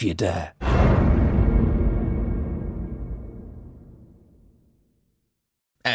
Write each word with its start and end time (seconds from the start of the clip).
if 0.00 0.04
you 0.06 0.14
dare. 0.14 0.69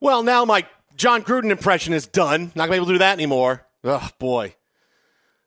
Well, 0.00 0.22
now 0.22 0.44
my 0.44 0.66
Jon 0.96 1.22
Gruden 1.22 1.50
impression 1.50 1.92
is 1.92 2.06
done. 2.06 2.52
Not 2.54 2.66
gonna 2.66 2.72
be 2.72 2.76
able 2.76 2.86
to 2.86 2.92
do 2.94 2.98
that 2.98 3.14
anymore. 3.14 3.66
Oh 3.82 4.08
boy. 4.18 4.54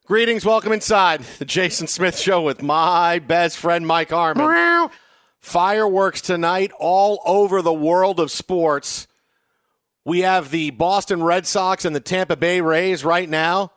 Greetings, 0.05 0.43
welcome 0.43 0.73
inside 0.73 1.21
the 1.39 1.45
Jason 1.45 1.87
Smith 1.87 2.17
Show 2.17 2.41
with 2.41 2.61
my 2.61 3.19
best 3.19 3.57
friend 3.57 3.87
Mike 3.87 4.09
Harmon. 4.09 4.45
Fireworks 5.39 6.21
tonight 6.21 6.71
all 6.79 7.21
over 7.25 7.61
the 7.61 7.73
world 7.73 8.19
of 8.19 8.29
sports. 8.29 9.07
We 10.03 10.19
have 10.19 10.51
the 10.51 10.71
Boston 10.71 11.23
Red 11.23 11.47
Sox 11.47 11.85
and 11.85 11.95
the 11.95 12.01
Tampa 12.01 12.35
Bay 12.35 12.59
Rays 12.59 13.05
right 13.05 13.29
now. 13.29 13.71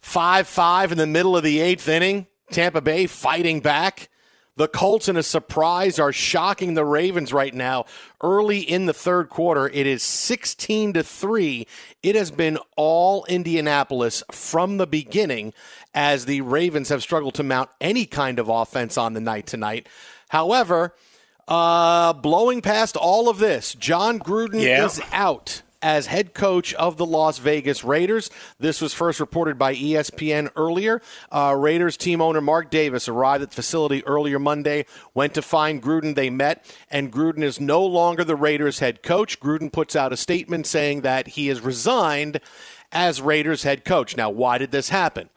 5 0.00 0.46
5 0.46 0.92
in 0.92 0.98
the 0.98 1.06
middle 1.06 1.36
of 1.36 1.42
the 1.42 1.60
eighth 1.60 1.88
inning. 1.88 2.28
Tampa 2.50 2.80
Bay 2.80 3.06
fighting 3.06 3.60
back. 3.60 4.08
The 4.56 4.68
Colts, 4.68 5.08
in 5.08 5.16
a 5.16 5.22
surprise, 5.22 5.98
are 5.98 6.12
shocking 6.12 6.74
the 6.74 6.84
Ravens 6.84 7.32
right 7.32 7.54
now. 7.54 7.86
Early 8.22 8.60
in 8.60 8.84
the 8.84 8.92
third 8.92 9.30
quarter, 9.30 9.68
it 9.68 9.86
is 9.86 10.02
16 10.02 10.92
to 10.92 11.02
3. 11.02 11.66
It 12.02 12.14
has 12.16 12.30
been 12.30 12.58
all 12.76 13.24
Indianapolis 13.30 14.22
from 14.30 14.76
the 14.76 14.86
beginning 14.86 15.54
as 15.94 16.26
the 16.26 16.42
Ravens 16.42 16.90
have 16.90 17.02
struggled 17.02 17.34
to 17.34 17.42
mount 17.42 17.70
any 17.80 18.04
kind 18.04 18.38
of 18.38 18.50
offense 18.50 18.98
on 18.98 19.14
the 19.14 19.20
night 19.20 19.46
tonight. 19.46 19.88
However, 20.28 20.94
uh, 21.48 22.12
blowing 22.12 22.60
past 22.60 22.94
all 22.96 23.30
of 23.30 23.38
this, 23.38 23.72
Jon 23.74 24.18
Gruden 24.18 24.60
Yeah. 24.62 24.84
is 24.84 25.00
out 25.12 25.62
as 25.82 26.06
head 26.06 26.32
coach 26.32 26.72
of 26.74 26.96
the 26.96 27.04
Las 27.04 27.38
Vegas 27.38 27.84
Raiders. 27.84 28.30
This 28.58 28.80
was 28.80 28.94
first 28.94 29.20
reported 29.20 29.58
by 29.58 29.74
ESPN 29.74 30.50
earlier. 30.56 31.02
Uh, 31.30 31.54
Raiders 31.58 31.96
team 31.96 32.20
owner 32.20 32.40
Mark 32.40 32.70
Davis 32.70 33.08
arrived 33.08 33.42
at 33.42 33.50
the 33.50 33.56
facility 33.56 34.04
earlier 34.06 34.38
Monday, 34.38 34.86
went 35.12 35.34
to 35.34 35.42
find 35.42 35.82
Gruden. 35.82 36.14
They 36.14 36.30
met, 36.30 36.64
and 36.90 37.12
Gruden 37.12 37.42
is 37.42 37.60
no 37.60 37.84
longer 37.84 38.24
the 38.24 38.36
Raiders 38.36 38.78
head 38.78 39.02
coach. 39.02 39.40
Gruden 39.40 39.72
puts 39.72 39.96
out 39.96 40.12
a 40.12 40.16
statement 40.16 40.66
saying 40.66 41.00
that 41.02 41.28
he 41.28 41.48
has 41.48 41.60
resigned 41.60 42.40
as 42.92 43.20
Raiders 43.20 43.62
head 43.62 43.84
coach. 43.84 44.16
Now, 44.16 44.30
why 44.30 44.58
did 44.58 44.70
this 44.70 44.90
happen? 44.90 45.30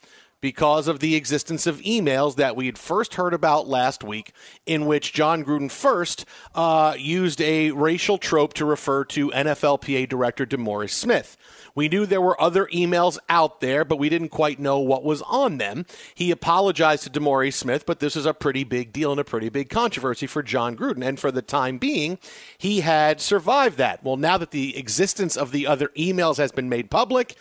Because 0.46 0.88
of 0.88 1.00
the 1.00 1.16
existence 1.16 1.66
of 1.66 1.82
emails 1.82 2.36
that 2.36 2.56
we 2.56 2.68
had 2.68 2.78
first 2.78 3.16
heard 3.16 3.34
about 3.34 3.68
last 3.68 4.04
week, 4.04 4.32
in 4.68 4.86
which 4.86 5.12
Jon 5.12 5.44
Gruden 5.44 5.72
first 5.72 6.24
uh, 6.54 6.94
used 7.00 7.42
a 7.42 7.72
racial 7.72 8.20
trope 8.20 8.54
to 8.54 8.64
refer 8.64 9.06
to 9.06 9.32
NFLPA 9.32 10.08
Director 10.08 10.46
DeMaurice 10.46 10.92
Smith. 10.92 11.36
We 11.74 11.90
knew 11.90 12.06
there 12.06 12.22
were 12.22 12.40
other 12.40 12.68
emails 12.68 13.18
out 13.28 13.60
there, 13.60 13.84
but 13.84 13.98
we 13.98 14.08
didn't 14.08 14.30
quite 14.30 14.60
know 14.60 14.78
what 14.78 15.04
was 15.04 15.24
on 15.24 15.58
them. 15.58 15.88
He 16.14 16.30
apologized 16.30 17.12
to 17.12 17.20
DeMaurice 17.20 17.54
Smith, 17.54 17.88
but 17.88 18.00
this 18.00 18.16
is 18.16 18.28
a 18.28 18.34
pretty 18.36 18.64
big 18.64 18.94
deal 18.94 19.10
and 19.10 19.20
a 19.20 19.24
pretty 19.24 19.50
big 19.50 19.72
controversy 19.72 20.28
for 20.28 20.44
Jon 20.44 20.78
Gruden. 20.78 21.04
And 21.04 21.20
for 21.20 21.32
the 21.32 21.42
time 21.42 21.80
being, 21.80 22.20
he 22.60 22.82
had 22.82 23.20
survived 23.20 23.80
that. 23.80 24.04
Well, 24.04 24.16
now 24.16 24.38
that 24.38 24.52
the 24.52 24.78
existence 24.78 25.36
of 25.36 25.52
the 25.52 25.66
other 25.66 25.88
emails 25.98 26.38
has 26.38 26.52
been 26.52 26.70
made 26.70 26.92
public, 26.92 27.36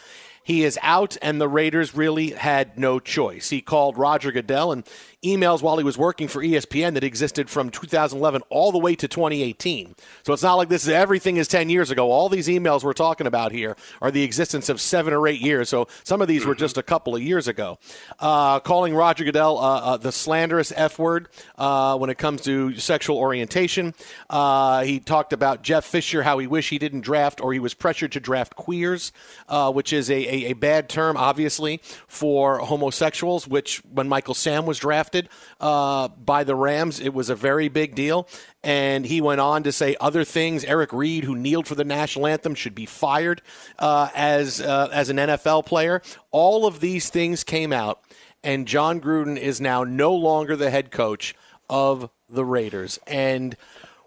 he 0.44 0.62
is 0.62 0.78
out, 0.82 1.16
and 1.22 1.40
the 1.40 1.48
Raiders 1.48 1.94
really 1.94 2.30
had 2.30 2.78
no 2.78 3.00
choice. 3.00 3.48
He 3.48 3.62
called 3.62 3.96
Roger 3.96 4.30
Goodell 4.30 4.72
and 4.72 4.86
emails 5.24 5.62
while 5.62 5.78
he 5.78 5.84
was 5.84 5.96
working 5.96 6.28
for 6.28 6.42
ESPN 6.42 6.94
that 6.94 7.04
existed 7.04 7.48
from 7.48 7.70
2011 7.70 8.42
all 8.50 8.70
the 8.72 8.78
way 8.78 8.94
to 8.94 9.08
2018. 9.08 9.94
So 10.22 10.32
it's 10.32 10.42
not 10.42 10.54
like 10.54 10.68
this 10.68 10.84
is 10.84 10.90
everything 10.90 11.36
is 11.36 11.48
10 11.48 11.70
years 11.70 11.90
ago. 11.90 12.10
All 12.10 12.28
these 12.28 12.48
emails 12.48 12.84
we're 12.84 12.92
talking 12.92 13.26
about 13.26 13.52
here 13.52 13.76
are 14.02 14.10
the 14.10 14.22
existence 14.22 14.68
of 14.68 14.80
seven 14.80 15.12
or 15.14 15.26
eight 15.26 15.40
years. 15.40 15.68
So 15.68 15.88
some 16.02 16.20
of 16.20 16.28
these 16.28 16.44
were 16.44 16.54
just 16.54 16.76
a 16.76 16.82
couple 16.82 17.16
of 17.16 17.22
years 17.22 17.48
ago. 17.48 17.78
Uh, 18.18 18.60
calling 18.60 18.94
Roger 18.94 19.24
Goodell 19.24 19.58
uh, 19.58 19.80
uh, 19.80 19.96
the 19.96 20.12
slanderous 20.12 20.72
F 20.76 20.98
word 20.98 21.28
uh, 21.56 21.96
when 21.96 22.10
it 22.10 22.18
comes 22.18 22.42
to 22.42 22.76
sexual 22.78 23.16
orientation. 23.16 23.94
Uh, 24.28 24.82
he 24.82 25.00
talked 25.00 25.32
about 25.32 25.62
Jeff 25.62 25.84
Fisher, 25.84 26.22
how 26.22 26.38
he 26.38 26.46
wished 26.46 26.70
he 26.70 26.78
didn't 26.78 27.00
draft 27.00 27.40
or 27.40 27.52
he 27.52 27.58
was 27.58 27.72
pressured 27.74 28.12
to 28.12 28.20
draft 28.20 28.56
queers, 28.56 29.12
uh, 29.48 29.72
which 29.72 29.92
is 29.92 30.10
a, 30.10 30.14
a, 30.14 30.50
a 30.50 30.52
bad 30.52 30.88
term, 30.88 31.16
obviously, 31.16 31.80
for 32.06 32.58
homosexuals, 32.58 33.48
which 33.48 33.78
when 33.90 34.08
Michael 34.08 34.34
Sam 34.34 34.66
was 34.66 34.78
drafted 34.78 35.13
uh, 35.60 36.08
by 36.08 36.44
the 36.44 36.54
Rams, 36.54 37.00
it 37.00 37.14
was 37.14 37.30
a 37.30 37.34
very 37.34 37.68
big 37.68 37.94
deal. 37.94 38.28
And 38.62 39.06
he 39.06 39.20
went 39.20 39.40
on 39.40 39.62
to 39.64 39.72
say 39.72 39.96
other 40.00 40.24
things. 40.24 40.64
Eric 40.64 40.92
Reid, 40.92 41.24
who 41.24 41.36
kneeled 41.36 41.66
for 41.66 41.74
the 41.74 41.84
national 41.84 42.26
anthem, 42.26 42.54
should 42.54 42.74
be 42.74 42.86
fired 42.86 43.42
uh, 43.78 44.08
as 44.14 44.60
uh, 44.60 44.88
as 44.92 45.10
an 45.10 45.16
NFL 45.16 45.66
player. 45.66 46.00
All 46.30 46.66
of 46.66 46.80
these 46.80 47.10
things 47.10 47.44
came 47.44 47.72
out, 47.72 48.02
and 48.42 48.66
Jon 48.66 49.00
Gruden 49.00 49.36
is 49.36 49.60
now 49.60 49.84
no 49.84 50.14
longer 50.14 50.56
the 50.56 50.70
head 50.70 50.90
coach 50.90 51.34
of 51.68 52.10
the 52.28 52.44
Raiders. 52.44 52.98
And 53.06 53.56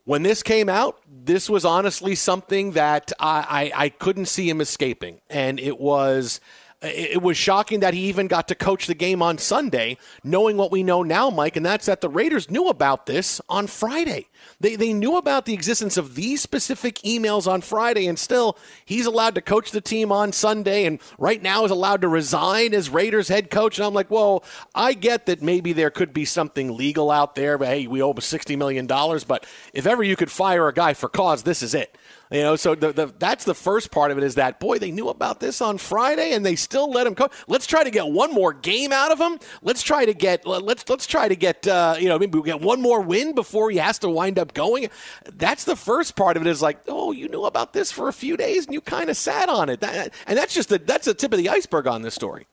when 0.08 0.24
this 0.24 0.42
came 0.42 0.70
out, 0.70 1.00
this 1.08 1.50
was 1.50 1.66
honestly 1.66 2.16
something 2.16 2.72
that 2.72 3.12
I, 3.20 3.72
I, 3.76 3.84
I 3.84 3.90
couldn't 3.90 4.28
see 4.28 4.50
him 4.50 4.62
escaping. 4.62 5.20
And 5.30 5.60
it 5.60 5.80
was 5.80 6.40
it 6.82 7.24
was 7.24 7.38
shocking 7.38 7.80
that 7.80 7.96
he 7.96 8.02
even 8.02 8.28
got 8.28 8.48
to 8.50 8.56
coach 8.56 8.86
the 8.86 8.94
game 8.94 9.22
on 9.22 9.40
Sunday, 9.40 9.98
knowing 10.24 10.58
what 10.58 10.72
we 10.72 10.84
know 10.84 11.02
now, 11.02 11.32
Mike, 11.32 11.56
and 11.56 11.66
that's 11.66 11.88
that 11.88 12.02
the 12.02 12.10
Raiders 12.10 12.52
knew 12.52 12.68
about 12.68 13.08
this 13.08 13.42
on 13.50 13.66
Friday. 13.66 14.28
They, 14.60 14.76
they 14.76 14.94
knew 14.94 15.18
about 15.18 15.46
the 15.46 15.56
existence 15.56 15.98
of 15.98 16.14
these 16.14 16.42
specific 16.42 16.98
emails 17.00 17.52
on 17.52 17.62
Friday, 17.62 18.06
and 18.06 18.20
still 18.20 18.60
he's 18.86 19.08
allowed 19.08 19.34
to 19.36 19.42
coach 19.42 19.72
the 19.72 19.82
team 19.82 20.12
on 20.12 20.32
Sunday, 20.32 20.86
and 20.86 21.00
right 21.18 21.42
now 21.42 21.66
is 21.66 21.72
allowed 21.72 22.02
to 22.02 22.08
resign 22.08 22.76
as 22.76 22.92
Raiders 22.92 23.28
head 23.28 23.50
coach. 23.50 23.80
And 23.80 23.86
I'm 23.88 23.96
like, 23.96 24.12
well, 24.12 24.44
I 24.76 24.94
get 24.94 25.26
that 25.26 25.42
maybe 25.42 25.74
there 25.74 25.90
could 25.90 26.14
be 26.14 26.26
something 26.26 26.78
legal 26.78 27.10
out 27.10 27.34
there, 27.34 27.58
but 27.58 27.70
hey, 27.70 27.88
we 27.88 28.04
owe 28.04 28.12
him 28.12 28.18
$60 28.18 28.56
million. 28.56 28.86
But 28.86 29.48
if 29.74 29.88
ever 29.88 30.04
you 30.04 30.16
could 30.16 30.32
fire 30.32 30.68
a 30.68 30.74
guy 30.74 30.94
for 30.94 31.10
cause, 31.10 31.42
this 31.42 31.64
is 31.64 31.74
it. 31.74 31.98
You 32.32 32.42
know, 32.42 32.56
so 32.58 32.76
the, 32.76 32.92
the, 32.92 33.14
that's 33.18 33.46
the 33.46 33.54
first 33.54 33.90
part 33.90 34.12
of 34.12 34.18
it 34.18 34.24
is 34.24 34.36
that 34.36 34.60
boy, 34.60 34.80
they 34.80 34.92
knew 34.92 35.08
about 35.08 35.40
this 35.40 35.62
on 35.62 35.78
Friday 35.78 36.34
and 36.34 36.46
they 36.46 36.56
still 36.56 36.92
let 36.92 37.08
him 37.08 37.14
go. 37.14 37.30
Let's 37.48 37.66
try 37.66 37.84
to 37.84 37.90
get 37.90 38.08
one 38.08 38.34
more 38.34 38.54
game 38.54 38.92
out 38.92 39.12
of 39.12 39.20
him. 39.20 39.40
Let's 39.62 39.82
try 39.82 40.06
to 40.06 40.14
get 40.14 40.46
let's 40.46 40.90
let's 40.90 41.08
try 41.08 41.28
to 41.28 41.36
get 41.36 41.68
uh, 41.68 41.96
you 42.00 42.10
know 42.10 42.20
maybe 42.20 42.38
we 42.38 42.46
get 42.46 42.62
one 42.62 42.82
more 42.82 43.02
win 43.02 43.34
before 43.34 43.72
he 43.72 43.78
has 43.78 44.00
to 44.00 44.10
wind 44.10 44.38
up 44.40 44.54
going. 44.54 44.90
That's 45.26 45.64
the 45.64 45.76
first 45.76 46.16
part 46.16 46.36
of 46.36 46.46
it 46.46 46.50
is 46.50 46.62
like 46.62 46.80
oh 46.88 47.12
you 47.12 47.30
knew 47.30 47.46
about 47.46 47.74
this 47.74 47.92
for 47.92 48.10
a 48.10 48.14
few 48.14 48.36
days 48.36 48.66
and 48.66 48.74
you 48.74 48.82
kind 48.82 49.10
of 49.10 49.16
sat 49.16 49.48
on 49.48 49.70
it, 49.70 49.80
that, 49.82 50.14
and 50.26 50.38
that's 50.38 50.54
just 50.54 50.70
the 50.70 50.80
that's 50.80 51.06
the 51.06 51.14
tip 51.14 51.32
of 51.32 51.38
the 51.38 51.50
iceberg 51.50 51.88
on 51.88 52.02
this 52.02 52.14
story. 52.14 52.48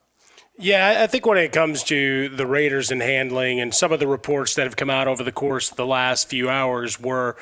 Yeah, 0.57 1.01
I 1.03 1.09
think 1.09 1.27
when 1.27 1.37
it 1.37 1.51
comes 1.51 1.83
to 1.85 2.29
the 2.29 2.47
Raiders 2.47 2.93
and 2.93 3.03
handling 3.03 3.59
and 3.59 3.75
some 3.75 3.91
of 3.91 3.99
the 3.99 4.07
reports 4.07 4.55
that 4.55 4.63
have 4.63 4.77
come 4.77 4.89
out 4.89 5.09
over 5.09 5.25
the 5.25 5.33
course 5.33 5.69
of 5.73 5.77
the 5.77 5.87
last 5.87 6.29
few 6.29 6.49
hours 6.49 7.01
were 7.01 7.37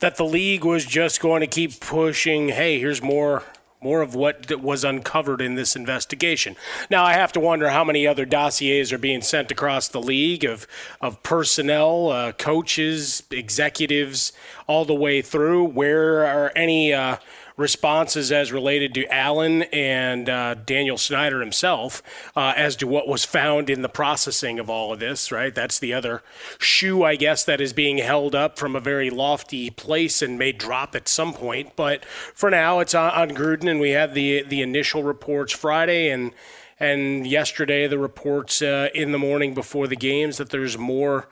that 0.00 0.16
the 0.16 0.24
league 0.24 0.64
was 0.64 0.84
just 0.84 1.20
going 1.20 1.40
to 1.40 1.46
keep 1.46 1.80
pushing, 1.80 2.48
hey, 2.48 2.78
here's 2.78 3.02
more 3.02 3.44
more 3.80 4.02
of 4.02 4.14
what 4.14 4.60
was 4.60 4.82
uncovered 4.82 5.40
in 5.40 5.54
this 5.54 5.76
investigation. 5.76 6.56
Now, 6.90 7.04
I 7.04 7.12
have 7.12 7.32
to 7.32 7.40
wonder 7.40 7.70
how 7.70 7.84
many 7.84 8.06
other 8.06 8.24
dossiers 8.24 8.92
are 8.92 8.98
being 8.98 9.22
sent 9.22 9.52
across 9.52 9.88
the 9.88 10.00
league 10.00 10.44
of, 10.44 10.66
of 11.00 11.22
personnel, 11.22 12.08
uh, 12.08 12.32
coaches, 12.32 13.22
executives, 13.30 14.32
all 14.66 14.84
the 14.84 14.94
way 14.94 15.22
through. 15.22 15.64
Where 15.64 16.26
are 16.26 16.52
any 16.56 16.92
uh, 16.92 17.18
responses 17.58 18.30
as 18.30 18.52
related 18.52 18.94
to 18.94 19.04
Allen 19.12 19.64
and 19.64 20.30
uh, 20.30 20.54
Daniel 20.54 20.96
Snyder 20.96 21.40
himself 21.40 22.02
uh, 22.36 22.54
as 22.56 22.76
to 22.76 22.86
what 22.86 23.08
was 23.08 23.24
found 23.24 23.68
in 23.68 23.82
the 23.82 23.88
processing 23.88 24.60
of 24.60 24.70
all 24.70 24.92
of 24.92 25.00
this, 25.00 25.30
right? 25.32 25.54
That's 25.54 25.78
the 25.78 25.92
other 25.92 26.22
shoe, 26.58 27.02
I 27.02 27.16
guess, 27.16 27.44
that 27.44 27.60
is 27.60 27.72
being 27.72 27.98
held 27.98 28.34
up 28.34 28.58
from 28.58 28.76
a 28.76 28.80
very 28.80 29.10
lofty 29.10 29.70
place 29.70 30.22
and 30.22 30.38
may 30.38 30.52
drop 30.52 30.94
at 30.94 31.08
some 31.08 31.34
point. 31.34 31.74
But 31.74 32.04
for 32.04 32.48
now, 32.48 32.78
it's 32.78 32.94
on, 32.94 33.10
on 33.10 33.30
Gruden, 33.30 33.68
and 33.68 33.80
we 33.80 33.90
had 33.90 34.14
the, 34.14 34.44
the 34.44 34.62
initial 34.62 35.02
reports 35.02 35.52
Friday 35.52 36.08
and 36.10 36.32
and 36.80 37.26
yesterday 37.26 37.88
the 37.88 37.98
reports 37.98 38.62
uh, 38.62 38.88
in 38.94 39.10
the 39.10 39.18
morning 39.18 39.52
before 39.52 39.88
the 39.88 39.96
games 39.96 40.36
that 40.36 40.50
there's 40.50 40.78
more 40.78 41.28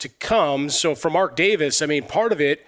to 0.00 0.08
come. 0.08 0.68
So 0.68 0.96
for 0.96 1.10
Mark 1.10 1.36
Davis, 1.36 1.80
I 1.80 1.86
mean, 1.86 2.02
part 2.02 2.32
of 2.32 2.40
it 2.40 2.66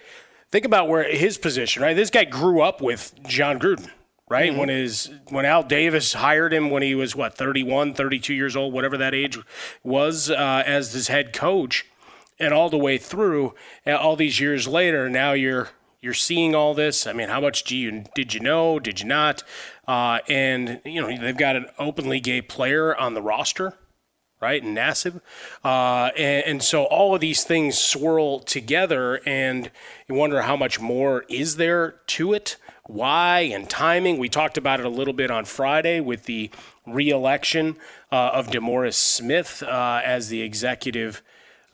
think 0.53 0.65
about 0.65 0.87
where 0.87 1.03
his 1.03 1.39
position, 1.39 1.81
right? 1.81 1.95
This 1.95 2.11
guy 2.11 2.25
grew 2.25 2.61
up 2.61 2.79
with 2.79 3.15
Jon 3.27 3.57
Gruden, 3.57 3.89
right? 4.29 4.51
Mm-hmm. 4.51 4.59
When 4.59 4.69
his 4.69 5.09
when 5.29 5.45
Al 5.45 5.63
Davis 5.63 6.13
hired 6.13 6.53
him 6.53 6.69
when 6.69 6.83
he 6.83 6.93
was 6.93 7.15
what 7.15 7.35
31, 7.35 7.95
32 7.95 8.35
years 8.35 8.55
old, 8.55 8.71
whatever 8.71 8.95
that 8.97 9.15
age 9.15 9.39
was, 9.83 10.29
uh, 10.29 10.61
as 10.63 10.93
his 10.93 11.07
head 11.07 11.33
coach, 11.33 11.87
and 12.39 12.53
all 12.53 12.69
the 12.69 12.77
way 12.77 12.99
through, 12.99 13.55
uh, 13.87 13.95
all 13.95 14.15
these 14.15 14.39
years 14.39 14.67
later, 14.67 15.09
now 15.09 15.33
you're 15.33 15.69
you're 16.01 16.13
seeing 16.13 16.53
all 16.53 16.75
this. 16.75 17.07
I 17.07 17.13
mean, 17.13 17.29
how 17.29 17.41
much 17.41 17.63
do 17.63 17.75
you 17.75 18.03
did 18.13 18.35
you 18.35 18.39
know? 18.39 18.77
Did 18.77 18.99
you 18.99 19.07
not? 19.07 19.41
Uh, 19.87 20.19
and 20.29 20.81
you 20.85 21.01
know 21.01 21.07
they've 21.17 21.35
got 21.35 21.55
an 21.55 21.65
openly 21.79 22.19
gay 22.19 22.43
player 22.43 22.95
on 22.95 23.15
the 23.15 23.23
roster 23.23 23.73
right? 24.43 24.61
And 24.61 24.75
Nassib. 24.75 25.21
Uh, 25.63 26.11
and, 26.17 26.45
and, 26.45 26.63
so 26.63 26.83
all 26.83 27.15
of 27.15 27.21
these 27.21 27.45
things 27.45 27.77
swirl 27.77 28.39
together, 28.39 29.21
and 29.25 29.71
you 30.09 30.15
wonder 30.15 30.41
how 30.41 30.57
much 30.57 30.81
more 30.81 31.23
is 31.29 31.55
there 31.55 31.95
to 32.07 32.33
it? 32.33 32.57
Why 32.85 33.39
and 33.39 33.69
timing. 33.69 34.17
We 34.17 34.27
talked 34.27 34.57
about 34.57 34.81
it 34.81 34.85
a 34.85 34.89
little 34.89 35.13
bit 35.13 35.31
on 35.31 35.45
Friday 35.45 36.01
with 36.01 36.25
the 36.25 36.51
reelection 36.85 37.77
uh, 38.11 38.31
of 38.33 38.47
DeMaurice 38.47 38.95
Smith 38.95 39.63
uh, 39.63 40.01
as 40.03 40.27
the 40.29 40.41
executive. 40.41 41.23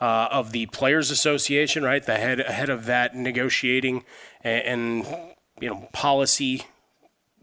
Uh, 0.01 0.29
of 0.31 0.53
the 0.53 0.65
Players 0.67 1.11
Association, 1.11 1.83
right, 1.83 2.05
the 2.05 2.15
head 2.15 2.39
head 2.39 2.69
of 2.69 2.85
that 2.85 3.17
negotiating 3.17 4.05
and, 4.41 4.63
and 4.63 5.05
you 5.59 5.67
know 5.67 5.89
policy 5.91 6.63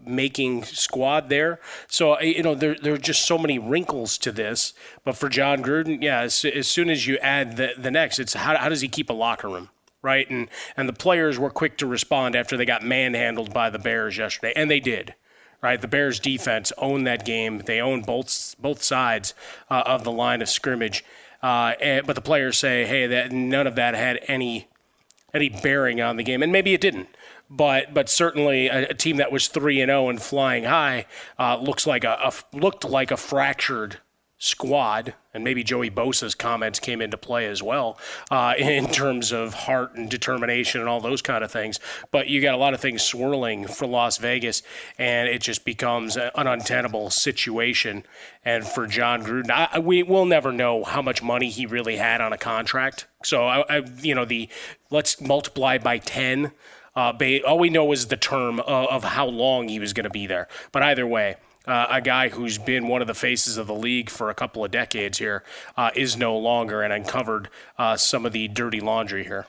making 0.04 0.64
squad 0.64 1.28
there. 1.28 1.60
So 1.88 2.20
you 2.20 2.42
know 2.42 2.54
there 2.54 2.74
there 2.74 2.94
are 2.94 2.98
just 2.98 3.24
so 3.26 3.38
many 3.38 3.58
wrinkles 3.58 4.18
to 4.18 4.32
this. 4.32 4.72
But 5.04 5.16
for 5.16 5.28
Jon 5.28 5.62
Gruden, 5.62 6.02
yeah, 6.02 6.20
as, 6.20 6.44
as 6.44 6.68
soon 6.68 6.90
as 6.90 7.06
you 7.06 7.18
add 7.18 7.56
the 7.56 7.72
the 7.76 7.90
next, 7.90 8.18
it's 8.18 8.34
how 8.34 8.56
how 8.56 8.68
does 8.68 8.80
he 8.80 8.88
keep 8.88 9.10
a 9.10 9.14
locker 9.14 9.48
room? 9.48 9.70
Right, 10.02 10.28
and 10.30 10.48
and 10.76 10.88
the 10.88 10.92
players 10.92 11.38
were 11.38 11.50
quick 11.50 11.78
to 11.78 11.86
respond 11.86 12.36
after 12.36 12.56
they 12.56 12.64
got 12.64 12.82
manhandled 12.82 13.52
by 13.52 13.70
the 13.70 13.78
Bears 13.78 14.16
yesterday, 14.16 14.52
and 14.54 14.70
they 14.70 14.80
did 14.80 15.14
right? 15.62 15.80
The 15.80 15.88
Bears 15.88 16.20
defense 16.20 16.70
owned 16.78 17.06
that 17.06 17.24
game. 17.24 17.58
They 17.58 17.80
owned 17.80 18.06
both 18.06 18.54
both 18.60 18.82
sides 18.82 19.34
uh, 19.70 19.82
of 19.86 20.04
the 20.04 20.12
line 20.12 20.42
of 20.42 20.48
scrimmage. 20.48 21.04
Uh, 21.42 21.74
and, 21.80 22.06
but 22.06 22.14
the 22.14 22.22
players 22.22 22.58
say, 22.58 22.84
hey, 22.84 23.06
that 23.08 23.32
none 23.32 23.66
of 23.66 23.74
that 23.74 23.94
had 23.94 24.20
any 24.28 24.68
any 25.34 25.48
bearing 25.48 26.00
on 26.00 26.16
the 26.16 26.22
game, 26.22 26.42
and 26.42 26.52
maybe 26.52 26.72
it 26.72 26.80
didn't 26.80 27.08
but 27.48 27.94
but 27.94 28.08
certainly 28.08 28.68
a, 28.68 28.88
a 28.90 28.94
team 28.94 29.16
that 29.16 29.32
was 29.32 29.48
three 29.48 29.80
and 29.80 29.88
zero 29.88 30.06
oh 30.06 30.08
and 30.08 30.20
flying 30.20 30.64
high 30.64 31.06
uh, 31.38 31.56
looks 31.56 31.86
like 31.86 32.04
a, 32.04 32.18
a, 32.22 32.56
looked 32.56 32.84
like 32.84 33.10
a 33.10 33.16
fractured 33.16 33.98
squad, 34.38 35.14
and 35.32 35.44
maybe 35.44 35.64
Joey 35.64 35.90
Bosa's 35.90 36.34
comments 36.34 36.78
came 36.78 37.00
into 37.00 37.16
play 37.16 37.46
as 37.46 37.62
well 37.62 37.98
uh, 38.30 38.54
in 38.58 38.86
terms 38.88 39.32
of 39.32 39.54
heart 39.54 39.94
and 39.94 40.10
determination 40.10 40.80
and 40.80 40.90
all 40.90 41.00
those 41.00 41.22
kind 41.22 41.42
of 41.42 41.50
things. 41.50 41.80
But 42.10 42.28
you 42.28 42.40
got 42.40 42.54
a 42.54 42.58
lot 42.58 42.74
of 42.74 42.80
things 42.80 43.02
swirling 43.02 43.66
for 43.66 43.86
Las 43.86 44.18
Vegas, 44.18 44.62
and 44.98 45.28
it 45.28 45.40
just 45.40 45.64
becomes 45.64 46.16
an 46.16 46.30
untenable 46.34 47.10
situation. 47.10 48.04
And 48.44 48.66
for 48.66 48.86
Jon 48.86 49.24
Gruden, 49.24 49.50
I, 49.50 49.78
we 49.78 50.02
will 50.02 50.26
never 50.26 50.52
know 50.52 50.84
how 50.84 51.02
much 51.02 51.22
money 51.22 51.50
he 51.50 51.66
really 51.66 51.96
had 51.96 52.20
on 52.20 52.32
a 52.32 52.38
contract. 52.38 53.06
So 53.24 53.44
I, 53.46 53.78
I 53.78 53.82
you 54.02 54.14
know, 54.14 54.24
the 54.24 54.48
let's 54.90 55.20
multiply 55.20 55.78
by 55.78 55.98
ten. 55.98 56.52
Uh, 56.96 57.12
all 57.46 57.58
we 57.58 57.70
know 57.70 57.92
is 57.92 58.06
the 58.06 58.16
term 58.16 58.58
of, 58.60 58.88
of 58.88 59.04
how 59.04 59.26
long 59.26 59.68
he 59.68 59.78
was 59.78 59.92
going 59.92 60.04
to 60.04 60.10
be 60.10 60.26
there. 60.26 60.48
But 60.72 60.82
either 60.82 61.06
way, 61.06 61.36
uh, 61.66 61.86
a 61.90 62.00
guy 62.00 62.28
who's 62.28 62.58
been 62.58 62.88
one 62.88 63.02
of 63.02 63.06
the 63.06 63.14
faces 63.14 63.58
of 63.58 63.66
the 63.66 63.74
league 63.74 64.08
for 64.08 64.30
a 64.30 64.34
couple 64.34 64.64
of 64.64 64.70
decades 64.70 65.18
here 65.18 65.42
uh, 65.76 65.90
is 65.94 66.16
no 66.16 66.36
longer 66.36 66.82
and 66.82 66.92
uncovered 66.92 67.50
uh, 67.78 67.96
some 67.96 68.24
of 68.24 68.32
the 68.32 68.48
dirty 68.48 68.80
laundry 68.80 69.24
here. 69.24 69.46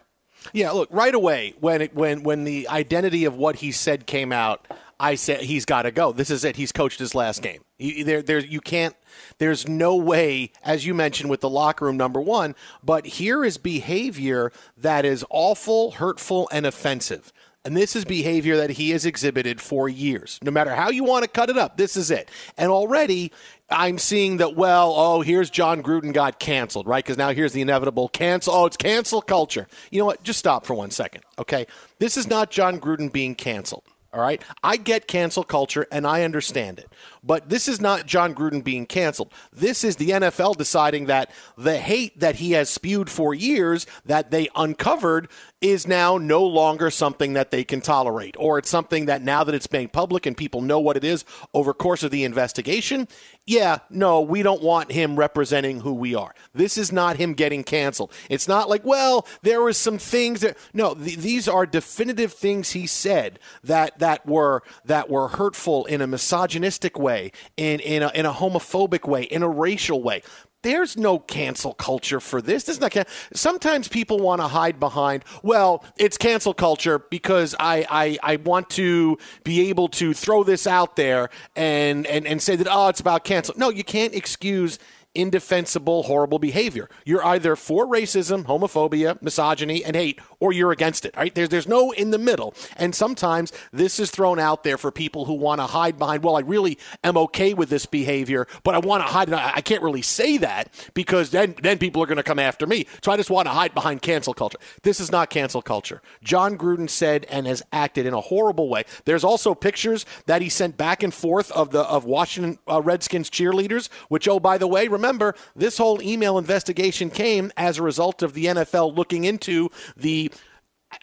Yeah, 0.53 0.71
look, 0.71 0.89
right 0.91 1.13
away 1.13 1.53
when 1.59 1.81
it, 1.81 1.95
when 1.95 2.23
when 2.23 2.43
the 2.43 2.67
identity 2.69 3.25
of 3.25 3.35
what 3.35 3.57
he 3.57 3.71
said 3.71 4.05
came 4.05 4.31
out, 4.31 4.65
I 4.99 5.15
said 5.15 5.41
he's 5.41 5.65
got 5.65 5.83
to 5.83 5.91
go. 5.91 6.11
This 6.11 6.29
is 6.29 6.43
it. 6.43 6.55
He's 6.55 6.71
coached 6.71 6.99
his 6.99 7.13
last 7.13 7.41
game. 7.41 7.63
He, 7.77 8.01
there, 8.03 8.21
there, 8.21 8.39
you 8.39 8.61
can't. 8.61 8.95
There's 9.37 9.67
no 9.67 9.95
way, 9.95 10.51
as 10.63 10.85
you 10.85 10.93
mentioned 10.93 11.29
with 11.29 11.41
the 11.41 11.49
locker 11.49 11.85
room 11.85 11.97
number 11.97 12.21
one. 12.21 12.55
But 12.83 13.05
here 13.05 13.43
is 13.43 13.57
behavior 13.57 14.51
that 14.77 15.05
is 15.05 15.25
awful, 15.29 15.91
hurtful, 15.91 16.49
and 16.51 16.65
offensive 16.65 17.31
And 17.67 17.75
this 17.75 17.97
is 17.97 18.05
behavior 18.05 18.55
that 18.55 18.69
he 18.69 18.91
has 18.91 19.05
exhibited 19.05 19.59
for 19.59 19.89
years. 19.89 20.39
No 20.41 20.51
matter 20.51 20.73
how 20.73 20.89
you 20.89 21.03
want 21.03 21.25
to 21.25 21.29
cut 21.29 21.49
it 21.49 21.57
up, 21.57 21.75
this 21.75 21.97
is 21.97 22.09
it. 22.09 22.31
And 22.57 22.71
already 22.71 23.33
I'm 23.69 23.97
seeing 23.97 24.37
that, 24.37 24.55
well, 24.55 24.93
oh, 24.95 25.19
here's 25.19 25.49
Jon 25.49 25.83
Gruden 25.83 26.13
got 26.13 26.39
canceled, 26.39 26.87
right? 26.87 27.03
Because 27.03 27.17
now 27.17 27.31
here's 27.31 27.51
the 27.51 27.59
inevitable 27.59 28.07
cancel. 28.07 28.53
Oh, 28.53 28.67
it's 28.67 28.77
cancel 28.77 29.21
culture. 29.21 29.67
You 29.91 29.99
know 29.99 30.05
what? 30.05 30.23
Just 30.23 30.39
stop 30.39 30.65
for 30.65 30.75
one 30.75 30.91
second, 30.91 31.25
okay? 31.37 31.67
This 31.99 32.15
is 32.15 32.25
not 32.25 32.51
Jon 32.51 32.79
Gruden 32.79 33.11
being 33.11 33.35
canceled. 33.35 33.83
All 34.13 34.21
right. 34.21 34.41
I 34.63 34.77
get 34.77 35.07
cancel 35.07 35.43
culture 35.43 35.85
and 35.91 36.07
I 36.07 36.23
understand 36.23 36.79
it. 36.79 36.89
But 37.21 37.49
this 37.49 37.67
is 37.67 37.81
not 37.81 38.05
Jon 38.05 38.33
Gruden 38.33 38.63
being 38.63 38.85
canceled. 38.85 39.33
This 39.51 39.83
is 39.83 39.97
the 39.97 40.11
NFL 40.11 40.55
deciding 40.55 41.07
that 41.07 41.29
the 41.57 41.77
hate 41.77 42.19
that 42.19 42.37
he 42.37 42.53
has 42.53 42.69
spewed 42.69 43.09
for 43.09 43.33
years 43.33 43.85
that 44.05 44.31
they 44.31 44.47
uncovered 44.55 45.27
is 45.59 45.87
now 45.87 46.19
no 46.19 46.43
longer 46.43 46.91
something 46.91 47.33
that 47.33 47.49
they 47.49 47.63
can 47.63 47.81
tolerate. 47.81 48.35
Or 48.37 48.59
it's 48.59 48.69
something 48.69 49.07
that 49.07 49.23
now 49.23 49.43
that 49.43 49.55
it's 49.55 49.71
made 49.71 49.91
public 49.91 50.25
and 50.25 50.37
people 50.37 50.61
know 50.61 50.79
what 50.79 50.97
it 50.97 51.03
is 51.03 51.25
over 51.53 51.73
course 51.73 52.03
of 52.03 52.11
the 52.11 52.23
investigation, 52.23 53.07
yeah, 53.45 53.79
no, 53.89 54.21
we 54.21 54.43
don't 54.43 54.61
want 54.61 54.91
him 54.91 55.15
representing 55.15 55.79
who 55.79 55.93
we 55.93 56.13
are. 56.13 56.35
This 56.53 56.77
is 56.77 56.91
not 56.91 57.17
him 57.17 57.33
getting 57.33 57.63
canceled. 57.63 58.11
It's 58.29 58.47
not 58.47 58.69
like, 58.69 58.85
well, 58.85 59.25
there 59.41 59.61
was 59.63 59.77
some 59.77 59.97
things 59.97 60.41
that 60.41 60.57
no, 60.73 60.93
th- 60.93 61.17
these 61.17 61.47
are 61.47 61.65
definitive 61.65 62.33
things 62.33 62.71
he 62.71 62.85
said 62.85 63.39
that 63.63 63.97
that 63.97 64.25
were 64.27 64.61
that 64.85 65.09
were 65.09 65.29
hurtful 65.29 65.85
in 65.85 66.01
a 66.01 66.07
misogynistic 66.07 66.99
way, 66.99 67.31
in 67.55 67.79
in 67.79 68.03
a, 68.03 68.11
in 68.13 68.25
a 68.25 68.33
homophobic 68.33 69.07
way, 69.07 69.23
in 69.23 69.41
a 69.41 69.49
racial 69.49 70.03
way 70.03 70.21
there's 70.67 70.97
no 70.97 71.17
cancel 71.17 71.73
culture 71.73 72.19
for 72.19 72.41
this. 72.41 72.65
This 72.65 72.75
is 72.75 72.81
not. 72.81 72.91
Can- 72.91 73.05
Sometimes 73.33 73.87
people 73.87 74.19
want 74.19 74.41
to 74.41 74.47
hide 74.49 74.81
behind. 74.81 75.23
Well, 75.41 75.85
it's 75.97 76.17
cancel 76.17 76.53
culture 76.53 76.99
because 76.99 77.55
I, 77.57 77.85
I 77.89 78.33
I 78.33 78.35
want 78.35 78.69
to 78.71 79.17
be 79.45 79.69
able 79.69 79.87
to 79.89 80.13
throw 80.13 80.43
this 80.43 80.67
out 80.67 80.97
there 80.97 81.29
and 81.55 82.05
and 82.07 82.27
and 82.27 82.41
say 82.41 82.57
that 82.57 82.67
oh 82.69 82.89
it's 82.89 82.99
about 82.99 83.23
cancel. 83.23 83.55
No, 83.57 83.69
you 83.69 83.85
can't 83.85 84.13
excuse 84.13 84.77
indefensible, 85.17 86.03
horrible 86.03 86.39
behavior. 86.39 86.89
You're 87.05 87.25
either 87.25 87.55
for 87.55 87.85
racism, 87.87 88.45
homophobia, 88.45 89.21
misogyny, 89.21 89.83
and 89.83 89.95
hate, 89.95 90.19
or 90.39 90.53
you're 90.53 90.71
against 90.71 91.05
it. 91.05 91.17
Right? 91.17 91.33
There's 91.33 91.49
there's 91.49 91.67
no 91.67 91.91
in 91.91 92.11
the 92.11 92.17
middle. 92.19 92.53
And 92.75 92.93
sometimes 92.93 93.51
this 93.73 93.99
is 93.99 94.11
thrown 94.11 94.39
out 94.39 94.63
there 94.63 94.77
for 94.77 94.91
people 94.91 95.25
who 95.25 95.33
want 95.33 95.59
to 95.59 95.65
hide 95.65 95.97
behind. 95.97 96.23
Well, 96.23 96.37
I 96.37 96.41
really 96.41 96.77
am 97.03 97.17
okay 97.17 97.53
with 97.53 97.69
this 97.69 97.85
behavior, 97.85 98.47
but 98.63 98.75
I 98.75 98.79
want 98.79 99.03
to 99.03 99.11
hide. 99.11 99.33
I 99.33 99.61
can't 99.61 99.81
really 99.81 100.03
say 100.03 100.37
that 100.37 100.71
because 100.93 101.31
then 101.31 101.55
then 101.63 101.79
people 101.79 102.03
are 102.03 102.05
going 102.05 102.17
to 102.17 102.23
come 102.23 102.39
after 102.39 102.67
me. 102.67 102.85
So 103.03 103.11
I 103.11 103.17
just 103.17 103.31
want 103.31 103.47
to 103.47 103.51
hide 103.51 103.73
behind 103.73 104.03
cancel 104.03 104.35
culture. 104.35 104.59
This 104.83 104.99
is 104.99 105.11
not 105.11 105.31
cancel 105.31 105.63
culture. 105.63 106.01
Jon 106.23 106.57
Gruden 106.57 106.89
said 106.89 107.25
and 107.29 107.47
has 107.47 107.63
acted 107.71 108.05
in 108.05 108.13
a 108.13 108.21
horrible 108.21 108.69
way. 108.69 108.83
There's 109.05 109.23
also 109.23 109.55
pictures 109.55 110.05
that 110.27 110.43
he 110.43 110.49
sent 110.49 110.77
back 110.77 111.01
and 111.01 111.13
forth 111.13 111.51
of 111.53 111.71
the 111.71 111.81
of 111.81 112.05
Washington 112.05 112.59
uh, 112.69 112.81
Redskins 112.81 113.31
cheerleaders, 113.31 113.89
which 114.09 114.27
oh 114.27 114.39
by 114.39 114.59
the 114.59 114.67
way, 114.67 114.87
remember 114.87 115.06
remember, 115.07 115.35
this 115.55 115.77
whole 115.77 116.01
email 116.01 116.37
investigation 116.37 117.09
came 117.09 117.51
as 117.57 117.77
a 117.77 117.83
result 117.83 118.21
of 118.21 118.33
the 118.33 118.45
NFL 118.45 118.95
looking 118.95 119.23
into 119.23 119.69
the 119.95 120.31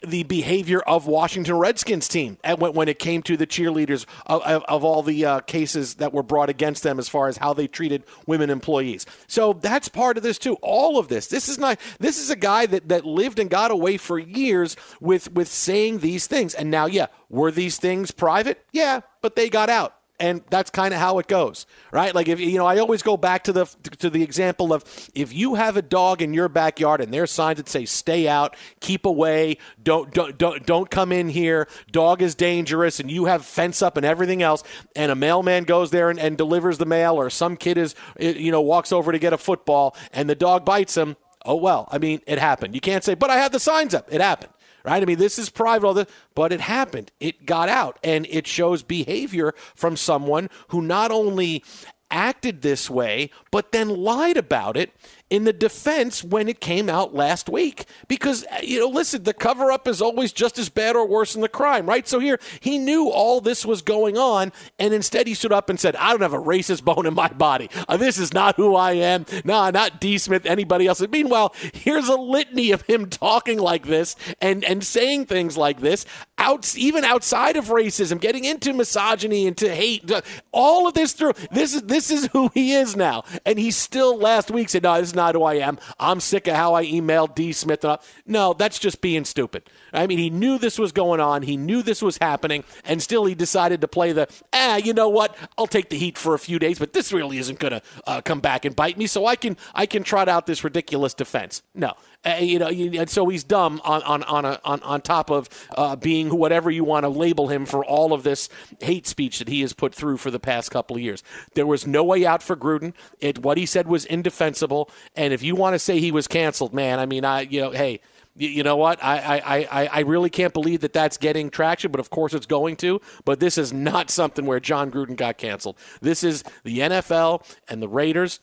the 0.05 0.23
behavior 0.23 0.79
of 0.79 1.05
Washington 1.05 1.57
Redskins 1.57 2.07
team 2.07 2.37
when 2.57 2.87
it 2.87 2.97
came 2.97 3.21
to 3.23 3.37
the 3.37 3.45
cheerleaders 3.45 4.05
of, 4.25 4.41
of, 4.41 4.63
of 4.63 4.83
all 4.83 5.03
the 5.03 5.23
uh, 5.23 5.39
cases 5.41 5.95
that 5.95 6.11
were 6.11 6.23
brought 6.23 6.49
against 6.49 6.81
them 6.81 6.97
as 6.97 7.07
far 7.07 7.27
as 7.27 7.37
how 7.37 7.53
they 7.53 7.67
treated 7.67 8.03
women 8.25 8.49
employees. 8.49 9.05
So 9.27 9.53
that's 9.53 9.87
part 9.87 10.17
of 10.17 10.23
this 10.23 10.39
too. 10.39 10.55
All 10.61 10.97
of 10.97 11.07
this. 11.07 11.27
This 11.27 11.47
is 11.47 11.59
not. 11.59 11.79
This 11.99 12.17
is 12.17 12.29
a 12.29 12.35
guy 12.35 12.65
that 12.65 12.89
that 12.89 13.05
lived 13.05 13.39
and 13.39 13.49
got 13.49 13.71
away 13.71 13.97
for 13.97 14.17
years 14.17 14.75
with 14.99 15.31
with 15.31 15.47
saying 15.47 15.99
these 15.99 16.25
things. 16.27 16.55
And 16.55 16.71
now, 16.71 16.87
yeah, 16.87 17.07
were 17.29 17.51
these 17.51 17.77
things 17.77 18.11
private? 18.11 18.65
Yeah, 18.71 19.01
but 19.21 19.35
they 19.35 19.49
got 19.49 19.69
out 19.69 19.95
and 20.19 20.41
that's 20.49 20.69
kind 20.69 20.93
of 20.93 20.99
how 20.99 21.19
it 21.19 21.27
goes 21.27 21.65
right? 21.91 22.13
Like 22.13 22.27
if 22.27 22.39
you 22.39 22.57
know 22.57 22.65
i 22.65 22.77
always 22.79 23.01
go 23.01 23.17
back 23.17 23.43
to 23.45 23.53
the 23.53 23.65
to 23.99 24.09
the 24.09 24.21
example 24.23 24.73
of 24.73 24.83
if 25.13 25.33
you 25.33 25.55
have 25.55 25.77
a 25.77 25.81
dog 25.81 26.21
in 26.21 26.33
your 26.33 26.49
backyard 26.49 27.01
and 27.01 27.13
there's 27.13 27.31
signs 27.31 27.57
that 27.57 27.69
say 27.69 27.85
stay 27.85 28.27
out 28.27 28.55
keep 28.79 29.05
away 29.05 29.57
don't 29.81 30.13
don't 30.13 30.37
don't, 30.37 30.65
don't 30.65 30.89
come 30.89 31.11
in 31.11 31.29
here 31.29 31.67
dog 31.91 32.21
is 32.21 32.35
dangerous 32.35 32.99
and 32.99 33.09
you 33.09 33.25
have 33.25 33.45
fence 33.45 33.81
up 33.81 33.97
and 33.97 34.05
everything 34.05 34.41
else 34.41 34.63
and 34.95 35.11
a 35.11 35.15
mailman 35.15 35.63
goes 35.63 35.91
there 35.91 36.09
and, 36.09 36.19
and 36.19 36.37
delivers 36.37 36.77
the 36.77 36.85
mail 36.85 37.15
or 37.15 37.29
some 37.29 37.55
kid 37.55 37.77
is 37.77 37.95
you 38.19 38.51
know 38.51 38.61
walks 38.61 38.91
over 38.91 39.11
to 39.11 39.19
get 39.19 39.33
a 39.33 39.37
football 39.37 39.95
and 40.11 40.29
the 40.29 40.35
dog 40.35 40.65
bites 40.65 40.95
him 40.97 41.15
oh 41.45 41.55
well 41.55 41.87
i 41.91 41.97
mean 41.97 42.21
it 42.27 42.39
happened. 42.39 42.75
You 42.75 42.81
can't 42.81 43.03
say 43.03 43.13
but 43.13 43.29
i 43.29 43.37
had 43.37 43.51
the 43.51 43.59
signs 43.59 43.93
up 43.93 44.11
it 44.11 44.21
happened 44.21 44.51
right? 44.85 45.01
I 45.01 45.05
mean, 45.05 45.17
this 45.17 45.39
is 45.39 45.49
private, 45.49 45.85
all 45.85 45.93
this, 45.93 46.07
but 46.33 46.51
it 46.51 46.61
happened. 46.61 47.11
It 47.19 47.45
got 47.45 47.69
out, 47.69 47.99
and 48.03 48.25
it 48.29 48.47
shows 48.47 48.83
behavior 48.83 49.53
from 49.75 49.97
someone 49.97 50.49
who 50.69 50.81
not 50.81 51.11
only 51.11 51.63
acted 52.11 52.61
this 52.61 52.89
way, 52.89 53.29
but 53.51 53.71
then 53.71 53.89
lied 53.89 54.37
about 54.37 54.77
it 54.77 54.91
in 55.29 55.43
the 55.43 55.53
defense 55.53 56.23
when 56.23 56.47
it 56.47 56.59
came 56.59 56.87
out 56.87 57.15
last 57.15 57.49
week. 57.49 57.85
Because, 58.07 58.45
you 58.61 58.79
know, 58.79 58.87
listen, 58.87 59.23
the 59.23 59.33
cover 59.33 59.71
up 59.71 59.87
is 59.87 60.01
always 60.01 60.31
just 60.31 60.59
as 60.59 60.69
bad 60.69 60.95
or 60.95 61.07
worse 61.07 61.33
than 61.33 61.41
the 61.41 61.49
crime, 61.49 61.87
right? 61.87 62.07
So 62.07 62.19
here, 62.19 62.39
he 62.59 62.77
knew 62.77 63.09
all 63.09 63.41
this 63.41 63.65
was 63.65 63.81
going 63.81 64.17
on, 64.17 64.51
and 64.77 64.93
instead 64.93 65.25
he 65.27 65.33
stood 65.33 65.51
up 65.51 65.69
and 65.69 65.79
said, 65.79 65.95
I 65.95 66.11
don't 66.11 66.21
have 66.21 66.33
a 66.33 66.39
racist 66.39 66.83
bone 66.83 67.05
in 67.05 67.15
my 67.15 67.27
body. 67.29 67.69
Uh, 67.87 67.97
this 67.97 68.19
is 68.19 68.33
not 68.33 68.55
who 68.55 68.75
I 68.75 68.93
am. 68.93 69.25
Nah, 69.43 69.71
not 69.71 69.99
D. 69.99 70.17
Smith, 70.17 70.45
anybody 70.45 70.87
else. 70.87 71.01
And 71.01 71.11
meanwhile, 71.11 71.55
here's 71.73 72.07
a 72.07 72.15
litany 72.15 72.71
of 72.71 72.83
him 72.83 73.09
talking 73.09 73.57
like 73.57 73.87
this 73.87 74.15
and, 74.41 74.63
and 74.63 74.83
saying 74.83 75.25
things 75.25 75.57
like 75.57 75.81
this, 75.81 76.05
out, 76.37 76.75
even 76.77 77.03
outside 77.03 77.57
of 77.57 77.65
racism, 77.65 78.19
getting 78.21 78.45
into 78.45 78.73
misogyny, 78.73 79.47
into 79.47 79.73
hate, 79.73 80.11
all 80.51 80.87
of 80.87 80.93
this 80.93 81.13
through. 81.13 81.33
This 81.51 81.73
is, 81.73 81.81
this 81.83 82.11
is 82.11 82.27
who 82.27 82.51
he 82.53 82.73
is 82.73 82.95
now. 82.95 83.23
And 83.45 83.57
he 83.57 83.71
still 83.71 84.17
last 84.17 84.51
week 84.51 84.69
said, 84.69 84.83
no, 84.83 84.99
this 84.99 85.09
is 85.09 85.14
not 85.15 85.35
who 85.35 85.43
I 85.43 85.55
am. 85.55 85.79
I'm 85.99 86.19
sick 86.19 86.47
of 86.47 86.55
how 86.55 86.73
I 86.73 86.85
emailed 86.85 87.35
D. 87.35 87.51
Smith. 87.53 87.85
No, 88.25 88.53
that's 88.53 88.79
just 88.79 89.01
being 89.01 89.25
stupid. 89.25 89.69
I 89.93 90.07
mean, 90.07 90.17
he 90.17 90.29
knew 90.29 90.57
this 90.57 90.77
was 90.77 90.91
going 90.91 91.19
on. 91.19 91.43
He 91.43 91.57
knew 91.57 91.81
this 91.81 92.01
was 92.01 92.17
happening, 92.19 92.63
and 92.83 93.01
still 93.01 93.25
he 93.25 93.35
decided 93.35 93.81
to 93.81 93.87
play 93.87 94.11
the, 94.11 94.27
ah, 94.53 94.77
you 94.77 94.93
know 94.93 95.09
what? 95.09 95.35
I'll 95.57 95.67
take 95.67 95.89
the 95.89 95.97
heat 95.97 96.17
for 96.17 96.33
a 96.33 96.39
few 96.39 96.59
days, 96.59 96.79
but 96.79 96.93
this 96.93 97.13
really 97.13 97.37
isn't 97.37 97.59
going 97.59 97.73
to 97.73 97.81
uh, 98.07 98.21
come 98.21 98.39
back 98.39 98.65
and 98.65 98.75
bite 98.75 98.97
me. 98.97 99.07
So 99.07 99.25
I 99.25 99.35
can 99.35 99.57
I 99.73 99.85
can 99.85 100.03
trot 100.03 100.29
out 100.29 100.45
this 100.45 100.63
ridiculous 100.63 101.13
defense. 101.13 101.61
No, 101.73 101.93
uh, 102.25 102.37
you 102.37 102.59
know, 102.59 102.67
and 102.67 103.09
so 103.09 103.27
he's 103.27 103.43
dumb 103.43 103.81
on 103.83 104.01
on 104.03 104.23
on 104.23 104.45
a, 104.45 104.59
on, 104.63 104.81
on 104.83 105.01
top 105.01 105.29
of 105.29 105.49
uh, 105.77 105.95
being 105.95 106.29
whatever 106.29 106.71
you 106.71 106.83
want 106.83 107.03
to 107.03 107.09
label 107.09 107.47
him 107.47 107.65
for 107.65 107.85
all 107.85 108.13
of 108.13 108.23
this 108.23 108.49
hate 108.81 109.07
speech 109.07 109.39
that 109.39 109.47
he 109.47 109.61
has 109.61 109.73
put 109.73 109.93
through 109.93 110.17
for 110.17 110.31
the 110.31 110.39
past 110.39 110.71
couple 110.71 110.95
of 110.95 111.01
years. 111.01 111.23
There 111.53 111.67
was 111.67 111.85
no 111.85 112.03
way 112.03 112.25
out 112.25 112.41
for 112.41 112.55
Gruden. 112.55 112.93
It 113.19 113.39
what 113.39 113.57
he 113.57 113.65
said 113.65 113.87
was 113.87 114.05
indefensible, 114.05 114.89
and 115.15 115.33
if 115.33 115.43
you 115.43 115.55
want 115.55 115.73
to 115.73 115.79
say 115.79 115.99
he 115.99 116.11
was 116.11 116.27
canceled, 116.27 116.73
man, 116.73 116.99
I 116.99 117.05
mean, 117.05 117.25
I 117.25 117.41
you 117.41 117.61
know, 117.61 117.71
hey 117.71 118.01
you 118.37 118.63
know 118.63 118.75
what? 118.75 119.01
I, 119.01 119.17
I, 119.17 119.83
I, 119.83 119.89
I 119.93 119.99
really 120.01 120.29
can't 120.29 120.53
believe 120.53 120.81
that 120.81 120.91
that's 120.91 121.17
getting 121.17 121.49
traction, 121.49 121.91
but 121.91 121.99
of 122.01 122.09
course 122.09 122.33
it's 122.33 122.45
going 122.45 122.75
to. 122.77 122.99
But 123.23 123.39
this 123.39 123.57
is 123.57 123.71
not 123.71 124.09
something 124.09 124.45
where 124.45 124.59
Jon 124.59 124.91
Gruden 124.91 125.15
got 125.15 125.37
canceled. 125.37 125.77
This 126.01 126.23
is 126.23 126.43
the 126.63 126.79
NFL 126.79 127.45
and 127.69 127.81
the 127.81 127.87
Raiders 127.87 128.41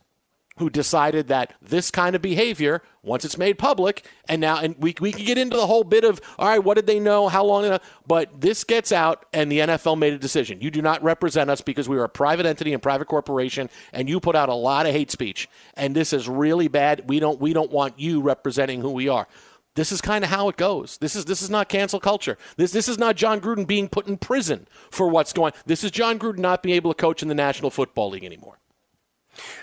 who 0.62 0.70
decided 0.70 1.26
that 1.26 1.54
this 1.60 1.90
kind 1.90 2.14
of 2.14 2.22
behavior, 2.22 2.82
once 3.02 3.24
it's 3.24 3.36
made 3.36 3.58
public, 3.58 4.06
and 4.28 4.40
now, 4.40 4.58
and 4.58 4.76
we, 4.78 4.94
we 5.00 5.10
can 5.10 5.24
get 5.24 5.36
into 5.36 5.56
the 5.56 5.66
whole 5.66 5.82
bit 5.82 6.04
of, 6.04 6.20
all 6.38 6.46
right, 6.48 6.62
what 6.62 6.74
did 6.74 6.86
they 6.86 7.00
know? 7.00 7.26
How 7.26 7.44
long? 7.44 7.80
But 8.06 8.40
this 8.40 8.62
gets 8.62 8.92
out, 8.92 9.26
and 9.32 9.50
the 9.50 9.58
NFL 9.58 9.98
made 9.98 10.12
a 10.12 10.18
decision. 10.18 10.60
You 10.60 10.70
do 10.70 10.80
not 10.80 11.02
represent 11.02 11.50
us 11.50 11.60
because 11.60 11.88
we 11.88 11.98
are 11.98 12.04
a 12.04 12.08
private 12.08 12.46
entity 12.46 12.72
and 12.72 12.80
private 12.80 13.08
corporation, 13.08 13.68
and 13.92 14.08
you 14.08 14.20
put 14.20 14.36
out 14.36 14.48
a 14.48 14.54
lot 14.54 14.86
of 14.86 14.92
hate 14.92 15.10
speech. 15.10 15.48
And 15.74 15.96
this 15.96 16.12
is 16.12 16.28
really 16.28 16.68
bad. 16.68 17.08
We 17.08 17.18
don't, 17.18 17.40
we 17.40 17.52
don't 17.52 17.72
want 17.72 17.98
you 17.98 18.20
representing 18.20 18.82
who 18.82 18.92
we 18.92 19.08
are. 19.08 19.26
This 19.74 19.90
is 19.90 20.00
kind 20.00 20.22
of 20.22 20.30
how 20.30 20.48
it 20.48 20.56
goes. 20.56 20.98
This 20.98 21.16
is 21.16 21.24
this 21.24 21.40
is 21.40 21.48
not 21.48 21.70
cancel 21.70 21.98
culture. 21.98 22.36
This 22.56 22.72
this 22.72 22.88
is 22.88 22.98
not 22.98 23.16
Jon 23.16 23.40
Gruden 23.40 23.66
being 23.66 23.88
put 23.88 24.06
in 24.06 24.18
prison 24.18 24.68
for 24.90 25.08
what's 25.08 25.32
going. 25.32 25.54
This 25.64 25.82
is 25.82 25.90
Jon 25.90 26.18
Gruden 26.18 26.40
not 26.40 26.62
being 26.62 26.76
able 26.76 26.92
to 26.92 27.00
coach 27.00 27.22
in 27.22 27.28
the 27.28 27.34
National 27.34 27.70
Football 27.70 28.10
League 28.10 28.24
anymore. 28.24 28.58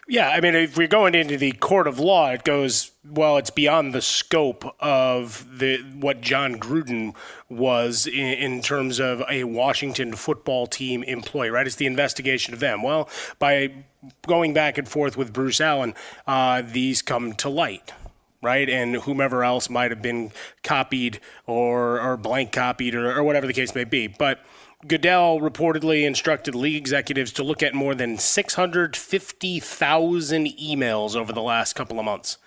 Yeah, 0.08 0.30
I 0.30 0.42
mean, 0.42 0.56
if 0.56 0.78
we're 0.78 0.88
going 0.88 1.14
into 1.14 1.38
the 1.38 1.52
court 1.52 1.86
of 1.88 2.00
law, 2.00 2.32
it 2.32 2.44
goes 2.44 2.92
well. 3.08 3.38
It's 3.38 3.52
beyond 3.52 3.94
the 3.94 4.02
scope 4.02 4.66
of 4.80 5.60
the 5.60 5.78
what 6.00 6.22
Jon 6.22 6.56
Gruden 6.56 7.14
was 7.48 8.08
in, 8.08 8.16
in, 8.16 8.62
terms 8.62 9.00
of 9.00 9.24
a 9.30 9.44
Washington 9.44 10.14
football 10.14 10.66
team 10.66 11.04
employee. 11.04 11.52
Right? 11.52 11.68
It's 11.68 11.76
the 11.76 11.86
investigation 11.86 12.54
of 12.54 12.60
them. 12.60 12.82
Well, 12.82 13.08
by 13.38 13.72
going 14.26 14.54
back 14.54 14.78
and 14.78 14.88
forth 14.88 15.16
with 15.16 15.32
Bruce 15.32 15.62
Allen, 15.62 15.94
uh, 16.26 16.64
these 16.66 17.02
come 17.02 17.34
to 17.34 17.50
light. 17.50 17.94
Right, 18.42 18.70
and 18.70 18.96
whomever 18.96 19.44
else 19.44 19.70
might 19.70 19.92
have 19.92 20.02
been 20.02 20.32
copied 20.64 21.20
or, 21.46 22.00
or 22.00 22.16
blank 22.16 22.54
copied 22.54 22.96
or, 22.96 23.14
or 23.14 23.22
whatever 23.22 23.46
the 23.46 23.52
case 23.52 23.76
may 23.76 23.84
be. 23.84 24.08
But 24.08 24.40
Goodell 24.88 25.42
reportedly 25.42 26.06
instructed 26.06 26.56
league 26.56 26.78
executives 26.78 27.34
to 27.34 27.44
look 27.44 27.62
at 27.62 27.74
more 27.74 27.94
than 27.94 28.18
650,000 28.18 30.46
emails 30.46 31.18
over 31.18 31.34
the 31.34 31.42
last 31.42 31.74
couple 31.74 32.00
of 32.00 32.06
months. 32.06 32.38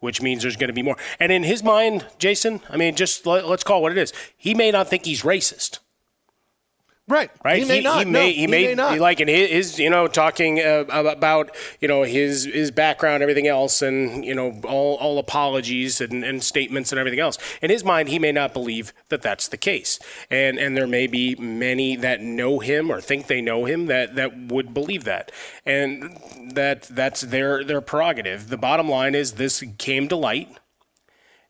which 0.00 0.22
means 0.22 0.42
there's 0.42 0.56
going 0.56 0.68
to 0.68 0.74
be 0.74 0.82
more. 0.82 0.96
And 1.18 1.32
in 1.32 1.42
his 1.42 1.62
mind, 1.62 2.06
Jason, 2.18 2.60
I 2.68 2.76
mean, 2.76 2.94
just 2.94 3.26
let, 3.26 3.44
us 3.44 3.64
call 3.64 3.78
it 3.78 3.82
what 3.82 3.92
it 3.92 3.98
is. 3.98 4.12
He 4.36 4.54
may 4.54 4.70
not 4.70 4.88
think 4.88 5.04
he's 5.04 5.22
racist. 5.22 5.78
Right. 7.08 7.30
Right. 7.44 7.62
He 7.62 7.68
may 7.68 7.76
he, 7.76 7.82
not. 7.82 7.98
He 8.00 8.04
may, 8.04 8.10
no, 8.10 8.26
he, 8.26 8.32
he 8.32 8.46
may, 8.48 8.66
may 8.66 8.74
not. 8.74 8.98
like 8.98 9.20
in 9.20 9.28
his, 9.28 9.50
his 9.50 9.78
you 9.78 9.90
know, 9.90 10.08
talking 10.08 10.58
uh, 10.58 10.84
about, 10.90 11.56
you 11.80 11.86
know, 11.86 12.02
his 12.02 12.46
his 12.46 12.72
background, 12.72 13.22
everything 13.22 13.46
else, 13.46 13.80
and 13.80 14.24
you 14.24 14.34
know, 14.34 14.60
all, 14.64 14.96
all 14.96 15.18
apologies 15.20 16.00
and, 16.00 16.24
and 16.24 16.42
statements 16.42 16.90
and 16.90 16.98
everything 16.98 17.20
else. 17.20 17.38
In 17.62 17.70
his 17.70 17.84
mind, 17.84 18.08
he 18.08 18.18
may 18.18 18.32
not 18.32 18.52
believe 18.52 18.92
that 19.08 19.22
that's 19.22 19.46
the 19.46 19.56
case, 19.56 20.00
and 20.30 20.58
and 20.58 20.76
there 20.76 20.88
may 20.88 21.06
be 21.06 21.36
many 21.36 21.94
that 21.94 22.20
know 22.20 22.58
him 22.58 22.90
or 22.90 23.00
think 23.00 23.28
they 23.28 23.40
know 23.40 23.66
him 23.66 23.86
that 23.86 24.16
that 24.16 24.36
would 24.36 24.74
believe 24.74 25.04
that, 25.04 25.30
and 25.64 26.18
that 26.54 26.82
that's 26.82 27.20
their 27.20 27.62
their 27.62 27.80
prerogative. 27.80 28.48
The 28.48 28.58
bottom 28.58 28.88
line 28.88 29.14
is 29.14 29.34
this 29.34 29.62
came 29.78 30.08
to 30.08 30.16
light 30.16 30.48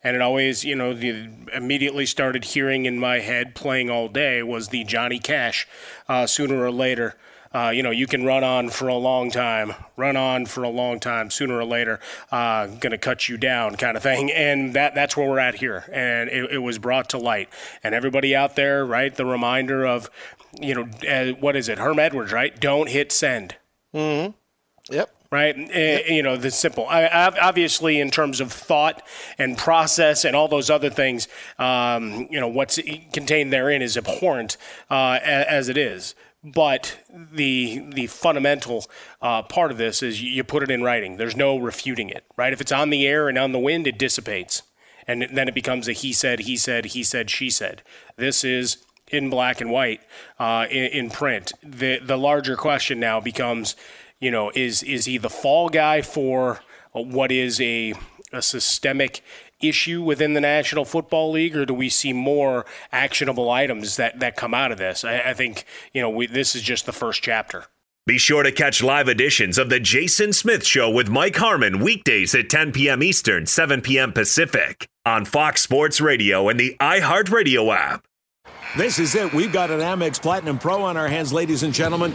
and 0.07 0.15
it 0.15 0.23
always, 0.23 0.65
you 0.65 0.77
know, 0.77 0.95
the 0.95 1.29
immediately 1.53 2.07
started 2.07 2.45
hearing 2.45 2.87
in 2.87 2.97
my 2.97 3.19
head 3.19 3.57
playing 3.57 3.91
all 3.91 4.07
day 4.07 4.41
was 4.41 4.69
the 4.69 4.85
Johnny 4.85 5.19
Cash. 5.19 5.67
Uh, 6.09 6.29
sooner 6.29 6.63
or 6.63 6.71
later, 6.71 7.17
uh, 7.53 7.71
you 7.71 7.83
know, 7.83 7.91
you 7.91 8.07
can 8.07 8.25
run 8.25 8.45
on 8.45 8.71
for 8.71 8.87
a 8.87 8.95
long 8.95 9.33
time, 9.33 9.75
run 9.97 10.17
on 10.17 10.47
for 10.47 10.63
a 10.63 10.69
long 10.69 11.01
time. 11.01 11.29
Sooner 11.29 11.59
or 11.59 11.65
later, 11.65 11.99
uh, 12.31 12.69
gonna 12.69 12.99
cut 12.99 13.29
you 13.29 13.37
down, 13.37 13.75
kind 13.75 13.97
of 13.97 14.03
thing. 14.05 14.31
And 14.37 14.75
that 14.75 14.95
that's 14.95 15.17
where 15.17 15.29
we're 15.29 15.41
at 15.41 15.57
here. 15.57 15.83
And 15.93 16.31
it, 16.31 16.53
it 16.53 16.59
was 16.59 16.79
brought 16.79 17.09
to 17.09 17.19
light. 17.19 17.49
And 17.83 17.93
everybody 17.93 18.33
out 18.37 18.55
there, 18.55 18.87
right? 18.87 19.13
The 19.13 19.27
reminder 19.27 19.85
of, 19.85 20.09
you 20.61 20.77
know, 20.77 20.89
uh, 21.11 21.33
what 21.41 21.57
is 21.57 21.69
it? 21.69 21.79
Herm 21.79 21.99
Edwards, 21.99 22.31
right? 22.31 22.59
Don't 22.61 22.89
hit 22.89 23.11
send. 23.11 23.57
Mm-hmm. 23.93 24.31
Yep 24.95 25.16
right? 25.31 25.57
Uh, 25.57 26.13
you 26.13 26.23
know, 26.23 26.37
the 26.37 26.51
simple. 26.51 26.87
I, 26.89 27.07
obviously, 27.41 28.01
in 28.01 28.11
terms 28.11 28.41
of 28.41 28.53
thought 28.53 29.03
and 29.39 29.57
process 29.57 30.25
and 30.25 30.37
all 30.37 30.49
those 30.49 30.71
other 30.71 30.91
things, 30.91 31.29
um, 31.59 32.29
you 32.31 32.41
know, 32.41 32.49
what's 32.49 32.79
contained 33.13 33.53
therein 33.53 33.83
is 33.83 33.97
abhorrent 33.97 34.57
uh, 34.91 35.19
as 35.23 35.69
it 35.69 35.77
is. 35.77 36.15
But 36.45 36.99
the 37.33 37.85
the 37.93 38.07
fundamental 38.07 38.85
uh, 39.21 39.43
part 39.43 39.73
of 39.73 39.79
this 39.79 40.03
is 40.03 40.23
you 40.23 40.45
put 40.45 40.63
it 40.63 40.71
in 40.71 40.83
writing. 40.83 41.17
There's 41.17 41.35
no 41.35 41.57
refuting 41.57 42.09
it, 42.09 42.25
right? 42.37 42.53
If 42.53 42.61
it's 42.61 42.71
on 42.71 42.91
the 42.91 43.07
air 43.07 43.29
and 43.29 43.37
on 43.37 43.51
the 43.51 43.59
wind, 43.59 43.89
it 43.89 43.99
dissipates, 43.99 44.63
and 45.09 45.27
then 45.33 45.49
it 45.49 45.55
becomes 45.55 45.89
a 45.89 45.93
he 45.93 46.13
said, 46.13 46.41
he 46.41 46.57
said, 46.57 46.87
he 46.87 47.03
said, 47.03 47.31
she 47.31 47.51
said. 47.51 47.83
This 48.17 48.45
is 48.45 48.79
in 49.09 49.31
black 49.31 49.61
and 49.61 49.71
white 49.71 50.01
uh, 50.39 50.67
in, 50.71 50.85
in 50.85 51.11
print. 51.11 51.53
The 51.65 51.99
the 51.99 52.17
larger 52.17 52.57
question 52.57 53.01
now 53.01 53.19
becomes 53.19 53.75
you 54.21 54.31
know, 54.31 54.51
is 54.55 54.83
is 54.83 55.05
he 55.05 55.19
the 55.19 55.31
fall 55.31 55.69
guy 55.69 56.03
for 56.03 56.61
what 56.93 57.31
is 57.31 57.61
a 57.61 57.95
a 58.33 58.43
systemic 58.43 59.23
issue 59.61 60.03
within 60.03 60.35
the 60.35 60.41
National 60.41 60.85
Football 60.85 61.33
League, 61.33 61.57
or 61.57 61.65
do 61.65 61.75
we 61.75 61.89
see 61.89 62.13
more 62.13 62.67
actionable 62.93 63.51
items 63.51 63.97
that, 63.97 64.21
that 64.21 64.37
come 64.37 64.53
out 64.53 64.73
of 64.73 64.79
this? 64.79 65.05
I, 65.05 65.21
I 65.21 65.35
think 65.35 65.65
you 65.93 66.03
know 66.03 66.11
we, 66.11 66.27
this 66.27 66.55
is 66.55 66.63
just 66.63 66.87
the 66.87 66.93
first 66.93 67.23
chapter. 67.23 67.65
Be 68.07 68.19
sure 68.19 68.45
to 68.45 68.53
catch 68.53 68.85
live 68.85 69.09
editions 69.09 69.59
of 69.59 69.69
the 69.69 69.81
Jason 69.81 70.33
Smith 70.33 70.65
Show 70.65 70.89
with 70.89 71.09
Mike 71.09 71.35
Harmon 71.35 71.81
weekdays 71.81 72.37
at 72.37 72.49
10 72.49 72.71
p.m. 72.71 73.03
Eastern, 73.03 73.47
7 73.47 73.81
p.m. 73.81 74.13
Pacific 74.13 74.89
on 75.05 75.25
Fox 75.25 75.61
Sports 75.61 76.01
Radio 76.01 76.49
and 76.49 76.61
the 76.61 76.77
iHeartRadio 76.79 77.77
app. 77.77 78.07
This 78.77 79.01
is 79.01 79.17
it. 79.17 79.33
We've 79.33 79.53
got 79.53 79.73
an 79.73 79.81
Amex 79.81 80.23
Platinum 80.23 80.61
Pro 80.61 80.83
on 80.83 80.97
our 80.97 81.09
hands, 81.09 81.33
ladies 81.33 81.65
and 81.65 81.75
gentlemen. 81.75 82.15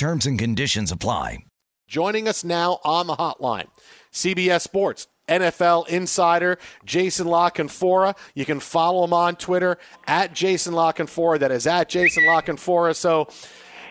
Terms 0.00 0.24
and 0.24 0.38
conditions 0.38 0.90
apply. 0.90 1.44
Joining 1.86 2.26
us 2.26 2.42
now 2.42 2.80
on 2.84 3.06
the 3.06 3.16
hotline, 3.16 3.66
CBS 4.10 4.62
Sports 4.62 5.08
NFL 5.28 5.88
insider 5.88 6.56
Jason 6.86 7.26
La 7.26 7.50
Canfora. 7.50 8.16
You 8.34 8.46
can 8.46 8.60
follow 8.60 9.04
him 9.04 9.12
on 9.12 9.36
Twitter 9.36 9.76
at 10.06 10.32
Jason 10.32 10.72
La 10.72 10.92
Canfora. 10.92 11.38
That 11.38 11.50
is 11.50 11.66
at 11.66 11.90
Jason 11.90 12.24
La 12.24 12.40
Canfora. 12.40 12.96
So, 12.96 13.28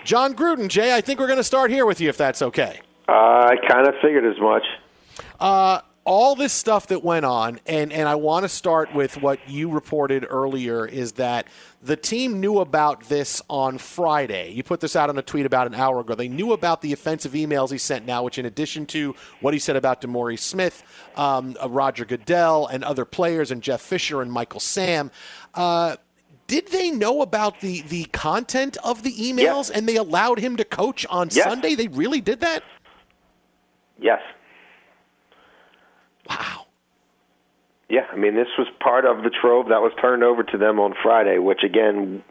Jon 0.03 0.33
Gruden, 0.33 0.67
Jay, 0.67 0.95
I 0.95 1.01
think 1.01 1.19
we're 1.19 1.27
going 1.27 1.37
to 1.37 1.43
start 1.43 1.69
here 1.69 1.85
with 1.85 2.01
you 2.01 2.09
if 2.09 2.17
that's 2.17 2.41
okay. 2.41 2.79
Uh, 3.07 3.11
I 3.11 3.57
kind 3.69 3.87
of 3.87 3.93
figured 4.01 4.25
as 4.25 4.41
much. 4.41 4.63
Uh, 5.39 5.81
all 6.09 6.33
this 6.33 6.51
stuff 6.51 6.87
that 6.87 7.03
went 7.03 7.23
on, 7.23 7.59
and, 7.67 7.93
and 7.93 8.09
I 8.09 8.15
want 8.15 8.43
to 8.43 8.49
start 8.49 8.95
with 8.95 9.21
what 9.21 9.47
you 9.47 9.69
reported 9.69 10.25
earlier 10.27 10.83
is 10.87 11.11
that 11.13 11.45
the 11.83 11.95
team 11.95 12.39
knew 12.39 12.61
about 12.61 13.03
this 13.03 13.43
on 13.47 13.77
Friday. 13.77 14.51
You 14.51 14.63
put 14.63 14.79
this 14.79 14.95
out 14.95 15.09
on 15.09 15.19
a 15.19 15.21
tweet 15.21 15.45
about 15.45 15.67
an 15.67 15.75
hour 15.75 15.99
ago. 15.99 16.15
They 16.15 16.27
knew 16.27 16.53
about 16.53 16.81
the 16.81 16.93
offensive 16.93 17.33
emails 17.33 17.71
he 17.71 17.77
sent 17.77 18.07
now, 18.07 18.23
which, 18.23 18.39
in 18.39 18.47
addition 18.47 18.87
to 18.87 19.13
what 19.41 19.53
he 19.53 19.59
said 19.59 19.75
about 19.75 20.01
DeMaurice 20.01 20.39
Smith, 20.39 20.81
um, 21.15 21.55
uh, 21.61 21.69
Roger 21.69 22.05
Goodell, 22.05 22.65
and 22.65 22.83
other 22.83 23.05
players, 23.05 23.51
and 23.51 23.61
Jeff 23.61 23.79
Fisher 23.79 24.23
and 24.23 24.31
Michael 24.31 24.59
Sam, 24.59 25.11
uh, 25.53 25.97
did 26.47 26.69
they 26.69 26.89
know 26.89 27.21
about 27.21 27.61
the, 27.61 27.81
the 27.81 28.05
content 28.05 28.77
of 28.83 29.03
the 29.03 29.13
emails 29.13 29.69
and 29.71 29.87
they 29.87 29.97
allowed 29.97 30.39
him 30.39 30.57
to 30.57 30.65
coach 30.65 31.05
on 31.07 31.29
Yes. 31.31 31.45
Sunday? 31.45 31.75
They 31.75 31.87
really 31.87 32.19
did 32.19 32.39
that? 32.39 32.63
Yes. 34.01 34.21
Wow. 36.29 36.65
Yeah, 37.89 38.05
I 38.11 38.15
mean, 38.15 38.35
this 38.35 38.47
was 38.57 38.67
part 38.79 39.05
of 39.05 39.23
the 39.23 39.31
trove 39.31 39.69
that 39.69 39.81
was 39.81 39.91
turned 39.99 40.23
over 40.23 40.43
to 40.43 40.57
them 40.57 40.79
on 40.79 40.93
Friday, 41.01 41.39
which 41.39 41.63
again, 41.63 42.23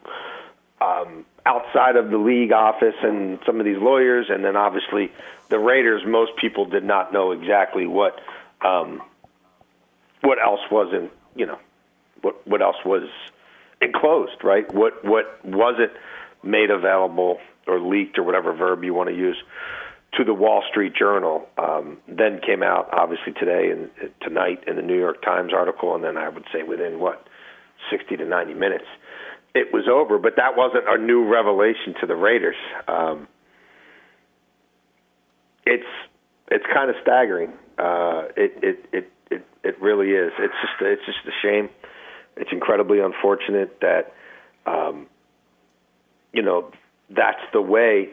um, 0.81 1.27
outside 1.45 1.97
of 1.97 2.11
the 2.11 2.17
league 2.19 2.53
office 2.53 2.95
and 3.03 3.41
some 3.45 3.59
of 3.59 3.67
these 3.67 3.79
lawyers, 3.79 4.27
and 4.29 4.45
then 4.45 4.55
obviously 4.57 5.11
the 5.49 5.59
Raiders, 5.59 6.03
most 6.07 6.33
people 6.37 6.65
did 6.67 6.85
not 6.85 7.13
know 7.13 7.33
exactly 7.33 7.87
what 7.87 8.21
um, 8.65 9.03
what 10.21 10.39
else 10.41 10.61
wasn't, 10.71 11.11
you 11.35 11.47
know, 11.47 11.59
what 12.23 12.47
what 12.47 12.63
else 12.63 12.77
was 12.85 13.09
enclosed, 13.81 14.45
right? 14.45 14.73
What 14.73 15.05
what 15.05 15.45
wasn't 15.45 15.93
made 16.45 16.71
available 16.71 17.39
or 17.67 17.81
leaked 17.81 18.19
or 18.19 18.23
whatever 18.23 18.53
verb 18.53 18.85
you 18.85 18.95
want 18.95 19.09
to 19.09 19.15
use 19.17 19.37
to 20.17 20.25
the 20.25 20.35
Wall 20.35 20.63
Street 20.71 20.95
Journal. 20.95 21.47
Um, 21.59 21.99
then 22.09 22.41
came 22.45 22.63
out 22.63 22.89
obviously 22.93 23.33
today 23.33 23.71
and 23.71 23.91
uh, 24.03 24.25
tonight 24.25 24.65
in 24.67 24.77
the 24.77 24.83
New 24.83 24.99
York 24.99 25.23
Times 25.23 25.53
article, 25.55 25.95
and 25.95 26.03
then 26.03 26.17
I 26.17 26.29
would 26.29 26.45
say 26.53 26.63
within 26.63 26.99
what 26.99 27.27
sixty 27.91 28.17
to 28.17 28.25
ninety 28.25 28.55
minutes 28.55 28.87
it 29.55 29.73
was 29.73 29.89
over. 29.91 30.19
But 30.19 30.35
that 30.37 30.57
wasn't 30.57 30.85
a 30.89 30.99
new 30.99 31.27
revelation 31.27 31.95
to 32.01 32.07
the 32.07 32.17
Raiders. 32.17 32.57
Um, 32.87 33.29
it's 35.67 35.85
it's 36.51 36.65
kind 36.73 36.91
of 36.91 36.97
staggering. 37.03 37.53
Uh, 37.79 38.29
it, 38.37 38.53
it 38.63 38.85
it 38.93 39.13
it 39.31 39.47
it 39.63 39.81
really 39.81 40.11
is. 40.11 40.33
It's 40.39 40.55
just 40.63 40.75
it's 40.81 41.07
just 41.07 41.19
a 41.27 41.37
shame. 41.43 41.69
It's 42.37 42.51
incredibly 42.53 43.01
unfortunate 43.01 43.81
that 43.81 44.13
um, 44.67 45.07
you 46.33 46.43
know 46.43 46.71
that's 47.11 47.43
the 47.53 47.61
way 47.61 48.11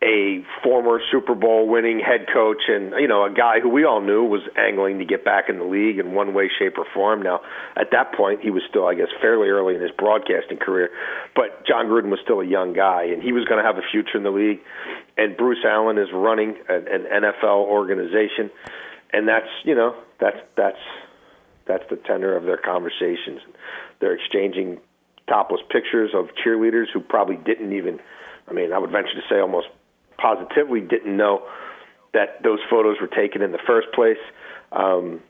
a 0.00 0.44
former 0.62 1.00
Super 1.10 1.34
Bowl 1.34 1.66
winning 1.66 1.98
head 1.98 2.26
coach 2.32 2.62
and 2.68 2.92
you 3.00 3.08
know 3.08 3.24
a 3.24 3.32
guy 3.32 3.58
who 3.60 3.68
we 3.68 3.84
all 3.84 4.00
knew 4.00 4.24
was 4.24 4.42
angling 4.56 5.00
to 5.00 5.04
get 5.04 5.24
back 5.24 5.48
in 5.48 5.58
the 5.58 5.64
league 5.64 5.98
in 5.98 6.14
one 6.14 6.34
way, 6.34 6.48
shape, 6.56 6.78
or 6.78 6.86
form. 6.94 7.20
Now, 7.20 7.40
at 7.76 7.90
that 7.90 8.14
point, 8.14 8.40
he 8.40 8.50
was 8.50 8.62
still, 8.68 8.86
I 8.86 8.94
guess, 8.94 9.08
fairly 9.20 9.48
early 9.48 9.74
in 9.74 9.82
his 9.82 9.90
broadcasting 9.90 10.58
career, 10.58 10.90
but 11.34 11.66
Jon 11.66 11.86
Gruden 11.86 12.10
was 12.10 12.20
still 12.22 12.40
a 12.40 12.46
young 12.46 12.74
guy, 12.74 13.04
and 13.04 13.20
he 13.20 13.32
was 13.32 13.44
going 13.44 13.60
to 13.60 13.66
have 13.66 13.76
a 13.76 13.82
future 13.90 14.16
in 14.16 14.22
the 14.22 14.30
league. 14.30 14.60
And 15.16 15.36
Bruce 15.36 15.64
Allen 15.66 15.98
is 15.98 16.08
running 16.12 16.56
an, 16.68 16.86
an 16.86 17.22
NFL 17.22 17.66
organization, 17.66 18.50
and 19.12 19.26
that's 19.26 19.50
you 19.64 19.74
know 19.74 19.96
that's 20.20 20.38
that's 20.56 20.78
that's 21.66 21.84
the 21.90 21.96
tenor 21.96 22.36
of 22.36 22.44
their 22.44 22.56
conversations. 22.56 23.40
They're 24.00 24.14
exchanging 24.14 24.78
topless 25.28 25.60
pictures 25.70 26.10
of 26.14 26.28
cheerleaders 26.46 26.86
who 26.94 27.00
probably 27.00 27.36
didn't 27.36 27.72
even. 27.72 27.98
I 28.48 28.54
mean, 28.54 28.72
I 28.72 28.78
would 28.78 28.90
venture 28.90 29.12
to 29.12 29.22
say 29.28 29.40
almost 29.40 29.66
positively 30.18 30.80
didn't 30.80 31.16
know 31.16 31.46
that 32.12 32.42
those 32.42 32.58
photos 32.68 32.96
were 33.00 33.06
taken 33.06 33.42
in 33.42 33.52
the 33.52 33.58
first 33.66 33.88
place. 33.92 34.18
Um, 34.72 35.22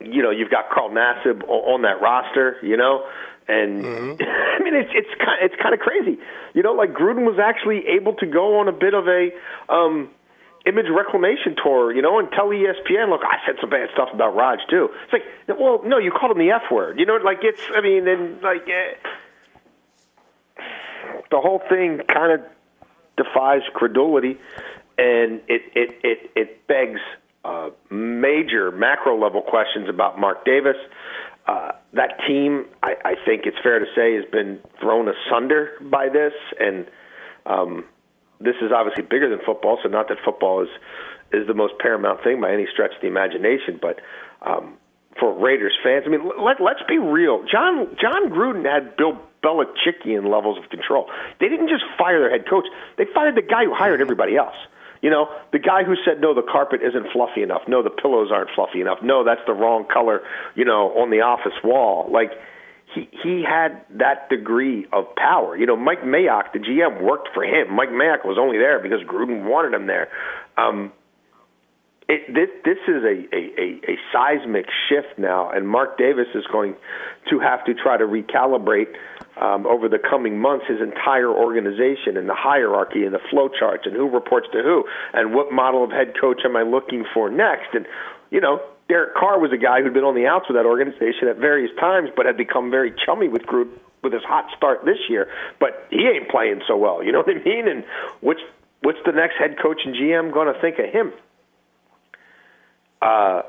you 0.00 0.22
know, 0.22 0.30
you've 0.30 0.50
got 0.50 0.70
Carl 0.70 0.90
Nassib 0.90 1.42
on 1.48 1.82
that 1.82 2.00
roster, 2.00 2.56
you 2.62 2.76
know, 2.76 3.06
and 3.48 3.84
I 3.86 4.58
mean 4.62 4.74
it's 4.74 4.90
it's 4.92 5.14
kind 5.18 5.38
it's 5.40 5.54
kind 5.62 5.74
of 5.74 5.80
crazy, 5.80 6.18
you 6.54 6.62
know. 6.62 6.72
Like 6.72 6.92
Gruden 6.92 7.24
was 7.24 7.38
actually 7.42 7.86
able 7.88 8.14
to 8.14 8.26
go 8.26 8.58
on 8.58 8.68
a 8.68 8.72
bit 8.72 8.94
of 8.94 9.08
a 9.08 9.30
um, 9.72 10.10
image 10.66 10.86
reclamation 10.90 11.56
tour, 11.62 11.94
you 11.94 12.02
know, 12.02 12.18
and 12.18 12.30
tell 12.32 12.48
ESPN, 12.48 13.08
look, 13.08 13.22
I 13.24 13.38
said 13.46 13.56
some 13.60 13.70
bad 13.70 13.88
stuff 13.94 14.08
about 14.12 14.34
Raj 14.34 14.58
too. 14.68 14.90
It's 15.04 15.12
like, 15.12 15.58
well, 15.58 15.80
no, 15.84 15.98
you 15.98 16.10
called 16.10 16.32
him 16.32 16.38
the 16.38 16.50
F 16.50 16.70
word, 16.70 16.98
you 16.98 17.06
know, 17.06 17.16
like 17.16 17.38
it's, 17.42 17.62
I 17.74 17.80
mean, 17.80 18.06
and 18.06 18.42
like. 18.42 18.68
Eh, 18.68 18.94
the 21.30 21.40
whole 21.40 21.60
thing 21.68 22.00
kind 22.12 22.32
of 22.32 22.40
defies 23.16 23.62
credulity, 23.74 24.38
and 24.98 25.40
it 25.48 25.62
it 25.74 26.00
it, 26.02 26.30
it 26.34 26.66
begs 26.66 27.00
uh, 27.44 27.70
major 27.90 28.70
macro 28.70 29.18
level 29.18 29.42
questions 29.42 29.88
about 29.88 30.18
Mark 30.18 30.44
Davis. 30.44 30.76
Uh, 31.46 31.72
that 31.92 32.18
team, 32.26 32.66
I, 32.82 32.96
I 33.04 33.14
think 33.24 33.46
it's 33.46 33.56
fair 33.62 33.78
to 33.78 33.86
say, 33.94 34.16
has 34.16 34.24
been 34.32 34.58
thrown 34.80 35.08
asunder 35.08 35.70
by 35.80 36.08
this, 36.08 36.32
and 36.58 36.86
um, 37.46 37.84
this 38.40 38.56
is 38.60 38.72
obviously 38.74 39.04
bigger 39.04 39.30
than 39.30 39.38
football. 39.46 39.78
So, 39.82 39.88
not 39.88 40.08
that 40.08 40.18
football 40.24 40.62
is 40.62 40.68
is 41.32 41.46
the 41.46 41.54
most 41.54 41.74
paramount 41.78 42.22
thing 42.22 42.40
by 42.40 42.52
any 42.52 42.66
stretch 42.72 42.94
of 42.94 43.00
the 43.00 43.08
imagination, 43.08 43.78
but 43.80 44.00
um, 44.42 44.76
for 45.18 45.32
Raiders 45.32 45.76
fans, 45.82 46.04
I 46.06 46.10
mean, 46.10 46.30
let, 46.38 46.60
let's 46.60 46.82
be 46.88 46.98
real. 46.98 47.44
Jon 47.50 47.96
Jon 48.00 48.30
Gruden 48.30 48.64
had 48.64 48.96
Bill 48.96 49.18
Belichickian 49.46 50.28
levels 50.28 50.58
of 50.58 50.68
control. 50.70 51.06
They 51.38 51.48
didn't 51.48 51.68
just 51.68 51.84
fire 51.96 52.18
their 52.18 52.30
head 52.30 52.50
coach; 52.50 52.66
they 52.98 53.04
fired 53.14 53.36
the 53.36 53.46
guy 53.46 53.64
who 53.64 53.74
hired 53.74 54.00
everybody 54.00 54.36
else. 54.36 54.56
You 55.02 55.10
know, 55.10 55.28
the 55.52 55.58
guy 55.58 55.84
who 55.84 55.94
said, 56.04 56.20
no, 56.20 56.34
the 56.34 56.42
carpet 56.42 56.80
isn't 56.82 57.12
fluffy 57.12 57.42
enough. 57.42 57.62
No, 57.68 57.82
the 57.82 57.90
pillows 57.90 58.30
aren't 58.32 58.50
fluffy 58.54 58.80
enough. 58.80 58.98
No, 59.02 59.24
that's 59.24 59.42
the 59.46 59.52
wrong 59.52 59.86
color, 59.92 60.22
you 60.54 60.64
know, 60.64 60.90
on 60.98 61.10
the 61.10 61.20
office 61.20 61.52
wall. 61.62 62.08
Like, 62.10 62.32
he, 62.94 63.08
he 63.22 63.44
had 63.46 63.84
that 63.98 64.28
degree 64.30 64.86
of 64.92 65.14
power. 65.14 65.56
You 65.56 65.66
know, 65.66 65.76
Mike 65.76 66.02
Mayock, 66.02 66.52
the 66.52 66.60
GM, 66.60 67.02
worked 67.02 67.28
for 67.34 67.44
him. 67.44 67.72
Mike 67.74 67.90
Mayock 67.90 68.24
was 68.24 68.38
only 68.40 68.58
there 68.58 68.80
because 68.80 69.00
Gruden 69.02 69.44
wanted 69.44 69.74
him 69.74 69.86
there. 69.86 70.08
Um, 70.56 70.92
it, 72.08 72.32
this, 72.32 72.48
this 72.64 72.78
is 72.86 73.02
a, 73.02 73.26
a, 73.34 73.80
a, 73.90 73.98
seismic 74.12 74.66
shift 74.88 75.18
now, 75.18 75.50
and 75.50 75.66
Mark 75.66 75.98
Davis 75.98 76.28
is 76.34 76.44
going 76.52 76.76
to 77.30 77.40
have 77.40 77.64
to 77.64 77.74
try 77.74 77.96
to 77.96 78.04
recalibrate 78.04 78.94
um, 79.40 79.66
over 79.66 79.88
the 79.88 79.98
coming 79.98 80.38
months 80.38 80.66
his 80.68 80.80
entire 80.80 81.30
organization 81.30 82.16
and 82.16 82.28
the 82.28 82.34
hierarchy 82.34 83.04
and 83.04 83.12
the 83.12 83.20
flow 83.28 83.48
charts 83.48 83.84
and 83.86 83.94
who 83.94 84.08
reports 84.08 84.46
to 84.52 84.62
who 84.62 84.84
and 85.14 85.34
what 85.34 85.52
model 85.52 85.82
of 85.82 85.90
head 85.90 86.14
coach 86.18 86.42
am 86.44 86.56
I 86.56 86.62
looking 86.62 87.04
for 87.12 87.28
next. 87.28 87.74
And, 87.74 87.86
you 88.30 88.40
know, 88.40 88.62
Derek 88.88 89.16
Carr 89.16 89.40
was 89.40 89.50
a 89.52 89.58
guy 89.58 89.82
who'd 89.82 89.92
been 89.92 90.04
on 90.04 90.14
the 90.14 90.26
outs 90.26 90.46
with 90.48 90.56
that 90.56 90.64
organization 90.64 91.26
at 91.28 91.38
various 91.38 91.72
times, 91.78 92.10
but 92.14 92.24
had 92.24 92.36
become 92.36 92.70
very 92.70 92.94
chummy 93.04 93.28
with 93.28 93.42
Gruden 93.42 93.78
with 94.04 94.12
his 94.12 94.22
hot 94.22 94.46
start 94.56 94.84
this 94.84 94.98
year. 95.08 95.26
But 95.58 95.88
he 95.90 96.06
ain't 96.06 96.30
playing 96.30 96.60
so 96.68 96.76
well. 96.76 97.02
You 97.02 97.10
know 97.10 97.18
what 97.18 97.34
I 97.34 97.42
mean? 97.42 97.66
And 97.66 97.84
what's 98.20 98.40
what's 98.82 99.00
the 99.04 99.10
next 99.10 99.34
head 99.36 99.56
coach 99.60 99.80
and 99.84 99.96
GM 99.96 100.32
going 100.32 100.46
to 100.46 100.60
think 100.60 100.78
of 100.78 100.86
him? 100.86 101.12
Uh, 103.02 103.42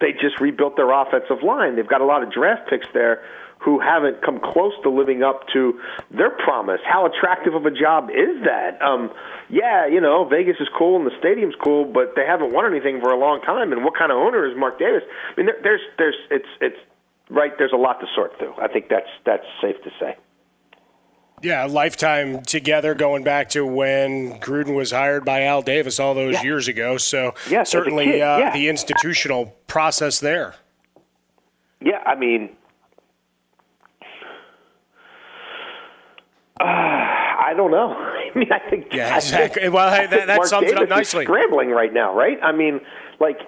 they 0.00 0.12
just 0.12 0.40
rebuilt 0.40 0.76
their 0.76 0.90
offensive 0.90 1.42
line. 1.42 1.76
They've 1.76 1.88
got 1.88 2.00
a 2.00 2.04
lot 2.04 2.22
of 2.22 2.32
draft 2.32 2.68
picks 2.68 2.86
there 2.92 3.22
who 3.58 3.78
haven't 3.78 4.20
come 4.22 4.40
close 4.40 4.72
to 4.82 4.90
living 4.90 5.22
up 5.22 5.46
to 5.52 5.80
their 6.10 6.30
promise. 6.30 6.80
How 6.84 7.06
attractive 7.06 7.54
of 7.54 7.64
a 7.64 7.70
job 7.70 8.10
is 8.10 8.42
that? 8.44 8.82
Um, 8.82 9.10
yeah, 9.48 9.86
you 9.86 10.00
know, 10.00 10.24
Vegas 10.24 10.56
is 10.58 10.68
cool 10.76 10.96
and 10.96 11.06
the 11.06 11.16
stadium's 11.20 11.54
cool, 11.62 11.84
but 11.84 12.14
they 12.16 12.26
haven't 12.26 12.52
won 12.52 12.66
anything 12.66 13.00
for 13.00 13.10
a 13.12 13.18
long 13.18 13.40
time. 13.42 13.72
And 13.72 13.84
what 13.84 13.94
kind 13.96 14.10
of 14.10 14.18
owner 14.18 14.50
is 14.50 14.56
Mark 14.58 14.80
Davis? 14.80 15.04
I 15.06 15.40
mean, 15.40 15.46
there, 15.46 15.58
there's, 15.62 15.80
there's, 15.96 16.16
it's, 16.30 16.48
it's 16.60 16.76
right. 17.30 17.52
There's 17.56 17.72
a 17.72 17.76
lot 17.76 18.00
to 18.00 18.06
sort 18.14 18.36
through. 18.38 18.54
I 18.60 18.68
think 18.68 18.88
that's 18.88 19.10
that's 19.24 19.46
safe 19.60 19.76
to 19.84 19.90
say. 20.00 20.16
Yeah, 21.42 21.64
lifetime 21.64 22.42
together 22.42 22.94
going 22.94 23.24
back 23.24 23.48
to 23.50 23.66
when 23.66 24.38
Gruden 24.38 24.76
was 24.76 24.92
hired 24.92 25.24
by 25.24 25.42
Al 25.42 25.60
Davis 25.60 25.98
all 25.98 26.14
those 26.14 26.34
Yeah. 26.34 26.42
years 26.44 26.68
ago. 26.68 26.96
So 26.98 27.34
a 27.50 27.66
certainly 27.66 28.04
kid, 28.04 28.20
uh, 28.20 28.36
yeah. 28.40 28.52
the 28.52 28.68
institutional 28.68 29.54
process 29.66 30.20
there. 30.20 30.54
Yeah, 31.80 32.00
I 32.06 32.14
mean, 32.14 32.50
uh, 36.60 36.64
I 36.64 37.54
don't 37.56 37.70
know. 37.72 37.92
I 38.34 38.38
mean, 38.38 38.50
I 38.52 38.58
think 38.70 38.92
Yeah, 38.92 39.08
I 39.16 39.20
think- 39.20 39.42
exactly. 39.42 39.68
Well, 39.68 39.90
hey, 39.90 40.04
I 40.04 40.06
that- 40.06 40.26
that 40.28 40.44
sums 40.46 40.70
it 40.70 40.78
up 40.78 40.88
nicely. 40.88 41.24
scrambling 41.24 41.70
right 41.70 41.92
now, 41.92 42.14
right? 42.14 42.38
I 42.42 42.52
mean, 42.52 42.80
like, 43.20 43.38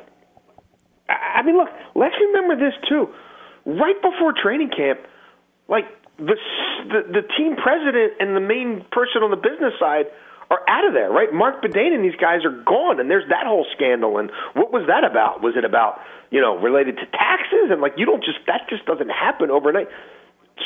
I 1.08 1.42
mean, 1.42 1.56
look, 1.56 1.68
let's 1.94 2.14
remember 2.20 2.56
this 2.56 2.74
too. 2.88 3.08
Right 3.66 4.00
before 4.02 4.32
training 4.42 4.70
camp, 4.76 5.00
like 5.68 5.84
the 6.18 6.36
the, 6.88 7.00
the 7.20 7.24
team 7.36 7.56
president 7.56 8.14
and 8.20 8.36
the 8.36 8.44
main 8.44 8.84
person 8.92 9.22
on 9.22 9.30
the 9.30 9.40
business 9.40 9.74
side 9.80 10.06
are 10.50 10.60
out 10.68 10.86
of 10.86 10.92
there, 10.92 11.10
right? 11.10 11.32
Marc 11.32 11.62
Badain 11.62 11.94
and 11.94 12.04
these 12.04 12.18
guys 12.20 12.44
are 12.44 12.54
gone, 12.64 13.00
and 13.00 13.10
there's 13.10 13.28
that 13.30 13.46
whole 13.46 13.66
scandal. 13.74 14.18
And 14.18 14.30
what 14.52 14.72
was 14.72 14.84
that 14.86 15.02
about? 15.02 15.42
Was 15.42 15.54
it 15.56 15.64
about 15.64 16.00
you 16.30 16.40
know 16.40 16.58
related 16.58 16.96
to 16.96 17.06
taxes? 17.06 17.70
And 17.70 17.80
like 17.80 17.94
you 17.96 18.06
don't 18.06 18.22
just 18.22 18.38
that 18.46 18.68
just 18.68 18.84
doesn't 18.86 19.10
happen 19.10 19.50
overnight. 19.50 19.88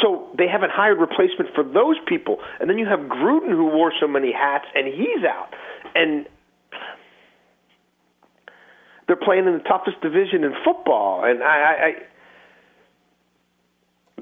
So 0.03 0.29
they 0.37 0.47
haven't 0.47 0.71
hired 0.71 0.99
replacement 0.99 1.55
for 1.55 1.65
those 1.65 1.97
people, 2.07 2.39
and 2.61 2.69
then 2.69 2.77
you 2.77 2.87
have 2.87 3.01
Gruden 3.01 3.51
who 3.51 3.67
wore 3.73 3.93
so 3.99 4.07
many 4.07 4.33
hats, 4.33 4.67
and 4.75 4.87
he's 4.87 5.25
out, 5.25 5.55
and 5.95 6.27
they're 9.07 9.17
playing 9.17 9.47
in 9.47 9.55
the 9.55 9.65
toughest 9.65 9.99
division 10.03 10.45
in 10.45 10.53
football, 10.63 11.25
and 11.25 11.43
I, 11.43 11.47
I, 11.57 11.73
I 11.73 11.93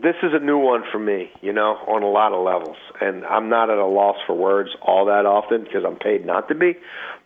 this 0.02 0.16
is 0.22 0.32
a 0.34 0.44
new 0.44 0.58
one 0.58 0.82
for 0.92 0.98
me, 0.98 1.30
you 1.40 1.52
know, 1.52 1.76
on 1.88 2.02
a 2.02 2.08
lot 2.08 2.32
of 2.32 2.44
levels, 2.44 2.76
and 3.00 3.24
I'm 3.24 3.48
not 3.48 3.70
at 3.70 3.78
a 3.78 3.86
loss 3.86 4.16
for 4.26 4.34
words 4.34 4.70
all 4.82 5.06
that 5.06 5.24
often 5.24 5.64
because 5.64 5.84
I'm 5.86 5.96
paid 5.96 6.26
not 6.26 6.48
to 6.48 6.54
be, 6.54 6.74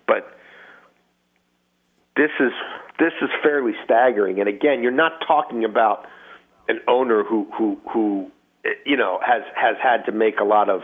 but 0.06 0.38
this 2.16 2.30
is 2.38 2.52
this 2.98 3.12
is 3.22 3.30
fairly 3.42 3.72
staggering. 3.84 4.38
And 4.40 4.48
again, 4.48 4.82
you're 4.82 4.92
not 4.92 5.12
talking 5.26 5.64
about 5.64 6.06
an 6.68 6.80
owner 6.86 7.24
who 7.24 7.48
who 7.56 7.78
who 7.92 8.30
eh, 8.64 8.70
you 8.86 8.96
know 8.96 9.18
has 9.26 9.42
has 9.56 9.76
had 9.82 10.04
to 10.06 10.12
make 10.12 10.38
a 10.38 10.44
lot 10.44 10.70
of 10.70 10.82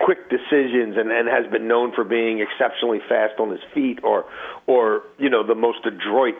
quick 0.00 0.30
decisions 0.30 0.96
and, 0.96 1.10
and 1.10 1.28
has 1.28 1.50
been 1.50 1.66
known 1.68 1.92
for 1.94 2.04
being 2.04 2.40
exceptionally 2.40 3.00
fast 3.08 3.38
on 3.38 3.50
his 3.50 3.60
feet 3.74 3.98
or 4.02 4.24
or 4.66 5.02
you 5.18 5.28
know 5.28 5.46
the 5.46 5.54
most 5.54 5.84
adroit 5.84 6.34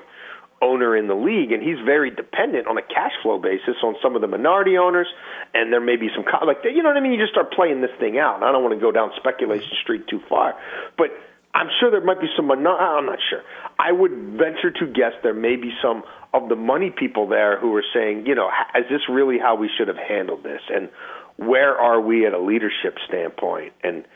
owner 0.63 0.97
in 0.97 1.07
the 1.07 1.15
league 1.15 1.53
and 1.53 1.63
he's 1.63 1.79
very 1.85 2.11
dependent 2.11 2.67
on 2.67 2.79
a 2.79 2.83
cash 2.83 3.13
flow 3.23 3.39
basis 3.39 3.77
on 3.83 3.95
some 4.03 4.15
of 4.15 4.23
the 4.23 4.27
minority 4.27 4.79
owners 4.79 5.07
and 5.53 5.73
there 5.73 5.81
may 5.81 5.97
be 5.97 6.09
some 6.15 6.25
like 6.47 6.59
you 6.65 6.83
know 6.83 6.89
what 6.89 6.97
I 6.97 7.01
mean? 7.01 7.13
You 7.13 7.19
just 7.19 7.33
start 7.33 7.53
playing 7.53 7.83
this 7.83 7.91
thing 7.99 8.19
out 8.19 8.43
I 8.43 8.53
don't 8.53 8.63
want 8.63 8.75
to 8.75 8.81
go 8.81 8.91
down 8.91 9.11
speculation 9.17 9.71
street 9.83 10.09
too 10.09 10.21
far 10.29 10.55
but 10.97 11.11
I'm 11.55 11.69
sure 11.81 11.91
there 11.91 12.05
might 12.05 12.21
be 12.21 12.29
some 12.37 12.51
I'm 12.51 12.63
not 12.63 13.19
sure. 13.31 13.43
I 13.79 13.93
would 13.93 14.13
venture 14.13 14.71
to 14.71 14.87
guess 14.87 15.13
there 15.23 15.35
may 15.35 15.57
be 15.57 15.73
some 15.83 16.03
of 16.33 16.49
the 16.49 16.57
money 16.57 16.91
people 16.91 17.29
there 17.29 17.59
who 17.59 17.75
are 17.77 17.85
saying 17.95 18.27
you 18.27 18.35
know 18.35 18.51
is 18.75 18.85
this 18.89 19.09
really 19.09 19.39
how 19.39 19.57
we 19.57 19.71
should 19.77 19.89
have 19.89 19.97
handled 19.99 20.43
this? 20.43 20.61
And 20.71 20.89
where 21.37 21.77
are 21.77 22.01
we 22.01 22.27
at 22.27 22.33
a 22.33 22.41
leadership 22.41 22.97
standpoint? 23.07 23.73
And 23.85 24.07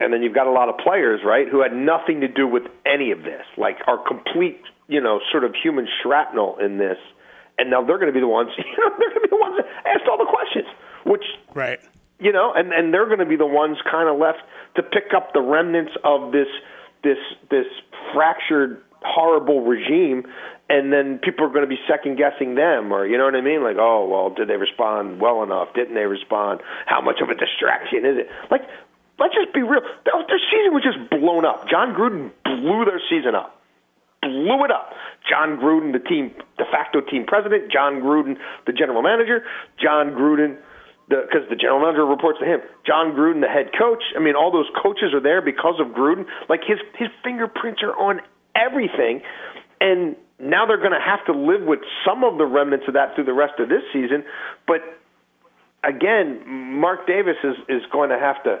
and 0.00 0.12
then 0.12 0.22
you've 0.22 0.34
got 0.34 0.46
a 0.46 0.52
lot 0.52 0.68
of 0.68 0.76
players, 0.78 1.20
right, 1.24 1.48
who 1.48 1.62
had 1.62 1.74
nothing 1.74 2.20
to 2.20 2.28
do 2.28 2.46
with 2.46 2.64
any 2.84 3.10
of 3.10 3.22
this, 3.22 3.44
like 3.56 3.78
are 3.86 3.98
complete, 3.98 4.60
you 4.88 5.00
know, 5.00 5.20
sort 5.30 5.44
of 5.44 5.54
human 5.60 5.88
shrapnel 6.02 6.58
in 6.58 6.78
this, 6.78 6.98
and 7.58 7.70
now 7.70 7.82
they're 7.82 7.98
going 7.98 8.12
to 8.12 8.14
be 8.14 8.20
the 8.20 8.28
ones, 8.28 8.50
you 8.58 8.64
know, 8.64 8.90
they're 8.98 9.10
going 9.10 9.22
to 9.22 9.28
be 9.28 9.30
the 9.30 9.40
ones 9.40 9.56
that 9.56 9.66
asked 9.86 10.08
all 10.10 10.18
the 10.18 10.30
questions, 10.30 10.66
which, 11.04 11.24
right, 11.54 11.80
you 12.18 12.32
know, 12.32 12.52
and 12.54 12.72
and 12.72 12.92
they're 12.92 13.06
going 13.06 13.20
to 13.20 13.26
be 13.26 13.36
the 13.36 13.46
ones 13.46 13.78
kind 13.90 14.08
of 14.08 14.18
left 14.18 14.38
to 14.76 14.82
pick 14.82 15.14
up 15.16 15.32
the 15.32 15.40
remnants 15.40 15.92
of 16.04 16.32
this 16.32 16.48
this 17.02 17.18
this 17.50 17.66
fractured, 18.12 18.82
horrible 19.02 19.62
regime, 19.62 20.24
and 20.68 20.92
then 20.92 21.18
people 21.22 21.44
are 21.44 21.48
going 21.48 21.64
to 21.64 21.68
be 21.68 21.78
second 21.88 22.16
guessing 22.16 22.54
them, 22.54 22.92
or 22.92 23.06
you 23.06 23.16
know 23.16 23.24
what 23.24 23.34
I 23.34 23.40
mean, 23.40 23.62
like, 23.62 23.76
oh, 23.78 24.08
well, 24.08 24.30
did 24.30 24.48
they 24.48 24.56
respond 24.56 25.20
well 25.20 25.42
enough? 25.42 25.68
Didn't 25.74 25.94
they 25.94 26.06
respond? 26.06 26.60
How 26.86 27.00
much 27.00 27.20
of 27.22 27.28
a 27.28 27.34
distraction 27.34 28.04
is 28.04 28.18
it? 28.18 28.28
Like 28.50 28.62
let's 29.18 29.34
just 29.34 29.52
be 29.52 29.62
real. 29.62 29.80
Their, 30.04 30.40
season 30.50 30.72
was 30.72 30.84
just 30.84 30.98
blown 31.10 31.44
up. 31.44 31.68
Jon 31.68 31.94
Gruden 31.94 32.32
blew 32.44 32.84
their 32.84 33.00
season 33.08 33.34
up. 33.34 33.60
Blew 34.22 34.64
it 34.64 34.70
up. 34.70 34.92
Jon 35.28 35.58
Gruden, 35.58 35.92
the 35.92 36.02
team 36.02 36.34
de 36.58 36.64
facto 36.70 37.00
team 37.00 37.24
president. 37.26 37.70
Jon 37.70 38.00
Gruden, 38.00 38.36
the 38.66 38.72
general 38.72 39.02
manager. 39.02 39.44
Jon 39.80 40.12
Gruden, 40.12 40.56
because 41.08 41.46
the, 41.48 41.56
general 41.56 41.80
manager 41.80 42.04
reports 42.04 42.38
to 42.40 42.46
him. 42.46 42.60
Jon 42.86 43.12
Gruden, 43.12 43.40
the 43.40 43.48
head 43.48 43.70
coach. 43.76 44.02
I 44.16 44.20
mean, 44.20 44.34
all 44.34 44.50
those 44.50 44.70
coaches 44.80 45.14
are 45.14 45.22
there 45.22 45.42
because 45.42 45.78
of 45.80 45.94
Gruden. 45.94 46.26
Like 46.48 46.60
his 46.66 46.78
his 46.98 47.08
fingerprints 47.22 47.82
are 47.82 47.94
on 47.94 48.20
everything, 48.54 49.22
and 49.80 50.16
now 50.38 50.66
they're 50.66 50.80
going 50.80 50.96
to 50.96 51.04
have 51.04 51.24
to 51.26 51.32
live 51.32 51.62
with 51.62 51.80
some 52.04 52.24
of 52.24 52.38
the 52.38 52.46
remnants 52.46 52.86
of 52.88 52.94
that 52.94 53.14
through 53.14 53.24
the 53.24 53.34
rest 53.34 53.58
of 53.58 53.68
this 53.68 53.82
season. 53.92 54.24
But 54.66 54.80
again, 55.84 56.42
Mark 56.46 57.06
Davis 57.06 57.36
is 57.44 57.56
is 57.68 57.82
going 57.92 58.10
to 58.10 58.18
have 58.18 58.42
to 58.44 58.60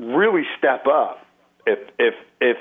really 0.00 0.42
step 0.58 0.86
up 0.86 1.26
if 1.66 1.78
if 1.98 2.14
if 2.40 2.56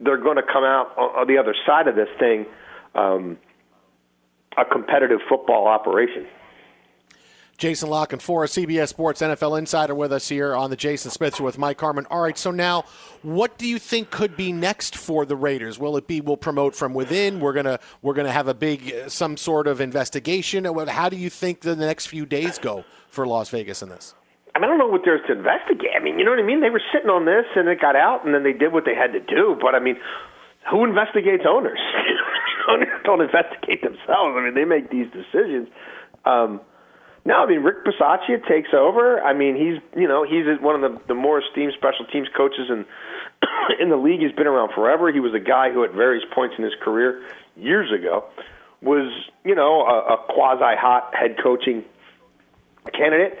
they're 0.00 0.18
going 0.18 0.36
to 0.36 0.42
come 0.42 0.64
out 0.64 0.96
on, 0.96 1.26
the 1.26 1.38
other 1.38 1.54
side 1.66 1.88
of 1.88 1.96
this 1.96 2.08
thing 2.18 2.46
um, 2.94 3.38
a 4.56 4.64
competitive 4.64 5.20
football 5.28 5.66
operation. 5.66 6.26
Jason 7.58 7.88
La 7.88 8.04
Canfora 8.04 8.46
CBS 8.46 8.88
Sports 8.88 9.22
NFL 9.22 9.58
Insider 9.58 9.94
with 9.94 10.12
us 10.12 10.28
here 10.28 10.54
on 10.54 10.68
the 10.68 10.76
Jason 10.76 11.10
Smith 11.10 11.36
Show 11.36 11.44
with 11.44 11.56
Mike 11.56 11.80
Harmon. 11.80 12.06
All 12.10 12.20
right, 12.20 12.36
so 12.36 12.50
now 12.50 12.84
what 13.22 13.56
do 13.56 13.66
you 13.66 13.78
think 13.78 14.10
could 14.10 14.36
be 14.36 14.52
next 14.52 14.94
for 14.94 15.24
the 15.24 15.36
Raiders? 15.36 15.78
Will 15.78 15.96
it 15.96 16.06
be 16.06 16.20
we'll 16.20 16.36
promote 16.36 16.74
from 16.74 16.92
within? 16.92 17.40
We're 17.40 17.54
gonna 17.54 17.80
we're 18.02 18.12
gonna 18.12 18.32
have 18.32 18.48
a 18.48 18.54
big 18.54 18.92
uh, 18.92 19.08
some 19.08 19.38
sort 19.38 19.68
of 19.68 19.80
investigation. 19.80 20.66
How 20.66 21.08
do 21.08 21.16
you 21.16 21.30
think 21.30 21.60
the 21.60 21.76
next 21.76 22.06
few 22.06 22.26
days 22.26 22.58
go 22.58 22.84
for 23.08 23.26
Las 23.26 23.48
Vegas 23.48 23.82
in 23.82 23.88
this? 23.88 24.14
I 24.56 24.58
mean, 24.58 24.72
I 24.72 24.72
don't 24.72 24.80
know 24.80 24.88
what 24.88 25.02
there's 25.04 25.20
to 25.28 25.36
investigate. 25.36 25.92
I 25.92 26.00
mean, 26.00 26.18
you 26.18 26.24
know 26.24 26.32
what 26.32 26.40
I 26.40 26.48
mean? 26.48 26.64
They 26.64 26.72
were 26.72 26.80
sitting 26.88 27.12
on 27.12 27.28
this 27.28 27.44
and 27.54 27.68
it 27.68 27.78
got 27.78 27.94
out, 27.94 28.24
and 28.24 28.32
then 28.32 28.42
they 28.42 28.56
did 28.56 28.72
what 28.72 28.88
they 28.88 28.96
had 28.96 29.12
to 29.12 29.20
do. 29.20 29.52
But 29.60 29.76
I 29.76 29.80
mean, 29.80 30.00
who 30.72 30.84
investigates 30.84 31.44
owners? 31.44 31.78
owners 32.68 32.88
don't 33.04 33.20
investigate 33.20 33.82
themselves. 33.82 34.34
I 34.36 34.44
mean, 34.44 34.54
they 34.54 34.64
make 34.64 34.90
these 34.90 35.06
decisions. 35.12 35.68
Um, 36.24 36.60
no, 37.24 37.42
I 37.42 37.46
mean 37.46 37.62
Rick 37.62 37.84
Bisaccia 37.84 38.46
takes 38.48 38.70
over. 38.72 39.20
I 39.20 39.32
mean, 39.32 39.56
he's 39.56 39.82
you 40.00 40.06
know 40.06 40.24
he's 40.24 40.46
one 40.60 40.82
of 40.82 40.92
the 40.92 41.00
the 41.08 41.14
more 41.14 41.40
esteemed 41.40 41.72
special 41.76 42.06
teams 42.12 42.28
coaches 42.36 42.70
in 42.70 42.84
in 43.80 43.90
the 43.90 43.96
league. 43.96 44.20
He's 44.20 44.32
been 44.32 44.46
around 44.46 44.72
forever. 44.74 45.12
He 45.12 45.18
was 45.18 45.34
a 45.34 45.40
guy 45.40 45.72
who, 45.72 45.82
at 45.82 45.92
various 45.92 46.24
points 46.32 46.54
in 46.56 46.62
his 46.62 46.74
career, 46.82 47.22
years 47.56 47.90
ago, 47.92 48.24
was 48.80 49.10
you 49.44 49.56
know 49.56 49.82
a, 49.82 50.14
a 50.14 50.16
quasi 50.32 50.76
hot 50.78 51.14
head 51.18 51.36
coaching 51.42 51.84
candidate. 52.92 53.38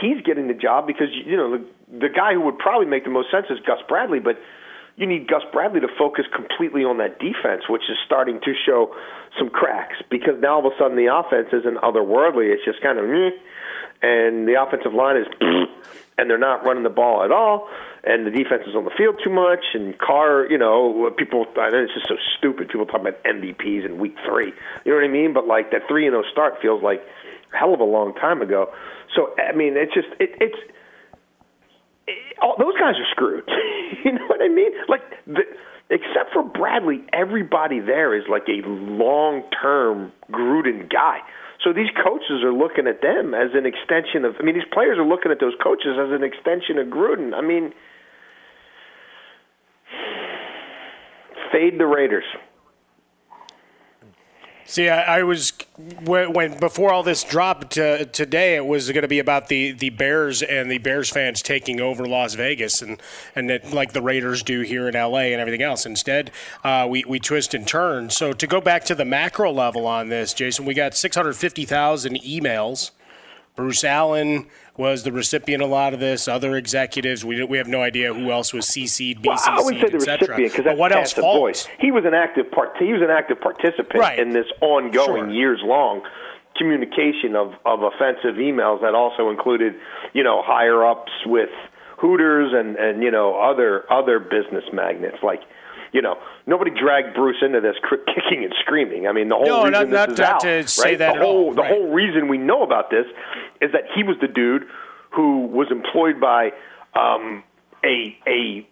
He's 0.00 0.20
getting 0.22 0.48
the 0.48 0.54
job 0.54 0.86
because 0.86 1.08
you 1.12 1.36
know 1.36 1.58
the 1.58 1.64
the 1.98 2.08
guy 2.08 2.34
who 2.34 2.40
would 2.42 2.58
probably 2.58 2.86
make 2.86 3.04
the 3.04 3.10
most 3.10 3.30
sense 3.30 3.46
is 3.50 3.58
Gus 3.66 3.78
Bradley, 3.88 4.18
but 4.18 4.38
you 4.96 5.06
need 5.06 5.26
Gus 5.28 5.42
Bradley 5.52 5.80
to 5.80 5.88
focus 5.98 6.24
completely 6.34 6.84
on 6.84 6.98
that 6.98 7.18
defense, 7.18 7.68
which 7.68 7.82
is 7.90 7.98
starting 8.06 8.40
to 8.40 8.54
show 8.54 8.94
some 9.38 9.50
cracks 9.50 9.96
because 10.10 10.40
now 10.40 10.60
all 10.60 10.66
of 10.66 10.72
a 10.72 10.76
sudden 10.78 10.96
the 10.96 11.10
offense 11.12 11.48
isn't 11.52 11.78
otherworldly. 11.78 12.54
It's 12.54 12.64
just 12.64 12.80
kind 12.80 12.98
of, 12.98 13.06
meh, 13.06 13.30
and 14.02 14.46
the 14.46 14.60
offensive 14.60 14.94
line 14.94 15.16
is, 15.16 15.26
and 16.18 16.30
they're 16.30 16.38
not 16.38 16.64
running 16.64 16.84
the 16.84 16.94
ball 16.94 17.24
at 17.24 17.32
all, 17.32 17.68
and 18.04 18.26
the 18.26 18.30
defense 18.30 18.62
is 18.68 18.76
on 18.76 18.84
the 18.84 18.94
field 18.96 19.18
too 19.24 19.30
much. 19.30 19.64
And 19.74 19.98
Carr, 19.98 20.46
you 20.48 20.58
know, 20.58 21.10
people, 21.16 21.46
I 21.58 21.70
it's 21.74 21.94
just 21.94 22.06
so 22.06 22.16
stupid. 22.38 22.68
People 22.68 22.86
talk 22.86 23.00
about 23.00 23.22
MVPs 23.24 23.84
in 23.84 23.98
week 23.98 24.14
three. 24.24 24.52
You 24.84 24.92
know 24.92 24.98
what 24.98 25.04
I 25.04 25.08
mean? 25.08 25.32
But 25.32 25.48
like 25.48 25.72
that 25.72 25.88
three 25.88 26.06
and 26.06 26.12
zero 26.12 26.22
start 26.30 26.62
feels 26.62 26.82
like 26.82 27.02
hell 27.54 27.74
of 27.74 27.80
a 27.80 27.84
long 27.84 28.14
time 28.14 28.42
ago. 28.42 28.72
So 29.14 29.34
I 29.38 29.54
mean, 29.54 29.76
it's 29.76 29.94
just 29.94 30.08
it, 30.20 30.30
it's 30.40 30.58
all, 32.42 32.56
those 32.58 32.74
guys 32.78 32.94
are 32.96 33.10
screwed. 33.10 33.48
you 34.04 34.12
know 34.12 34.26
what 34.26 34.42
I 34.42 34.48
mean? 34.48 34.72
Like, 34.88 35.02
the, 35.26 35.42
except 35.90 36.32
for 36.32 36.42
Bradley, 36.42 37.02
everybody 37.12 37.80
there 37.80 38.14
is 38.16 38.24
like 38.28 38.44
a 38.48 38.66
long-term 38.66 40.12
Gruden 40.30 40.90
guy. 40.90 41.18
So 41.62 41.72
these 41.72 41.90
coaches 41.96 42.44
are 42.44 42.52
looking 42.52 42.86
at 42.86 43.00
them 43.00 43.32
as 43.34 43.50
an 43.54 43.64
extension 43.64 44.24
of. 44.24 44.34
I 44.38 44.42
mean, 44.42 44.54
these 44.54 44.68
players 44.72 44.98
are 44.98 45.06
looking 45.06 45.32
at 45.32 45.40
those 45.40 45.54
coaches 45.62 45.96
as 45.98 46.12
an 46.12 46.22
extension 46.22 46.78
of 46.78 46.88
Gruden. 46.88 47.32
I 47.32 47.40
mean, 47.40 47.72
fade 51.52 51.78
the 51.78 51.86
Raiders. 51.86 52.24
See, 54.66 54.88
I, 54.88 55.18
I 55.18 55.22
was 55.24 55.52
when, 56.04 56.32
when 56.32 56.58
before 56.58 56.92
all 56.92 57.02
this 57.02 57.22
dropped 57.22 57.76
uh, 57.76 58.06
today, 58.06 58.56
it 58.56 58.64
was 58.64 58.90
going 58.90 59.02
to 59.02 59.08
be 59.08 59.18
about 59.18 59.48
the, 59.48 59.72
the 59.72 59.90
Bears 59.90 60.42
and 60.42 60.70
the 60.70 60.78
Bears 60.78 61.10
fans 61.10 61.42
taking 61.42 61.80
over 61.80 62.06
Las 62.06 62.34
Vegas 62.34 62.80
and 62.80 63.00
and 63.36 63.50
it, 63.50 63.72
like 63.72 63.92
the 63.92 64.00
Raiders 64.00 64.42
do 64.42 64.60
here 64.60 64.88
in 64.88 64.94
LA 64.94 65.18
and 65.18 65.40
everything 65.40 65.62
else. 65.62 65.84
Instead, 65.84 66.30
uh, 66.64 66.86
we 66.88 67.04
we 67.06 67.18
twist 67.20 67.52
and 67.52 67.68
turn. 67.68 68.08
So 68.08 68.32
to 68.32 68.46
go 68.46 68.60
back 68.60 68.84
to 68.86 68.94
the 68.94 69.04
macro 69.04 69.52
level 69.52 69.86
on 69.86 70.08
this, 70.08 70.32
Jason, 70.32 70.64
we 70.64 70.72
got 70.72 70.94
six 70.94 71.14
hundred 71.14 71.34
fifty 71.34 71.66
thousand 71.66 72.16
emails 72.22 72.90
Bruce 73.56 73.84
Allen 73.84 74.46
was 74.76 75.04
the 75.04 75.12
recipient 75.12 75.62
of 75.62 75.68
a 75.68 75.72
lot 75.72 75.94
of 75.94 76.00
this. 76.00 76.26
Other 76.26 76.56
executives, 76.56 77.24
we 77.24 77.42
we 77.44 77.58
have 77.58 77.68
no 77.68 77.82
idea 77.82 78.12
who 78.12 78.32
else 78.32 78.52
was 78.52 78.66
CC'd, 78.66 79.18
BCC'd, 79.22 79.26
well, 79.26 79.38
I 79.46 79.62
would 79.62 79.74
say 79.80 79.88
the 79.90 79.98
recipient 79.98 80.36
because 80.52 80.64
that's 80.64 80.78
what 80.78 80.92
else 80.92 81.12
falls? 81.12 81.38
voice. 81.38 81.68
He 81.78 81.92
was 81.92 82.04
an 82.04 82.14
active 82.14 82.50
part. 82.50 82.76
He 82.78 82.92
was 82.92 83.00
an 83.02 83.10
active 83.10 83.40
participant 83.40 83.94
Right. 83.94 84.18
in 84.18 84.30
this 84.30 84.46
ongoing, 84.60 85.26
Sure. 85.26 85.30
years 85.30 85.60
long 85.62 86.02
communication 86.58 87.34
of 87.36 87.54
of 87.64 87.82
offensive 87.82 88.36
emails 88.36 88.80
that 88.80 88.94
also 88.94 89.30
included, 89.30 89.74
you 90.14 90.22
know, 90.24 90.42
higher 90.42 90.84
ups 90.84 91.12
with 91.26 91.50
Hooters 91.98 92.52
and 92.52 92.76
and 92.76 93.02
you 93.04 93.10
know 93.12 93.36
other 93.40 93.84
other 93.92 94.18
business 94.18 94.64
magnets 94.72 95.18
like. 95.22 95.40
You 95.94 96.02
know, 96.02 96.18
nobody 96.46 96.72
dragged 96.72 97.14
Bruce 97.14 97.36
into 97.40 97.60
this 97.60 97.76
cr- 97.80 98.02
kicking 98.12 98.42
and 98.42 98.52
screaming. 98.60 99.06
I 99.06 99.12
mean, 99.12 99.28
the 99.28 99.36
whole 99.36 99.46
No, 99.46 99.64
reason 99.64 99.90
not- 99.90 100.08
this 100.08 100.18
not- 100.18 100.18
is 100.18 100.20
out, 100.20 100.40
to 100.40 100.66
say 100.68 100.88
right? 100.90 100.98
that 100.98 101.14
the 101.14 101.20
at 101.20 101.24
all, 101.24 101.52
the 101.52 101.62
right. 101.62 101.70
whole 101.70 101.92
reason 101.92 102.26
we 102.26 102.36
know 102.36 102.62
about 102.64 102.90
this 102.90 103.06
is 103.60 103.70
that 103.70 103.84
he 103.94 104.02
was 104.02 104.16
the 104.20 104.26
dude 104.26 104.66
who 105.10 105.46
was 105.46 105.70
employed 105.70 106.20
by 106.20 106.52
um, 106.96 107.44
a 107.84 108.18
a 108.26 108.66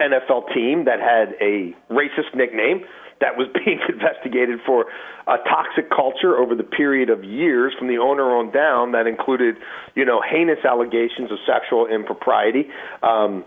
NFL 0.00 0.54
team 0.54 0.84
that 0.84 1.00
had 1.00 1.34
a 1.40 1.74
racist 1.90 2.32
nickname 2.34 2.84
that 3.20 3.36
was 3.36 3.48
being 3.64 3.80
investigated 3.88 4.60
for 4.64 4.86
a 5.26 5.36
toxic 5.38 5.90
culture 5.90 6.38
over 6.38 6.54
the 6.54 6.62
period 6.62 7.10
of 7.10 7.24
years 7.24 7.74
from 7.76 7.88
the 7.88 7.98
owner 7.98 8.36
on 8.36 8.50
down 8.52 8.92
that 8.92 9.06
included, 9.08 9.56
you 9.96 10.04
know, 10.04 10.22
heinous 10.22 10.64
allegations 10.64 11.32
of 11.32 11.38
sexual 11.44 11.86
impropriety. 11.88 12.70
Um, 13.02 13.44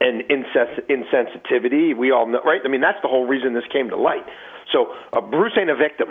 and 0.00 0.22
insensitivity, 0.22 1.96
we 1.96 2.10
all 2.10 2.26
know, 2.26 2.40
right? 2.44 2.60
I 2.64 2.68
mean, 2.68 2.80
that's 2.80 3.00
the 3.02 3.08
whole 3.08 3.26
reason 3.26 3.54
this 3.54 3.64
came 3.72 3.90
to 3.90 3.96
light. 3.96 4.24
So 4.72 4.94
uh, 5.12 5.20
Bruce 5.20 5.52
ain't 5.58 5.70
a 5.70 5.76
victim. 5.76 6.08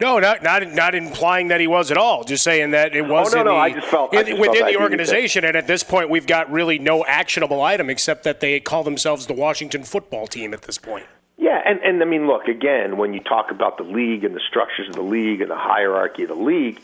No, 0.00 0.18
not 0.18 0.42
not 0.42 0.66
not 0.72 0.94
implying 0.94 1.48
that 1.48 1.60
he 1.60 1.66
was 1.68 1.90
at 1.90 1.96
all. 1.96 2.24
Just 2.24 2.42
saying 2.42 2.72
that 2.72 2.96
it 2.96 3.02
was 3.02 3.32
Oh, 3.32 3.36
no, 3.36 3.40
in 3.42 3.46
no, 3.46 3.52
the, 3.54 3.58
I 3.60 3.70
just 3.72 3.86
felt- 3.86 4.12
in- 4.12 4.38
within 4.38 4.40
the 4.40 4.62
I 4.64 4.66
needed 4.66 4.72
to- 4.78 4.82
organization. 4.82 5.44
And 5.44 5.56
at 5.56 5.66
this 5.68 5.82
point, 5.84 6.10
we've 6.10 6.26
got 6.26 6.50
really 6.50 6.78
no 6.78 7.04
actionable 7.04 7.62
item 7.62 7.88
except 7.88 8.24
that 8.24 8.40
they 8.40 8.58
call 8.60 8.82
themselves 8.82 9.26
the 9.26 9.34
Washington 9.34 9.84
Football 9.84 10.26
Team 10.26 10.52
at 10.52 10.62
this 10.62 10.78
point. 10.78 11.06
Yeah, 11.38 11.60
and 11.64 11.80
and 11.80 12.02
I 12.02 12.06
mean, 12.06 12.26
look 12.26 12.48
again 12.48 12.96
when 12.96 13.14
you 13.14 13.20
talk 13.20 13.50
about 13.52 13.76
the 13.78 13.84
league 13.84 14.24
and 14.24 14.34
the 14.34 14.40
structures 14.48 14.88
of 14.88 14.94
the 14.94 15.02
league 15.02 15.40
and 15.40 15.50
the 15.50 15.56
hierarchy 15.56 16.22
of 16.24 16.28
the 16.28 16.34
league, 16.34 16.80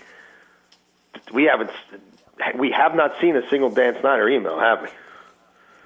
we 1.32 1.44
haven't 1.44 1.70
we 2.56 2.70
have 2.70 2.94
not 2.94 3.12
seen 3.20 3.36
a 3.36 3.46
single 3.50 3.70
Dan 3.70 3.96
Snyder 4.00 4.28
email, 4.28 4.58
have 4.58 4.82
we? 4.82 4.88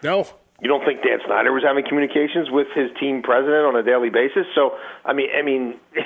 No. 0.05 0.29
You 0.61 0.69
don't 0.69 0.85
think 0.85 1.03
Dan 1.03 1.19
Snyder 1.27 1.51
was 1.51 1.65
having 1.65 1.83
communications 1.83 2.49
with 2.51 2.69
his 2.77 2.93
team 3.01 3.23
president 3.23 3.65
on 3.65 3.75
a 3.75 3.83
daily 3.83 4.11
basis? 4.11 4.47
So 4.55 4.77
I 5.05 5.13
mean, 5.13 5.31
I 5.37 5.43
mean. 5.43 5.81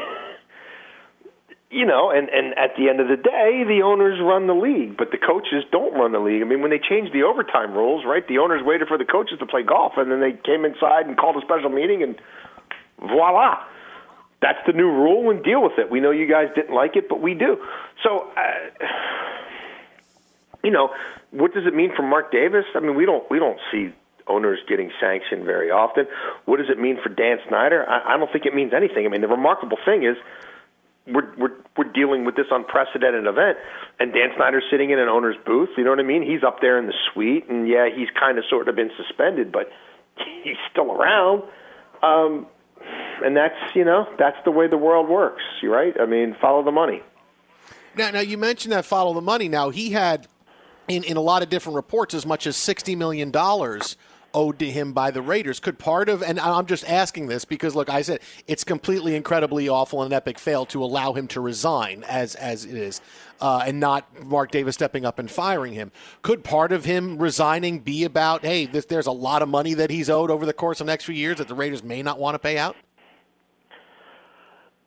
You 1.70 1.84
know, 1.84 2.08
and 2.08 2.30
and 2.30 2.56
at 2.56 2.76
the 2.78 2.88
end 2.88 2.98
of 2.98 3.08
the 3.08 3.20
day, 3.20 3.60
the 3.68 3.84
owners 3.84 4.18
run 4.24 4.46
the 4.46 4.56
league, 4.56 4.96
but 4.96 5.10
the 5.10 5.18
coaches 5.18 5.68
don't 5.70 5.92
run 5.92 6.12
the 6.12 6.18
league. 6.18 6.40
I 6.40 6.46
mean, 6.46 6.62
when 6.62 6.70
they 6.70 6.80
changed 6.80 7.12
the 7.12 7.24
overtime 7.24 7.74
rules, 7.74 8.06
right? 8.06 8.26
The 8.26 8.38
owners 8.38 8.62
waited 8.64 8.88
for 8.88 8.96
the 8.96 9.04
coaches 9.04 9.38
to 9.40 9.44
play 9.44 9.62
golf, 9.64 9.92
and 9.98 10.10
then 10.10 10.18
they 10.18 10.32
came 10.32 10.64
inside 10.64 11.04
and 11.04 11.18
called 11.18 11.36
a 11.36 11.44
special 11.44 11.68
meeting, 11.68 12.02
and 12.02 12.16
voila, 13.04 13.60
that's 14.40 14.64
the 14.66 14.72
new 14.72 14.88
rule, 14.88 15.28
and 15.30 15.44
deal 15.44 15.62
with 15.62 15.76
it. 15.76 15.90
We 15.90 16.00
know 16.00 16.10
you 16.10 16.24
guys 16.26 16.48
didn't 16.56 16.74
like 16.74 16.96
it, 16.96 17.06
but 17.06 17.20
we 17.20 17.34
do. 17.34 17.60
So, 18.02 18.32
uh, 18.32 18.86
you 20.62 20.70
know, 20.70 20.90
what 21.30 21.54
does 21.54 21.66
it 21.66 21.74
mean 21.74 21.92
for 21.94 22.02
Mark 22.02 22.32
Davis? 22.32 22.64
I 22.74 22.80
mean, 22.80 22.96
we 22.96 23.06
don't 23.06 23.28
we 23.30 23.38
don't 23.38 23.58
see 23.70 23.92
owners 24.26 24.58
getting 24.68 24.90
sanctioned 25.00 25.44
very 25.44 25.70
often. 25.70 26.06
What 26.44 26.58
does 26.58 26.68
it 26.68 26.78
mean 26.78 26.98
for 27.02 27.08
Dan 27.08 27.38
Snyder? 27.48 27.88
I, 27.88 28.14
I 28.14 28.18
don't 28.18 28.30
think 28.30 28.44
it 28.44 28.54
means 28.54 28.72
anything. 28.74 29.06
I 29.06 29.08
mean, 29.08 29.22
the 29.22 29.28
remarkable 29.28 29.78
thing 29.84 30.04
is 30.04 30.16
we're 31.06 31.34
we're 31.36 31.54
we're 31.76 31.92
dealing 31.92 32.24
with 32.24 32.36
this 32.36 32.46
unprecedented 32.50 33.26
event, 33.26 33.58
and 33.98 34.12
Dan 34.12 34.30
Snyder's 34.36 34.64
sitting 34.70 34.90
in 34.90 34.98
an 34.98 35.08
owner's 35.08 35.36
booth. 35.46 35.70
You 35.76 35.84
know 35.84 35.90
what 35.90 36.00
I 36.00 36.04
mean? 36.04 36.22
He's 36.22 36.42
up 36.44 36.60
there 36.60 36.78
in 36.78 36.86
the 36.86 36.94
suite, 37.12 37.48
and 37.48 37.68
yeah, 37.68 37.88
he's 37.94 38.08
kind 38.18 38.38
of 38.38 38.44
sort 38.48 38.68
of 38.68 38.76
been 38.76 38.90
suspended, 38.96 39.50
but 39.50 39.70
he's 40.44 40.56
still 40.70 40.92
around. 40.92 41.42
Um, 42.02 42.46
and 43.24 43.36
that's 43.36 43.56
you 43.74 43.84
know 43.84 44.06
that's 44.18 44.36
the 44.44 44.50
way 44.50 44.68
the 44.68 44.76
world 44.76 45.08
works, 45.08 45.42
right? 45.62 45.94
I 46.00 46.06
mean, 46.06 46.36
follow 46.40 46.62
the 46.62 46.72
money. 46.72 47.02
Now, 47.96 48.10
now 48.10 48.20
you 48.20 48.38
mentioned 48.38 48.72
that 48.72 48.84
follow 48.84 49.14
the 49.14 49.20
money. 49.20 49.48
Now 49.48 49.70
he 49.70 49.90
had, 49.90 50.28
in 50.88 51.04
in 51.04 51.16
a 51.16 51.20
lot 51.20 51.42
of 51.42 51.48
different 51.48 51.76
reports, 51.76 52.14
as 52.14 52.26
much 52.26 52.46
as 52.46 52.56
sixty 52.56 52.96
million 52.96 53.30
dollars 53.30 53.96
owed 54.34 54.58
to 54.58 54.70
him 54.70 54.92
by 54.92 55.10
the 55.10 55.22
Raiders. 55.22 55.58
Could 55.58 55.78
part 55.78 56.08
of, 56.08 56.22
and 56.22 56.38
I'm 56.38 56.66
just 56.66 56.88
asking 56.88 57.28
this 57.28 57.44
because 57.44 57.74
look, 57.74 57.88
I 57.88 58.02
said 58.02 58.20
it's 58.46 58.62
completely 58.62 59.16
incredibly 59.16 59.68
awful 59.68 60.02
and 60.02 60.12
an 60.12 60.16
epic 60.16 60.38
fail 60.38 60.66
to 60.66 60.84
allow 60.84 61.14
him 61.14 61.26
to 61.28 61.40
resign 61.40 62.04
as 62.06 62.34
as 62.34 62.64
it 62.64 62.74
is, 62.74 63.00
uh, 63.40 63.62
and 63.66 63.80
not 63.80 64.24
Mark 64.24 64.50
Davis 64.50 64.74
stepping 64.74 65.04
up 65.04 65.18
and 65.18 65.30
firing 65.30 65.72
him. 65.72 65.92
Could 66.22 66.44
part 66.44 66.72
of 66.72 66.84
him 66.84 67.18
resigning 67.18 67.80
be 67.80 68.04
about, 68.04 68.44
hey, 68.44 68.66
this, 68.66 68.84
there's 68.84 69.06
a 69.06 69.12
lot 69.12 69.42
of 69.42 69.48
money 69.48 69.74
that 69.74 69.90
he's 69.90 70.10
owed 70.10 70.30
over 70.30 70.44
the 70.44 70.52
course 70.52 70.80
of 70.80 70.86
the 70.86 70.92
next 70.92 71.04
few 71.04 71.14
years 71.14 71.38
that 71.38 71.48
the 71.48 71.54
Raiders 71.54 71.82
may 71.82 72.02
not 72.02 72.18
want 72.18 72.34
to 72.34 72.38
pay 72.38 72.58
out? 72.58 72.76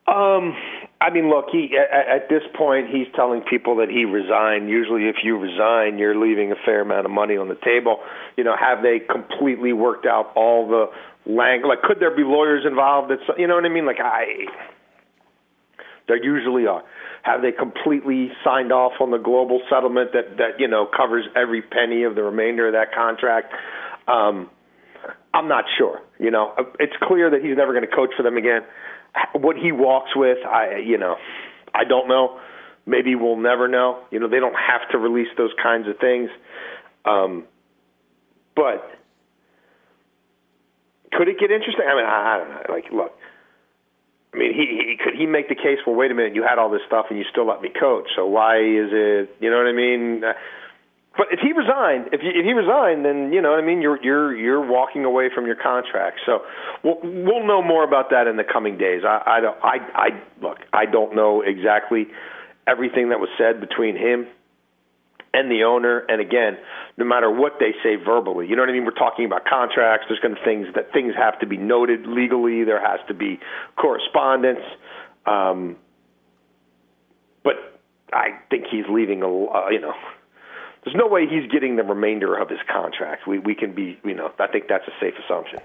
Um, 0.07 0.55
I 1.01 1.09
mean, 1.09 1.29
look, 1.29 1.45
he 1.51 1.73
at, 1.73 2.21
at 2.23 2.29
this 2.29 2.43
point 2.55 2.87
he's 2.93 3.07
telling 3.15 3.41
people 3.41 3.77
that 3.77 3.89
he 3.89 4.05
resigned. 4.05 4.69
Usually, 4.69 5.09
if 5.09 5.17
you 5.23 5.35
resign, 5.37 5.97
you're 5.97 6.15
leaving 6.15 6.51
a 6.51 6.55
fair 6.63 6.81
amount 6.81 7.05
of 7.05 7.11
money 7.11 7.37
on 7.37 7.49
the 7.49 7.57
table. 7.65 7.99
You 8.37 8.43
know, 8.43 8.55
have 8.55 8.83
they 8.83 8.99
completely 8.99 9.73
worked 9.73 10.05
out 10.05 10.31
all 10.35 10.67
the 10.69 10.85
lang? 11.25 11.63
Like, 11.63 11.81
could 11.81 11.99
there 11.99 12.15
be 12.15 12.21
lawyers 12.21 12.65
involved? 12.69 13.11
It's 13.11 13.23
you 13.37 13.47
know 13.47 13.55
what 13.55 13.65
I 13.65 13.69
mean? 13.69 13.87
Like, 13.87 13.99
I 13.99 14.45
there 16.07 16.23
usually 16.23 16.67
are. 16.67 16.83
Have 17.23 17.41
they 17.41 17.51
completely 17.51 18.31
signed 18.43 18.71
off 18.71 18.93
on 18.99 19.11
the 19.11 19.17
global 19.17 19.61
settlement 19.69 20.11
that 20.13 20.37
that 20.37 20.59
you 20.59 20.67
know 20.67 20.85
covers 20.85 21.25
every 21.35 21.63
penny 21.63 22.03
of 22.03 22.13
the 22.13 22.21
remainder 22.21 22.67
of 22.67 22.73
that 22.73 22.93
contract? 22.93 23.53
Um, 24.07 24.51
I'm 25.33 25.47
not 25.47 25.65
sure. 25.77 26.01
You 26.19 26.29
know, 26.29 26.53
it's 26.79 26.93
clear 27.01 27.29
that 27.31 27.41
he's 27.41 27.57
never 27.57 27.73
going 27.73 27.87
to 27.89 27.95
coach 27.95 28.11
for 28.15 28.23
them 28.23 28.37
again. 28.37 28.61
What 29.33 29.57
he 29.57 29.71
walks 29.71 30.11
with, 30.15 30.37
I 30.45 30.77
you 30.77 30.97
know, 30.97 31.15
I 31.73 31.83
don't 31.83 32.07
know. 32.07 32.39
Maybe 32.85 33.15
we'll 33.15 33.37
never 33.37 33.67
know. 33.67 34.03
You 34.11 34.19
know, 34.19 34.27
they 34.27 34.39
don't 34.39 34.55
have 34.55 34.89
to 34.91 34.97
release 34.97 35.27
those 35.37 35.51
kinds 35.61 35.87
of 35.87 35.97
things. 35.99 36.29
Um, 37.05 37.45
but 38.55 38.83
could 41.11 41.27
it 41.27 41.39
get 41.39 41.51
interesting? 41.51 41.85
I 41.87 41.95
mean, 41.95 42.05
I, 42.05 42.33
I 42.33 42.37
don't 42.37 42.49
know. 42.49 42.73
Like, 42.73 42.85
look, 42.91 43.11
I 44.33 44.37
mean, 44.37 44.53
he, 44.53 44.95
he 44.95 44.97
could 45.03 45.15
he 45.15 45.25
make 45.25 45.49
the 45.49 45.55
case? 45.55 45.79
Well, 45.85 45.95
wait 45.95 46.11
a 46.11 46.15
minute, 46.15 46.35
you 46.35 46.43
had 46.43 46.57
all 46.57 46.69
this 46.69 46.81
stuff 46.87 47.07
and 47.09 47.19
you 47.19 47.25
still 47.29 47.45
let 47.45 47.61
me 47.61 47.69
coach. 47.69 48.07
So 48.15 48.25
why 48.25 48.57
is 48.57 48.89
it? 48.91 49.35
You 49.39 49.51
know 49.51 49.57
what 49.57 49.67
I 49.67 49.73
mean? 49.73 50.23
Uh, 50.23 50.33
But 51.17 51.27
if 51.31 51.39
he 51.41 51.51
resigned, 51.51 52.07
if, 52.13 52.21
you, 52.23 52.31
if 52.33 52.45
he 52.45 52.53
resigned, 52.53 53.03
then 53.03 53.33
you 53.33 53.41
know 53.41 53.51
what 53.51 53.59
I 53.59 53.65
mean. 53.65 53.81
You're 53.81 54.01
you're 54.01 54.35
you're 54.35 54.65
walking 54.65 55.03
away 55.03 55.29
from 55.33 55.45
your 55.45 55.57
contract. 55.57 56.21
So 56.25 56.39
we'll 56.83 56.99
we'll 57.03 57.45
know 57.45 57.61
more 57.61 57.83
about 57.83 58.11
that 58.11 58.27
in 58.27 58.37
the 58.37 58.45
coming 58.45 58.77
days. 58.77 59.03
I 59.05 59.21
I 59.25 59.39
don't 59.41 59.57
I 59.61 59.77
I 59.93 60.07
look. 60.41 60.59
I 60.71 60.85
don't 60.85 61.13
know 61.15 61.41
exactly 61.41 62.07
everything 62.65 63.09
that 63.09 63.19
was 63.19 63.29
said 63.37 63.59
between 63.59 63.97
him 63.97 64.27
and 65.33 65.51
the 65.51 65.63
owner. 65.63 65.99
And 65.99 66.21
again, 66.21 66.57
no 66.95 67.03
matter 67.03 67.29
what 67.29 67.53
they 67.59 67.73
say 67.83 67.95
verbally, 67.95 68.47
you 68.47 68.55
know 68.55 68.61
what 68.61 68.69
I 68.69 68.73
mean. 68.73 68.85
We're 68.85 68.91
talking 68.91 69.25
about 69.25 69.43
contracts. 69.43 70.05
There's 70.07 70.19
going 70.21 70.35
to 70.35 70.45
things 70.45 70.67
that 70.75 70.93
things 70.93 71.13
have 71.17 71.39
to 71.39 71.45
be 71.45 71.57
noted 71.57 72.07
legally. 72.07 72.63
There 72.63 72.81
has 72.81 73.01
to 73.09 73.13
be 73.13 73.37
correspondence. 73.75 74.63
Um, 75.25 75.75
but 77.43 77.55
I 78.13 78.39
think 78.49 78.65
he's 78.71 78.85
leaving 78.89 79.23
a 79.23 79.27
uh, 79.27 79.69
you 79.71 79.81
know. 79.81 79.93
There's 80.83 80.95
no 80.95 81.07
way 81.07 81.27
he's 81.27 81.49
getting 81.51 81.75
the 81.75 81.83
remainder 81.83 82.35
of 82.35 82.49
his 82.49 82.59
contract. 82.67 83.27
We 83.27 83.39
we 83.39 83.55
can 83.55 83.73
be 83.73 83.99
you 84.03 84.15
know 84.15 84.31
I 84.39 84.47
think 84.47 84.67
that's 84.67 84.87
a 84.87 84.93
safe 84.99 85.13
assumption. 85.23 85.59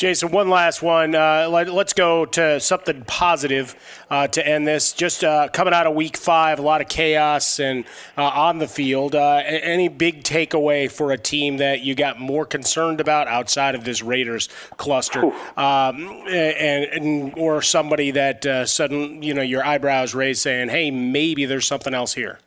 Jason, 0.00 0.30
one 0.30 0.48
last 0.48 0.80
one. 0.80 1.14
Uh, 1.14 1.46
let, 1.50 1.68
us 1.68 1.92
go 1.92 2.24
to 2.24 2.58
something 2.58 3.04
positive 3.04 3.76
uh, 4.08 4.26
to 4.28 4.46
end 4.46 4.66
this. 4.66 4.94
Just 4.94 5.22
uh, 5.22 5.48
coming 5.52 5.74
out 5.74 5.86
of 5.86 5.94
week 5.94 6.16
five, 6.16 6.58
a 6.58 6.62
lot 6.62 6.80
of 6.80 6.88
chaos 6.88 7.60
and 7.60 7.84
uh, 8.16 8.22
on 8.22 8.56
the 8.56 8.66
field. 8.66 9.14
Uh, 9.14 9.42
any 9.44 9.88
big 9.88 10.22
takeaway 10.22 10.90
for 10.90 11.12
a 11.12 11.18
team 11.18 11.58
that 11.58 11.82
you 11.82 11.94
got 11.94 12.18
more 12.18 12.46
concerned 12.46 12.98
about 12.98 13.28
outside 13.28 13.74
of 13.74 13.84
this 13.84 14.02
Raiders 14.02 14.48
cluster, 14.78 15.22
um, 15.58 16.24
and, 16.30 16.86
and 16.86 17.34
or 17.36 17.60
somebody 17.60 18.10
that 18.12 18.46
uh, 18.46 18.64
sudden 18.64 19.22
you 19.22 19.34
know 19.34 19.42
your 19.42 19.62
eyebrows 19.62 20.14
raised, 20.14 20.40
saying, 20.40 20.70
"Hey, 20.70 20.90
maybe 20.90 21.44
there's 21.44 21.66
something 21.66 21.92
else 21.92 22.14
here." 22.14 22.38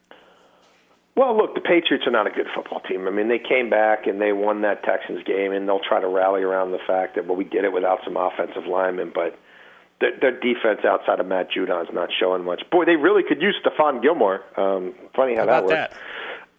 Well, 1.16 1.38
look, 1.38 1.54
the 1.54 1.62
Patriots 1.62 2.08
are 2.08 2.12
not 2.12 2.26
a 2.26 2.32
good 2.32 2.48
football 2.56 2.80
team. 2.80 3.08
I 3.08 3.12
mean, 3.12 3.28
they 3.28 3.38
came 3.38 3.70
back 3.70 4.08
and 4.08 4.20
they 4.20 4.34
won 4.34 4.62
that 4.62 4.84
Texans 4.84 5.24
game, 5.24 5.52
and 5.52 5.68
they'll 5.68 5.80
try 5.80 6.02
to 6.02 6.08
rally 6.08 6.42
around 6.42 6.72
the 6.72 6.80
fact 6.88 7.16
that 7.16 7.28
well, 7.28 7.36
we 7.36 7.44
did 7.44 7.66
it 7.66 7.72
without 7.72 8.00
some 8.04 8.18
offensive 8.18 8.66
linemen, 8.66 9.12
but 9.14 9.38
their, 10.02 10.18
their 10.20 10.40
defense 10.40 10.82
outside 10.84 11.20
of 11.20 11.28
Matt 11.28 11.50
Judon 11.52 11.84
is 11.88 11.94
not 11.94 12.10
showing 12.20 12.44
much. 12.44 12.64
Boy, 12.72 12.86
they 12.86 12.96
really 12.96 13.22
could 13.22 13.42
use 13.42 13.56
Stephon 13.64 14.02
Gilmore. 14.02 14.42
Um, 14.58 14.96
funny 15.16 15.36
how, 15.36 15.42
How 15.42 15.62
that 15.62 15.66
works. 15.66 15.96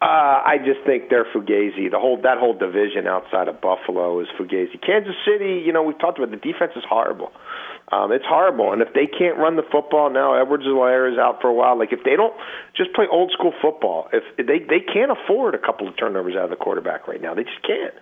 Uh, 0.03 0.43
I 0.45 0.59
just 0.59 0.85
think 0.85 1.09
they're 1.09 1.25
Fugazi. 1.25 1.91
The 1.91 1.99
whole 1.99 2.21
that 2.23 2.39
whole 2.39 2.53
division 2.53 3.07
outside 3.07 3.49
of 3.49 3.61
Buffalo 3.61 4.21
is 4.21 4.29
Fugazi. 4.39 4.81
Kansas 4.85 5.15
City, 5.25 5.63
you 5.65 5.73
know, 5.73 5.83
we've 5.83 5.99
talked 5.99 6.19
about 6.19 6.31
the 6.31 6.37
defense 6.37 6.73
is 6.77 6.85
horrible. 6.87 7.33
Um, 7.93 8.13
it's 8.13 8.25
horrible, 8.27 8.73
and 8.73 8.81
if 8.83 8.89
they 8.95 9.07
can't 9.07 9.37
run 9.39 9.57
the 9.57 9.63
football 9.71 10.11
now, 10.11 10.41
Edwards 10.41 10.65
Helaire 10.65 11.11
is 11.11 11.19
out 11.19 11.41
for 11.41 11.49
a 11.49 11.55
while. 11.55 11.79
Like 11.79 11.93
if 11.93 12.01
they 12.05 12.17
don't 12.17 12.35
just 12.77 12.93
play 12.93 13.07
old 13.11 13.31
school 13.33 13.53
football, 13.63 14.09
if 14.13 14.25
they 14.37 14.59
they 14.59 14.81
can't 14.81 15.13
afford 15.13 15.55
a 15.55 15.59
couple 15.59 15.87
of 15.87 15.97
turnovers 15.97 16.35
out 16.35 16.45
of 16.45 16.51
the 16.51 16.57
quarterback 16.57 17.07
right 17.07 17.21
now, 17.21 17.35
they 17.35 17.45
just 17.45 17.63
can't. 17.63 17.95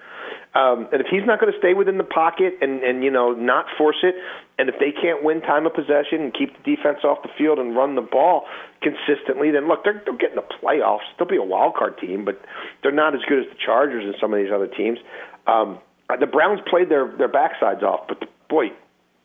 Um, 0.54 0.88
and 0.92 1.00
if 1.00 1.06
he's 1.10 1.24
not 1.26 1.40
going 1.40 1.52
to 1.52 1.58
stay 1.58 1.74
within 1.74 1.96
the 1.96 2.04
pocket 2.04 2.54
and 2.60 2.82
and 2.82 3.02
you 3.02 3.10
know 3.10 3.32
not 3.32 3.66
force 3.78 3.98
it, 4.02 4.14
and 4.58 4.68
if 4.68 4.76
they 4.78 4.92
can't 4.92 5.24
win 5.24 5.40
time 5.40 5.66
of 5.66 5.74
possession 5.74 6.20
and 6.20 6.34
keep 6.34 6.52
the 6.52 6.76
defense 6.76 7.04
off 7.04 7.22
the 7.22 7.32
field 7.38 7.58
and 7.58 7.76
run 7.76 7.94
the 7.94 8.04
ball 8.04 8.44
consistently, 8.82 9.50
then 9.50 9.68
look, 9.68 9.84
they're 9.84 10.02
they'll 10.04 10.16
get 10.16 10.30
in 10.30 10.36
the 10.36 10.48
playoffs. 10.62 11.08
They'll 11.18 11.28
be 11.28 11.36
a 11.36 11.42
wild 11.42 11.74
card 11.74 11.98
team, 11.98 12.24
but 12.24 12.40
they're 12.82 12.92
not 12.92 13.14
as 13.14 13.22
good 13.28 13.40
as 13.40 13.46
the 13.48 13.58
Chargers 13.58 14.04
and 14.04 14.14
some 14.20 14.32
of 14.32 14.38
these 14.38 14.52
other 14.52 14.68
teams. 14.68 14.98
Um, 15.46 15.78
the 16.20 16.26
Browns 16.26 16.60
played 16.68 16.88
their 16.88 17.08
their 17.16 17.30
backsides 17.30 17.82
off, 17.82 18.06
but 18.08 18.20
the, 18.20 18.26
boy, 18.48 18.68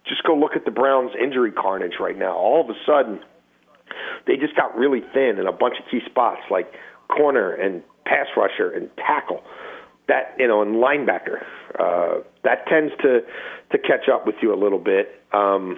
just 0.08 0.24
go 0.24 0.36
look 0.36 0.56
at 0.56 0.66
the 0.66 0.72
Browns' 0.72 1.12
injury 1.22 1.52
carnage 1.52 2.00
right 2.00 2.18
now. 2.18 2.36
All 2.36 2.62
of 2.62 2.70
a 2.70 2.80
sudden, 2.86 3.20
they 4.26 4.38
just 4.38 4.56
got 4.56 4.76
really 4.78 5.02
thin 5.14 5.38
in 5.40 5.48
a 5.48 5.52
bunch 5.52 5.76
of 5.80 5.90
key 5.92 6.00
spots 6.06 6.42
like 6.50 6.72
corner 7.10 7.52
and 7.54 7.84
pass 8.06 8.28
rusher 8.36 8.72
and 8.72 8.90
tackle 8.98 9.44
that 10.08 10.36
you 10.38 10.48
know, 10.48 10.62
and 10.62 10.76
linebacker. 10.76 11.44
Uh, 11.78 12.22
that 12.44 12.66
tends 12.68 12.94
to 13.02 13.22
to 13.72 13.78
catch 13.78 14.10
up 14.12 14.26
with 14.26 14.36
you 14.42 14.54
a 14.54 14.60
little 14.60 14.80
bit. 14.80 15.22
Um, 15.34 15.78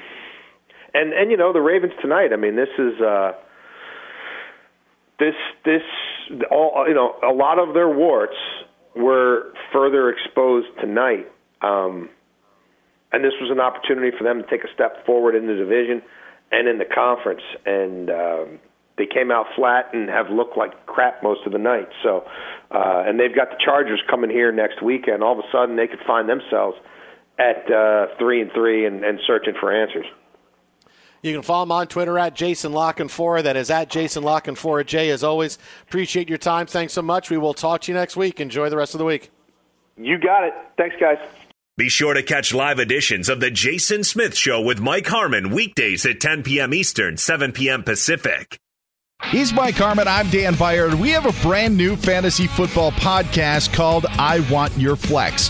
and 0.94 1.14
and 1.14 1.32
you 1.32 1.38
know, 1.38 1.54
the 1.54 1.62
Ravens 1.62 1.94
tonight. 2.02 2.32
I 2.34 2.36
mean, 2.36 2.56
this 2.56 2.70
is 2.78 3.02
uh, 3.02 3.32
this 5.20 5.36
this 5.66 5.82
all 6.52 6.86
you 6.88 6.94
know. 6.94 7.16
A 7.24 7.34
lot 7.34 7.60
of 7.60 7.74
their 7.74 7.90
warts 7.90 8.38
were 8.96 9.54
further 9.72 10.10
exposed 10.10 10.68
tonight. 10.80 11.28
Um, 11.62 12.10
and 13.12 13.24
this 13.24 13.34
was 13.42 13.50
an 13.52 13.60
opportunity 13.60 14.16
for 14.16 14.24
them 14.24 14.44
to 14.44 14.50
take 14.50 14.64
a 14.64 14.74
step 14.74 15.06
forward 15.06 15.36
in 15.36 15.48
the 15.48 15.56
division 15.56 16.02
and 16.52 16.68
in 16.68 16.78
the 16.78 16.86
conference. 16.86 17.42
And 17.66 18.10
um, 18.10 18.60
they 19.00 19.08
came 19.08 19.32
out 19.32 19.48
flat 19.56 19.90
and 19.94 20.10
have 20.10 20.30
looked 20.30 20.56
like 20.56 20.86
crap 20.86 21.24
most 21.24 21.48
of 21.48 21.54
the 21.54 21.58
night. 21.58 21.88
So, 22.04 22.26
uh, 22.70 23.04
and 23.08 23.20
they've 23.20 23.34
got 23.34 23.50
the 23.50 23.58
Chargers 23.64 24.02
coming 24.08 24.30
here 24.30 24.52
next 24.52 24.84
weekend. 24.84 25.24
All 25.24 25.34
of 25.34 25.40
a 25.40 25.50
sudden, 25.52 25.76
they 25.78 25.88
could 25.88 26.06
find 26.06 26.30
themselves 26.30 26.78
at 27.40 27.72
uh, 27.72 28.08
three 28.20 28.42
and 28.42 28.52
three 28.54 28.86
and, 28.86 29.04
and 29.04 29.20
searching 29.26 29.54
for 29.60 29.72
answers. 29.74 30.06
You 31.22 31.34
can 31.34 31.42
follow 31.42 31.64
him 31.64 31.72
on 31.72 31.88
Twitter 31.88 32.18
at 32.20 32.36
Jason 32.36 32.72
La 32.72 32.94
Canfora. 32.94 33.44
That 33.44 33.58
is 33.58 33.70
at 33.70 33.90
Jason 33.90 34.24
La 34.24 34.40
Canfora. 34.40 34.86
Jay, 34.86 35.10
as 35.10 35.24
always, 35.24 35.58
appreciate 35.84 36.30
your 36.30 36.38
time. 36.38 36.68
Thanks 36.68 36.94
so 36.94 37.02
much. 37.02 37.30
We 37.30 37.38
will 37.38 37.54
talk 37.54 37.82
to 37.82 37.92
you 37.92 37.98
next 37.98 38.16
week. 38.16 38.40
Enjoy 38.40 38.70
the 38.70 38.78
rest 38.78 38.94
of 38.94 39.00
the 39.00 39.06
week. 39.06 39.32
You 39.98 40.18
got 40.18 40.46
it. 40.46 40.54
Thanks, 40.78 40.96
guys. 41.00 41.18
Be 41.80 41.90
sure 41.90 42.14
to 42.14 42.24
catch 42.24 42.54
live 42.54 42.80
editions 42.80 43.30
of 43.30 43.40
The 43.40 43.52
Jason 43.52 44.04
Smith 44.04 44.36
Show 44.36 44.62
with 44.62 44.82
Mike 44.82 45.08
Harmon 45.08 45.50
weekdays 45.50 46.06
at 46.06 46.20
10 46.20 46.44
p.m. 46.44 46.74
Eastern, 46.74 47.16
7 47.16 47.54
p.m. 47.54 47.84
Pacific. 47.84 48.60
He's 49.28 49.54
Mike 49.54 49.76
Harmon. 49.76 50.08
I'm 50.08 50.28
Dan 50.30 50.56
Beyer. 50.56 50.96
We 50.96 51.10
have 51.12 51.26
a 51.28 51.48
brand 51.48 51.78
new 51.78 51.96
fantasy 51.96 52.48
football 52.48 52.92
podcast 52.94 53.72
called 53.74 54.08
I 54.12 54.40
Want 54.52 54.76
Your 54.76 54.96
Flex. 54.96 55.50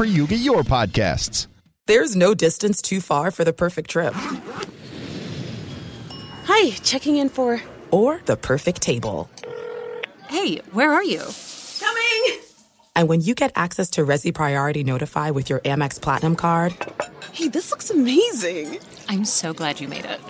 you 0.00 0.26
get 0.26 0.40
your 0.40 0.62
podcasts. 0.62 1.46
There's 1.86 2.16
no 2.16 2.34
distance 2.34 2.80
too 2.80 3.00
far 3.00 3.30
for 3.30 3.44
the 3.44 3.52
perfect 3.52 3.90
trip. 3.90 4.14
Hi, 6.44 6.70
checking 6.82 7.16
in 7.16 7.28
for. 7.28 7.60
Or 7.90 8.20
the 8.24 8.36
perfect 8.36 8.80
table. 8.80 9.28
Hey, 10.28 10.56
where 10.72 10.92
are 10.92 11.04
you? 11.04 11.22
Coming! 11.78 12.40
And 12.96 13.08
when 13.08 13.20
you 13.20 13.34
get 13.34 13.52
access 13.54 13.90
to 13.90 14.04
Resy 14.04 14.34
Priority 14.34 14.82
Notify 14.84 15.30
with 15.30 15.50
your 15.50 15.60
Amex 15.60 16.00
Platinum 16.00 16.36
card. 16.36 16.74
Hey, 17.32 17.48
this 17.48 17.70
looks 17.70 17.90
amazing! 17.90 18.78
I'm 19.08 19.24
so 19.24 19.52
glad 19.52 19.80
you 19.80 19.88
made 19.88 20.06
it 20.06 20.20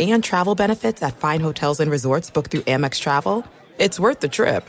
and 0.00 0.22
travel 0.24 0.54
benefits 0.54 1.02
at 1.02 1.16
fine 1.16 1.40
hotels 1.40 1.80
and 1.80 1.90
resorts 1.90 2.30
booked 2.30 2.50
through 2.50 2.62
Amex 2.62 2.98
Travel, 2.98 3.44
it's 3.78 4.00
worth 4.00 4.20
the 4.20 4.28
trip. 4.28 4.68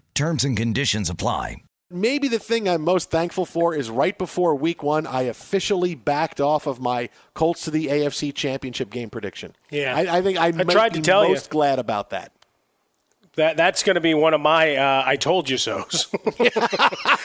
Terms 0.13 0.43
and 0.43 0.55
conditions 0.55 1.09
apply. 1.09 1.57
Maybe 1.89 2.29
the 2.29 2.39
thing 2.39 2.69
I'm 2.69 2.83
most 2.83 3.11
thankful 3.11 3.45
for 3.45 3.75
is 3.75 3.89
right 3.89 4.17
before 4.17 4.55
week 4.55 4.81
one, 4.81 5.05
I 5.05 5.23
officially 5.23 5.93
backed 5.93 6.39
off 6.39 6.65
of 6.65 6.79
my 6.79 7.09
Colts 7.33 7.65
to 7.65 7.71
the 7.71 7.87
AFC 7.87 8.33
Championship 8.33 8.89
game 8.89 9.09
prediction. 9.09 9.53
Yeah. 9.69 9.93
I, 9.93 10.19
I 10.19 10.21
think 10.21 10.37
I, 10.37 10.47
I 10.47 10.63
tried 10.63 10.93
to 10.93 11.01
tell 11.01 11.23
you. 11.25 11.33
most 11.33 11.49
glad 11.49 11.79
about 11.79 12.11
that. 12.11 12.31
That 13.35 13.55
that's 13.55 13.83
going 13.83 13.95
to 13.95 14.01
be 14.01 14.13
one 14.13 14.33
of 14.33 14.41
my 14.41 14.75
uh, 14.75 15.03
I 15.05 15.15
told 15.15 15.49
you 15.49 15.57
so's. 15.57 16.07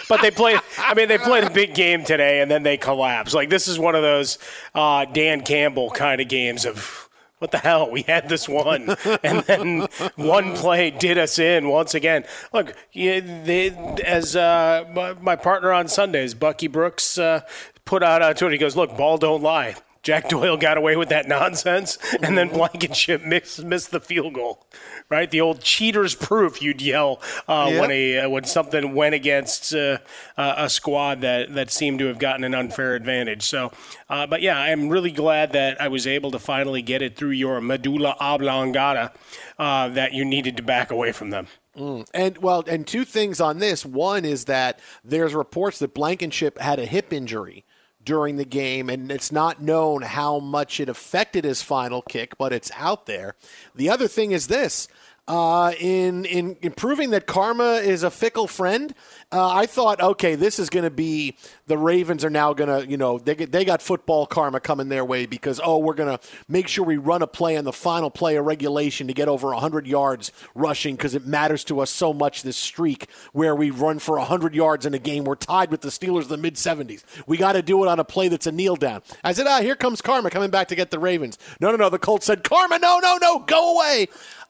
but 0.09 0.23
they 0.23 0.31
played. 0.31 0.61
I 0.79 0.95
mean, 0.95 1.09
they 1.09 1.19
played 1.19 1.43
a 1.43 1.51
big 1.51 1.75
game 1.75 2.05
today, 2.05 2.41
and 2.41 2.49
then 2.49 2.63
they 2.63 2.77
collapsed. 2.77 3.35
Like 3.35 3.51
this 3.51 3.67
is 3.67 3.77
one 3.77 3.97
of 3.97 4.03
those 4.03 4.39
uh, 4.73 5.05
Dan 5.07 5.43
Campbell 5.43 5.91
kind 5.91 6.21
of 6.21 6.29
games 6.29 6.65
of 6.65 7.06
what 7.39 7.51
the 7.51 7.59
hell? 7.59 7.91
We 7.91 8.03
had 8.03 8.29
this 8.29 8.49
one, 8.49 8.97
and 9.23 9.41
then 9.45 9.89
one 10.17 10.57
play 10.57 10.91
did 10.91 11.19
us 11.19 11.39
in 11.39 11.69
once 11.69 11.95
again. 11.95 12.25
Look, 12.53 12.75
you, 12.93 13.21
they, 13.21 13.71
as 14.05 14.37
uh, 14.37 14.85
my, 14.95 15.13
my 15.15 15.37
partner 15.37 15.73
on 15.73 15.89
Sundays, 15.89 16.35
Bucky 16.35 16.67
Brooks, 16.67 17.19
uh, 17.19 17.43
put 17.85 18.03
out 18.03 18.23
on 18.23 18.35
Twitter. 18.35 18.53
He 18.53 18.59
goes, 18.59 18.77
"Look, 18.77 18.97
ball 18.97 19.19
don't 19.19 19.43
lie." 19.43 19.77
Jack 20.07 20.29
Doyle 20.29 20.57
got 20.57 20.79
away 20.79 20.95
with 20.95 21.09
that 21.09 21.27
nonsense, 21.27 21.99
and 22.23 22.39
then 22.39 22.49
Blankenship 22.49 23.25
missed, 23.25 23.65
missed 23.65 23.91
the 23.91 23.99
field 23.99 24.35
goal. 24.35 24.65
Right, 25.09 25.29
the 25.29 25.41
old 25.41 25.63
cheaters 25.63 26.15
proof 26.15 26.63
you'd 26.63 26.81
yell 26.81 27.21
uh, 27.49 27.69
Yep. 27.71 27.81
when 27.81 27.91
a 27.91 28.19
uh, 28.19 28.29
when 28.29 28.45
something 28.45 28.95
went 28.95 29.17
against 29.17 29.75
uh, 29.75 29.99
uh, 30.37 30.55
a 30.59 30.71
squad 30.71 31.23
that 31.23 31.55
that 31.55 31.73
seemed 31.73 31.99
to 31.99 32.07
have 32.07 32.21
gotten 32.21 32.45
an 32.45 32.55
unfair 32.55 32.95
advantage. 32.95 33.43
So, 33.43 33.73
uh, 34.09 34.29
but 34.29 34.43
yeah, 34.43 34.59
I'm 34.59 34.89
really 34.89 35.11
glad 35.11 35.53
that 35.53 35.81
I 35.81 35.89
was 35.89 36.07
able 36.07 36.31
to 36.31 36.39
finally 36.39 36.83
get 36.83 37.03
it 37.03 37.17
through 37.17 37.31
your 37.31 37.61
medulla 37.61 38.17
oblongata 38.21 39.13
uh, 39.59 39.89
that 39.89 40.13
you 40.13 40.25
needed 40.25 40.57
to 40.59 40.63
back 40.63 40.93
away 40.93 41.11
from 41.11 41.31
them. 41.31 41.49
Mm. 41.77 42.09
And 42.15 42.39
well, 42.39 42.65
and 42.69 42.87
two 42.87 43.05
things 43.05 43.41
on 43.41 43.59
this. 43.59 43.85
One 43.85 44.25
is 44.25 44.45
that 44.45 44.79
there's 45.05 45.35
reports 45.35 45.81
that 45.81 45.95
Blankenship 45.95 46.59
had 46.59 46.79
a 46.79 46.87
hip 46.87 47.13
injury 47.13 47.66
during 48.07 48.37
the 48.37 48.45
game, 48.47 48.89
and 48.89 49.13
it's 49.13 49.31
not 49.31 49.61
known 49.61 50.01
how 50.01 50.39
much 50.39 50.81
it 50.81 50.89
affected 50.89 51.45
his 51.45 51.61
final 51.61 52.01
kick, 52.01 52.39
but 52.39 52.53
it's 52.53 52.71
out 52.77 53.05
there. 53.05 53.35
The 53.75 53.91
other 53.91 54.09
thing 54.09 54.31
is 54.33 54.47
this. 54.47 54.89
Uh, 55.29 55.73
in, 55.81 56.25
in 56.25 56.57
in 56.63 56.71
proving 56.71 57.11
that 57.11 57.27
karma 57.27 57.75
is 57.75 58.05
a 58.05 58.11
fickle 58.11 58.47
friend, 58.47 58.95
uh, 59.33 59.49
I 59.49 59.67
thought, 59.67 60.01
okay, 60.01 60.37
this 60.37 60.61
is 60.61 60.71
going 60.71 60.85
to 60.85 60.91
be 60.91 61.37
the 61.67 61.77
Ravens 61.77 62.25
are 62.25 62.31
now 62.31 62.53
going 62.53 62.69
to, 62.69 62.89
you 62.89 62.97
know, 62.97 63.19
they 63.19 63.35
they 63.35 63.65
got 63.65 63.83
football 63.83 64.27
karma 64.27 64.61
coming 64.61 64.89
their 64.89 65.05
way 65.05 65.27
because 65.27 65.61
oh, 65.63 65.79
we're 65.79 65.95
going 65.95 66.17
to 66.17 66.25
make 66.49 66.69
sure 66.69 66.85
we 66.85 66.97
run 66.97 67.23
a 67.23 67.27
play 67.27 67.57
on 67.57 67.65
the 67.65 67.73
final 67.73 68.09
play 68.09 68.37
of 68.37 68.45
regulation 68.45 69.09
to 69.09 69.13
get 69.13 69.27
over 69.27 69.49
100 69.49 69.85
yards 69.85 70.31
rushing 70.55 70.95
because 70.95 71.17
it 71.17 71.27
matters 71.27 71.65
to 71.65 71.81
us 71.81 71.91
so 71.91 72.13
much 72.13 72.45
this 72.45 72.57
streak 72.57 73.09
where 73.33 73.57
we 73.57 73.71
run 73.71 73.99
for 73.99 74.19
100 74.19 74.55
yards 74.55 74.87
in 74.87 74.95
a 74.95 74.99
game. 74.99 75.25
We're 75.25 75.35
tied 75.35 75.73
with 75.73 75.81
the 75.81 75.89
Steelers 75.89 76.23
in 76.23 76.29
the 76.29 76.37
mid 76.37 76.55
70s. 76.55 77.03
We 77.27 77.37
got 77.37 77.55
to 77.55 77.63
do 77.63 77.83
it 77.83 77.89
on 77.89 77.99
a 77.99 78.05
play 78.05 78.29
that's 78.29 78.47
a 78.47 78.53
kneel 78.53 78.77
down. 78.77 79.03
I 79.25 79.33
said, 79.33 79.49
ah, 79.49 79.61
here 79.61 79.75
comes 79.75 80.01
karma 80.01 80.31
coming 80.31 80.51
back 80.51 80.69
to 80.69 80.77
get 80.77 80.93
the 80.93 81.01
Ravens. 81.01 81.37
No, 81.61 81.73
no, 81.73 81.77
no. 81.77 81.89
The 81.89 81.99
Colts 81.99 82.27
said, 82.27 82.45
karma, 82.45 82.79
no, 82.79 83.01
no, 83.01 83.19
no, 83.21 83.41
go 83.41 83.75
away. 83.75 84.07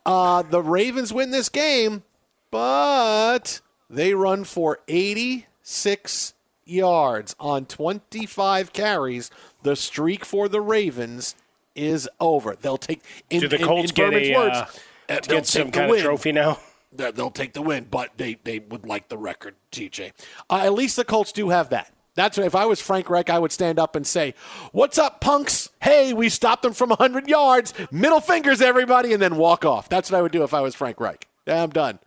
Uh, 0.06 0.42
the 0.42 0.62
Ravens 0.62 1.12
win 1.12 1.32
this 1.32 1.48
game, 1.48 2.04
but 2.52 3.60
they 3.90 4.14
run 4.14 4.44
for 4.44 4.78
86 4.86 6.32
yards 6.64 7.34
on 7.40 7.66
25 7.66 8.72
carries. 8.72 9.32
The 9.64 9.74
streak 9.74 10.24
for 10.24 10.48
the 10.48 10.60
Ravens 10.60 11.34
is 11.74 12.08
over. 12.20 12.54
They'll 12.54 12.78
take 12.78 13.02
in, 13.30 13.40
Do 13.40 13.48
the 13.48 13.58
Colts 13.58 13.90
in 13.90 13.94
get 13.96 14.14
a, 14.14 14.34
words, 14.34 14.56
uh, 14.56 14.66
uh, 15.08 15.20
get 15.20 15.46
some 15.46 15.64
take 15.64 15.72
the 15.72 15.84
of 15.84 15.90
win. 15.90 16.02
trophy 16.04 16.30
now? 16.30 16.60
They'll 16.92 17.10
they'll 17.10 17.30
take 17.32 17.52
the 17.52 17.62
win, 17.62 17.88
but 17.90 18.10
they, 18.16 18.38
they 18.44 18.60
would 18.60 18.86
like 18.86 19.08
the 19.08 19.18
record, 19.18 19.56
TJ. 19.72 20.12
Uh, 20.48 20.60
at 20.62 20.72
least 20.72 20.94
the 20.94 21.04
Colts 21.04 21.32
do 21.32 21.48
have 21.48 21.68
that. 21.70 21.90
That's 22.16 22.38
if 22.38 22.54
I 22.54 22.64
was 22.66 22.80
Frank 22.80 23.08
Reich, 23.08 23.30
I 23.30 23.38
would 23.38 23.52
stand 23.52 23.78
up 23.78 23.94
and 23.94 24.06
say, 24.06 24.34
"What's 24.72 24.98
up, 24.98 25.20
punks? 25.20 25.68
Hey, 25.82 26.12
we 26.12 26.28
stopped 26.28 26.62
them 26.62 26.72
from 26.72 26.90
100 26.90 27.28
yards. 27.28 27.72
Middle 27.92 28.20
fingers, 28.20 28.60
everybody," 28.60 29.12
and 29.12 29.22
then 29.22 29.36
walk 29.36 29.64
off. 29.64 29.88
That's 29.88 30.10
what 30.10 30.18
I 30.18 30.22
would 30.22 30.32
do 30.32 30.42
if 30.42 30.54
I 30.54 30.60
was 30.60 30.74
Frank 30.74 30.98
Reich. 30.98 31.28
Yeah, 31.46 31.62
I'm 31.62 31.70
done. 31.70 32.00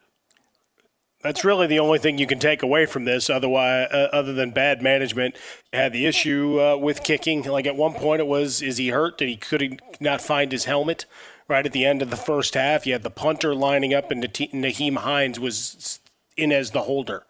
That's 1.21 1.43
really 1.43 1.67
the 1.67 1.79
only 1.79 1.99
thing 1.99 2.17
you 2.17 2.27
can 2.27 2.39
take 2.39 2.63
away 2.63 2.85
from 2.85 3.03
this. 3.03 3.29
Otherwise, 3.29 3.89
uh, 3.91 4.07
other 4.13 4.33
than 4.33 4.51
bad 4.51 4.81
management, 4.81 5.35
had 5.73 5.91
the 5.91 6.05
issue 6.05 6.59
uh, 6.61 6.77
with 6.77 7.03
kicking. 7.03 7.43
Like 7.43 7.67
at 7.67 7.75
one 7.75 7.93
point, 7.93 8.21
it 8.21 8.27
was 8.27 8.61
is 8.61 8.77
he 8.77 8.89
hurt? 8.89 9.17
Did 9.17 9.29
he 9.29 9.35
could 9.35 9.61
he 9.61 9.79
not 9.99 10.21
find 10.21 10.51
his 10.51 10.65
helmet? 10.65 11.05
Right 11.47 11.65
at 11.65 11.73
the 11.73 11.85
end 11.85 12.01
of 12.01 12.09
the 12.09 12.15
first 12.15 12.53
half, 12.53 12.85
you 12.85 12.93
had 12.93 13.03
the 13.03 13.09
punter 13.09 13.55
lining 13.55 13.93
up, 13.93 14.11
and 14.11 14.23
Nyheim 14.23 14.97
Hines 14.97 15.39
was 15.39 15.99
in 16.37 16.51
as 16.51 16.71
the 16.71 16.83
holder. 16.83 17.25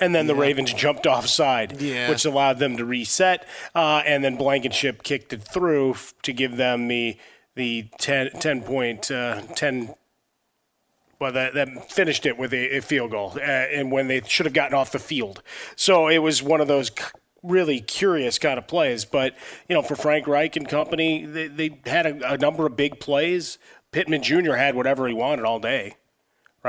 And 0.00 0.14
then 0.14 0.26
the 0.28 0.34
Yeah. 0.34 0.40
Ravens 0.42 0.72
jumped 0.72 1.06
offside, 1.06 1.80
Yeah. 1.80 2.08
which 2.08 2.24
allowed 2.24 2.58
them 2.60 2.76
to 2.76 2.84
reset. 2.84 3.44
Uh, 3.74 4.02
and 4.06 4.22
then 4.24 4.36
Blankenship 4.36 5.02
kicked 5.02 5.32
it 5.32 5.42
through 5.42 5.90
f- 5.92 6.14
to 6.22 6.32
give 6.32 6.56
them 6.56 6.88
the 6.88 7.16
the 7.56 7.88
10, 7.98 8.30
10 8.38 8.62
point 8.62 9.10
uh, 9.10 9.40
ten 9.56 9.92
well, 11.20 11.32
that, 11.32 11.54
that 11.54 11.90
finished 11.90 12.24
it 12.26 12.38
with 12.38 12.52
a, 12.52 12.76
a 12.76 12.80
field 12.80 13.10
goal, 13.10 13.32
uh, 13.36 13.40
and 13.40 13.90
when 13.90 14.06
they 14.06 14.20
should 14.20 14.46
have 14.46 14.52
gotten 14.52 14.74
off 14.78 14.92
the 14.92 15.00
field. 15.00 15.42
So 15.74 16.06
it 16.06 16.18
was 16.18 16.40
one 16.40 16.60
of 16.60 16.68
those 16.68 16.88
c- 16.96 17.04
really 17.42 17.80
curious 17.80 18.38
kind 18.38 18.56
of 18.58 18.68
plays. 18.68 19.04
But 19.04 19.34
you 19.68 19.74
know, 19.74 19.82
for 19.82 19.96
Frank 19.96 20.28
Reich 20.28 20.54
and 20.54 20.68
company, 20.68 21.26
they, 21.26 21.48
they 21.48 21.80
had 21.86 22.06
a, 22.06 22.34
a 22.34 22.38
number 22.38 22.66
of 22.66 22.76
big 22.76 23.00
plays. 23.00 23.58
Pittman 23.90 24.22
Jr. 24.22 24.52
had 24.52 24.76
whatever 24.76 25.08
he 25.08 25.14
wanted 25.14 25.44
all 25.44 25.58
day, 25.58 25.96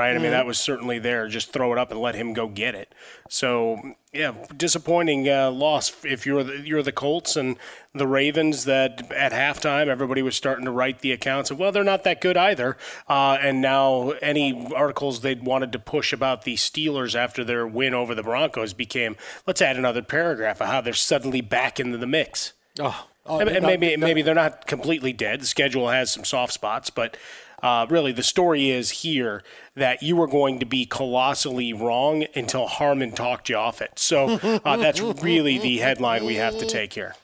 right? 0.00 0.16
I 0.16 0.18
mean, 0.18 0.30
that 0.30 0.46
was 0.46 0.58
certainly 0.58 0.98
there. 0.98 1.28
Just 1.28 1.52
throw 1.52 1.72
it 1.72 1.78
up 1.78 1.90
and 1.90 2.00
let 2.00 2.14
him 2.14 2.32
go 2.32 2.48
get 2.48 2.74
it. 2.74 2.94
So 3.28 3.94
yeah, 4.12 4.32
disappointing 4.56 5.28
uh, 5.28 5.50
loss 5.50 5.92
if 6.04 6.24
you're 6.24 6.42
the, 6.42 6.62
you're 6.64 6.82
the 6.82 6.90
Colts 6.90 7.36
and 7.36 7.56
the 7.94 8.06
Ravens. 8.06 8.64
That 8.64 9.12
at 9.12 9.32
halftime 9.32 9.88
everybody 9.88 10.22
was 10.22 10.34
starting 10.34 10.64
to 10.64 10.70
write 10.70 11.00
the 11.00 11.12
accounts 11.12 11.50
of 11.50 11.58
well, 11.58 11.70
they're 11.70 11.84
not 11.84 12.04
that 12.04 12.20
good 12.20 12.36
either. 12.36 12.78
Uh, 13.08 13.36
and 13.40 13.60
now 13.60 14.10
any 14.22 14.72
articles 14.74 15.20
they'd 15.20 15.44
wanted 15.44 15.70
to 15.72 15.78
push 15.78 16.12
about 16.12 16.42
the 16.42 16.56
Steelers 16.56 17.14
after 17.14 17.44
their 17.44 17.66
win 17.66 17.92
over 17.92 18.14
the 18.14 18.22
Broncos 18.22 18.72
became 18.72 19.16
let's 19.46 19.60
add 19.60 19.76
another 19.76 20.02
paragraph 20.02 20.62
of 20.62 20.68
how 20.68 20.80
they're 20.80 20.94
suddenly 20.94 21.42
back 21.42 21.78
into 21.78 21.98
the 21.98 22.06
mix. 22.06 22.54
Oh, 22.80 23.06
oh, 23.26 23.38
and, 23.38 23.50
and 23.50 23.62
no, 23.62 23.68
maybe 23.68 23.96
no. 23.96 24.06
maybe 24.06 24.22
they're 24.22 24.34
not 24.34 24.66
completely 24.66 25.12
dead. 25.12 25.42
The 25.42 25.46
schedule 25.46 25.90
has 25.90 26.10
some 26.10 26.24
soft 26.24 26.54
spots, 26.54 26.88
but 26.88 27.18
uh, 27.62 27.86
really 27.88 28.12
the 28.12 28.22
story 28.22 28.70
is 28.70 28.90
here 28.90 29.42
that 29.74 30.02
you 30.02 30.16
were 30.16 30.26
going 30.26 30.58
to 30.60 30.66
be 30.66 30.86
colossally 30.86 31.72
wrong 31.72 32.24
until 32.34 32.66
Harmon 32.66 33.12
talked 33.12 33.48
you 33.48 33.56
off 33.56 33.80
it. 33.80 33.98
So 33.98 34.28
uh, 34.64 34.76
that's 34.76 35.00
really 35.00 35.58
the 35.58 35.78
headline 35.78 36.24
we 36.24 36.36
have 36.36 36.58
to 36.58 36.66
take 36.66 36.92
here. 36.92 37.14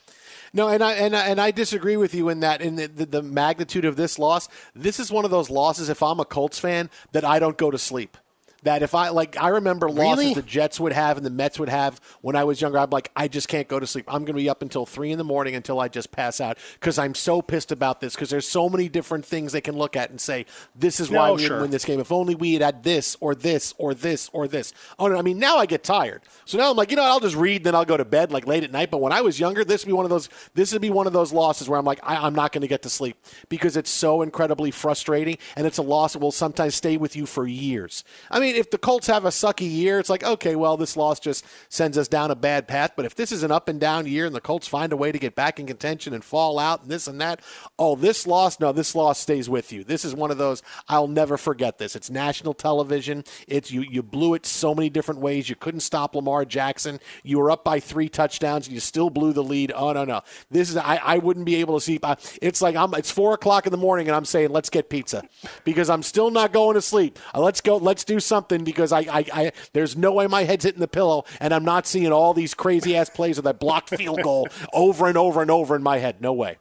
No, 0.53 0.69
and 0.69 0.83
I 0.83 0.95
and 0.95 1.15
I, 1.15 1.29
and 1.29 1.41
I 1.41 1.51
disagree 1.51 1.99
with 1.99 2.15
you 2.15 2.31
in 2.31 2.41
that 2.41 2.63
in 2.63 2.77
the, 2.77 2.87
the, 2.87 3.07
the 3.07 3.23
magnitude 3.23 3.85
of 3.85 3.97
this 3.97 4.19
loss. 4.19 4.49
This 4.75 4.99
is 4.99 5.11
one 5.11 5.27
of 5.27 5.31
those 5.31 5.51
losses. 5.51 5.91
If 5.91 6.03
I'm 6.03 6.19
a 6.19 6.25
Colts 6.25 6.59
fan, 6.59 6.89
that 7.13 7.25
I 7.25 7.39
don't 7.39 7.59
go 7.59 7.71
to 7.71 7.77
sleep 7.79 8.17
that 8.63 8.83
if 8.83 8.95
I 8.95 9.11
like, 9.11 9.37
I 9.41 9.49
remember 9.49 9.89
losses 9.91 10.19
Really? 10.25 10.35
the 10.35 10.43
Jets 10.43 10.81
would 10.81 10.93
have 10.93 11.17
and 11.17 11.25
the 11.27 11.31
Mets 11.31 11.59
would 11.59 11.69
have 11.69 12.01
when 12.21 12.35
I 12.37 12.45
was 12.45 12.61
younger. 12.61 12.79
I'm 12.79 12.91
like, 12.91 13.11
I 13.15 13.29
just 13.29 13.49
can't 13.49 13.69
go 13.69 13.79
to 13.79 13.87
sleep. 13.87 14.05
I'm 14.09 14.25
going 14.25 14.35
to 14.37 14.43
be 14.43 14.49
up 14.49 14.63
until 14.63 14.87
three 14.87 15.13
in 15.13 15.19
the 15.19 15.25
morning 15.25 15.55
until 15.55 15.79
I 15.81 15.89
just 15.89 16.11
pass 16.11 16.41
out 16.41 16.59
because 16.81 16.99
I'm 16.99 17.15
so 17.15 17.43
pissed 17.43 17.71
about 17.73 18.01
this. 18.01 18.15
Because 18.15 18.31
there's 18.31 18.49
so 18.49 18.69
many 18.69 18.89
different 18.89 19.25
things 19.25 19.53
they 19.53 19.61
can 19.61 19.77
look 19.77 19.97
at 19.97 20.11
and 20.11 20.21
say, 20.21 20.47
this 20.75 21.01
is 21.01 21.11
why 21.11 21.29
No, 21.29 21.35
we 21.35 21.41
sure. 21.43 21.49
didn't 21.51 21.63
win 21.63 21.71
this 21.71 21.85
game. 21.85 22.01
If 22.01 22.11
only 22.13 22.35
we 22.35 22.55
had 22.55 22.63
had 22.63 22.83
this 22.83 23.17
or 23.21 23.35
this 23.35 23.75
or 23.79 23.95
this 23.95 24.31
or 24.33 24.49
this. 24.49 24.73
Oh 24.99 25.07
no, 25.09 25.17
I 25.17 25.23
mean 25.23 25.39
now 25.39 25.59
I 25.59 25.67
get 25.67 25.85
tired. 25.85 26.23
So 26.45 26.59
now 26.59 26.71
I'm 26.71 26.77
like, 26.77 26.91
you 26.91 26.97
know, 26.97 27.03
what, 27.03 27.11
I'll 27.11 27.21
just 27.21 27.37
read, 27.37 27.65
then 27.65 27.75
I'll 27.75 27.85
go 27.85 27.97
to 27.97 28.05
bed 28.05 28.33
like 28.33 28.47
late 28.47 28.65
at 28.65 28.73
night. 28.73 28.91
But 28.91 29.01
when 29.01 29.13
I 29.13 29.21
was 29.21 29.39
younger, 29.39 29.65
this 29.65 29.85
would 29.85 29.91
be 29.91 29.93
one 29.95 30.05
of 30.05 30.11
those. 30.11 30.29
This 30.55 30.73
would 30.73 30.83
be 30.83 30.91
one 30.91 31.07
of 31.07 31.13
those 31.13 31.33
losses 31.33 31.69
where 31.69 31.79
I'm 31.79 31.85
like, 31.85 32.01
I, 32.03 32.17
I'm 32.17 32.35
not 32.35 32.53
going 32.53 32.63
to 32.63 32.69
get 32.69 32.83
to 32.83 32.91
sleep 32.91 33.17
because 33.49 33.77
it's 33.77 33.91
so 33.91 34.23
incredibly 34.23 34.71
frustrating, 34.71 35.39
and 35.57 35.67
it's 35.67 35.79
a 35.79 35.83
loss 35.83 36.13
that 36.13 36.21
will 36.21 36.33
sometimes 36.33 36.75
stay 36.75 36.97
with 36.97 37.17
you 37.17 37.27
for 37.27 37.47
years. 37.47 38.05
I 38.31 38.39
mean, 38.41 38.46
if 38.55 38.71
the 38.71 38.79
Colts 38.79 39.07
have 39.07 39.25
a 39.25 39.31
sucky 39.31 39.71
year, 39.71 39.99
it's 39.99 40.11
like, 40.11 40.23
okay, 40.25 40.57
well, 40.57 40.77
this 40.77 40.97
loss 40.97 41.21
just 41.21 41.45
sends 41.69 41.99
us 41.99 42.09
down 42.09 42.31
a 42.31 42.37
bad 42.37 42.69
path. 42.69 42.93
But 42.97 43.05
if 43.05 43.15
this 43.15 43.33
is 43.33 43.43
an 43.43 43.51
up 43.51 43.69
and 43.69 43.81
down 43.81 44.07
year 44.07 44.27
and 44.27 44.35
the 44.35 44.41
Colts 44.41 44.69
find 44.69 44.93
a 44.93 44.97
way 44.97 45.13
to 45.13 45.19
get 45.19 45.35
back 45.35 45.59
in 45.59 45.67
contention 45.67 46.15
and 46.15 46.25
fall 46.25 46.59
out 46.59 46.83
and 46.83 46.91
this 46.91 47.07
and 47.07 47.21
that, 47.21 47.41
oh, 47.79 47.97
this 47.97 48.27
loss, 48.27 48.61
no, 48.61 48.73
this 48.73 48.95
loss 48.95 49.19
stays 49.19 49.49
with 49.49 49.73
you. 49.73 49.85
This 49.85 50.05
is 50.05 50.15
one 50.15 50.31
of 50.31 50.39
those 50.39 50.63
I'll 50.89 51.09
never 51.09 51.37
forget. 51.37 51.79
This. 51.79 51.97
It's 51.97 52.11
national 52.11 52.55
television. 52.55 53.25
It's 53.49 53.71
you. 53.71 53.83
You 53.83 54.03
blew 54.03 54.35
it 54.35 54.47
so 54.47 54.75
many 54.75 54.89
different 54.89 55.21
ways. 55.21 55.49
You 55.49 55.57
couldn't 55.57 55.81
stop 55.81 56.15
Lamar 56.15 56.45
Jackson. 56.45 57.01
You 57.23 57.39
were 57.39 57.51
up 57.51 57.65
by 57.65 57.81
three 57.81 58.09
touchdowns 58.09 58.67
and 58.67 58.75
you 58.75 58.81
still 58.81 59.11
blew 59.11 59.33
the 59.33 59.43
lead. 59.43 59.73
Oh 59.75 59.93
no, 59.93 60.05
no. 60.05 60.23
This 60.51 60.71
is 60.71 60.77
I, 60.77 60.97
I 60.97 61.19
wouldn't 61.19 61.47
be 61.47 61.57
able 61.57 61.79
to 61.79 61.85
sleep. 61.85 62.05
I, 62.05 62.17
it's 62.41 62.63
like 62.63 62.77
I'm. 62.77 62.95
It's 62.95 63.11
four 63.11 63.35
o'clock 63.35 63.67
in 63.67 63.73
the 63.73 63.79
morning 63.79 64.07
and 64.09 64.15
I'm 64.15 64.25
saying 64.25 64.51
let's 64.51 64.71
get 64.71 64.89
pizza 64.89 65.25
because 65.65 65.91
I'm 65.91 66.03
still 66.03 66.31
not 66.31 66.53
going 66.53 66.75
to 66.75 66.83
sleep. 66.83 67.19
Uh, 67.35 67.41
let's 67.41 67.61
go. 67.61 67.77
Let's 67.77 68.05
do 68.05 68.21
something 68.21 68.36
because 68.41 68.93
I, 68.93 69.01
I, 69.01 69.25
I 69.33 69.53
there's 69.73 69.97
no 69.97 70.13
way 70.13 70.27
my 70.27 70.45
head's 70.45 70.65
hitting 70.65 70.81
the 70.81 70.89
pillow 70.89 71.25
and 71.41 71.53
I'm 71.53 71.65
not 71.65 71.87
seeing 71.87 72.13
all 72.13 72.35
these 72.35 72.55
crazy 72.55 72.97
ass 72.97 73.11
plays 73.11 73.39
of 73.39 73.45
that 73.45 73.59
blocked 73.59 73.91
field 73.91 74.23
goal 74.23 74.49
over 74.73 75.07
and 75.07 75.17
over 75.17 75.43
and 75.43 75.51
over 75.51 75.77
in 75.77 75.83
my 75.83 75.99
head. 75.99 76.21
No 76.21 76.33
way. 76.33 76.59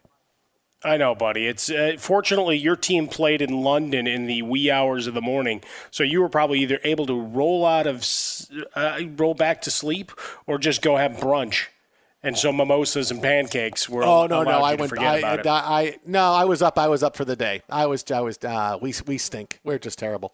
I 0.85 0.97
know, 0.97 1.15
buddy. 1.15 1.47
It's 1.47 1.71
uh, 1.71 1.95
fortunately 1.97 2.57
your 2.57 2.75
team 2.75 3.07
played 3.07 3.41
in 3.41 3.61
London 3.61 4.05
in 4.05 4.27
the 4.27 4.43
wee 4.43 4.69
hours 4.69 5.07
of 5.07 5.15
the 5.15 5.21
morning, 5.21 5.63
so 5.89 6.03
you 6.03 6.21
were 6.21 6.29
probably 6.29 6.59
either 6.59 6.79
able 6.83 7.07
to 7.07 7.19
roll 7.19 7.65
out 7.65 7.87
of 7.87 8.05
uh, 8.75 8.99
roll 9.17 9.33
back 9.33 9.61
to 9.63 9.71
sleep 9.71 10.11
or 10.45 10.59
just 10.59 10.83
go 10.83 10.97
have 10.97 11.13
brunch. 11.13 11.67
And 12.21 12.37
so 12.37 12.51
mimosas 12.51 13.11
and 13.11 13.21
pancakes 13.21 13.87
were. 13.89 14.03
Oh 14.03 14.27
no, 14.27 14.43
no, 14.43 14.49
I 14.49 14.75
went. 14.75 14.97
I. 14.97 15.19
I, 15.19 15.41
I, 15.45 15.97
no, 16.05 16.33
I 16.33 16.45
was 16.45 16.61
up. 16.61 16.77
I 16.77 16.87
was 16.87 17.03
up 17.03 17.15
for 17.15 17.25
the 17.25 17.35
day. 17.35 17.61
I 17.69 17.85
was. 17.87 18.03
I 18.11 18.21
was. 18.21 18.37
Uh, 18.43 18.77
we 18.81 18.93
we 19.05 19.17
stink. 19.17 19.59
We're 19.63 19.79
just 19.79 19.99
terrible. 19.99 20.33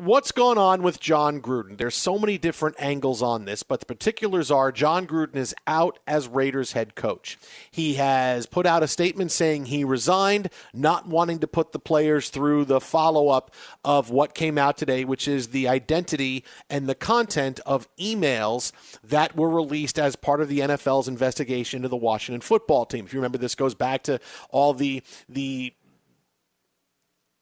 What's 0.00 0.32
going 0.32 0.56
on 0.56 0.82
with 0.82 0.98
Jon 0.98 1.42
Gruden? 1.42 1.76
There's 1.76 1.94
so 1.94 2.18
many 2.18 2.38
different 2.38 2.76
angles 2.78 3.20
on 3.20 3.44
this, 3.44 3.62
but 3.62 3.80
the 3.80 3.86
particulars 3.86 4.50
are 4.50 4.72
Jon 4.72 5.06
Gruden 5.06 5.36
is 5.36 5.54
out 5.66 5.98
as 6.06 6.26
Raiders 6.26 6.72
head 6.72 6.94
coach. 6.94 7.36
He 7.70 7.94
has 7.94 8.46
put 8.46 8.64
out 8.64 8.82
a 8.82 8.88
statement 8.88 9.30
saying 9.30 9.66
he 9.66 9.84
resigned, 9.84 10.48
not 10.72 11.06
wanting 11.06 11.38
to 11.40 11.46
put 11.46 11.72
the 11.72 11.78
players 11.78 12.30
through 12.30 12.64
the 12.64 12.80
follow 12.80 13.28
up 13.28 13.54
of 13.84 14.08
what 14.08 14.34
came 14.34 14.56
out 14.56 14.78
today, 14.78 15.04
which 15.04 15.28
is 15.28 15.48
the 15.48 15.68
identity 15.68 16.44
and 16.70 16.88
the 16.88 16.94
content 16.94 17.60
of 17.66 17.86
emails 17.98 18.72
that 19.04 19.36
were 19.36 19.50
released 19.50 19.98
as 19.98 20.16
part 20.16 20.40
of 20.40 20.48
the 20.48 20.60
NFL's 20.60 21.08
investigation 21.08 21.76
into 21.76 21.88
the 21.88 21.96
Washington 21.96 22.40
football 22.40 22.86
team. 22.86 23.04
If 23.04 23.12
you 23.12 23.18
remember, 23.18 23.36
this 23.36 23.54
goes 23.54 23.74
back 23.74 24.02
to 24.04 24.18
all 24.48 24.72
the 24.72 25.02
the 25.28 25.74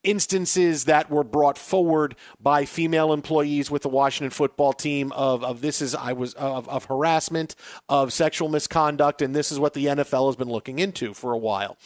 instances 0.09 0.85
that 0.85 1.11
were 1.11 1.23
brought 1.23 1.59
forward 1.59 2.17
by 2.41 2.65
female 2.65 3.13
employees 3.13 3.71
with 3.71 3.83
the 3.83 3.89
Washington 3.91 4.31
football 4.31 4.73
team 4.73 5.13
of, 5.13 5.45
of 5.45 5.61
this 5.61 5.83
is 5.83 5.95
I 5.95 6.15
was 6.15 6.33
of, 6.35 6.67
of 6.69 6.87
harassment, 6.87 7.55
of 7.89 8.13
sexual 8.13 8.49
misconduct, 8.49 9.21
and 9.21 9.35
this 9.37 9.53
is 9.53 9.61
what 9.61 9.75
the 9.75 9.87
NFL 9.87 10.29
has 10.29 10.37
been 10.37 10.49
looking 10.49 10.79
into 10.79 11.13
for 11.13 11.33
a 11.33 11.39
while. 11.39 11.77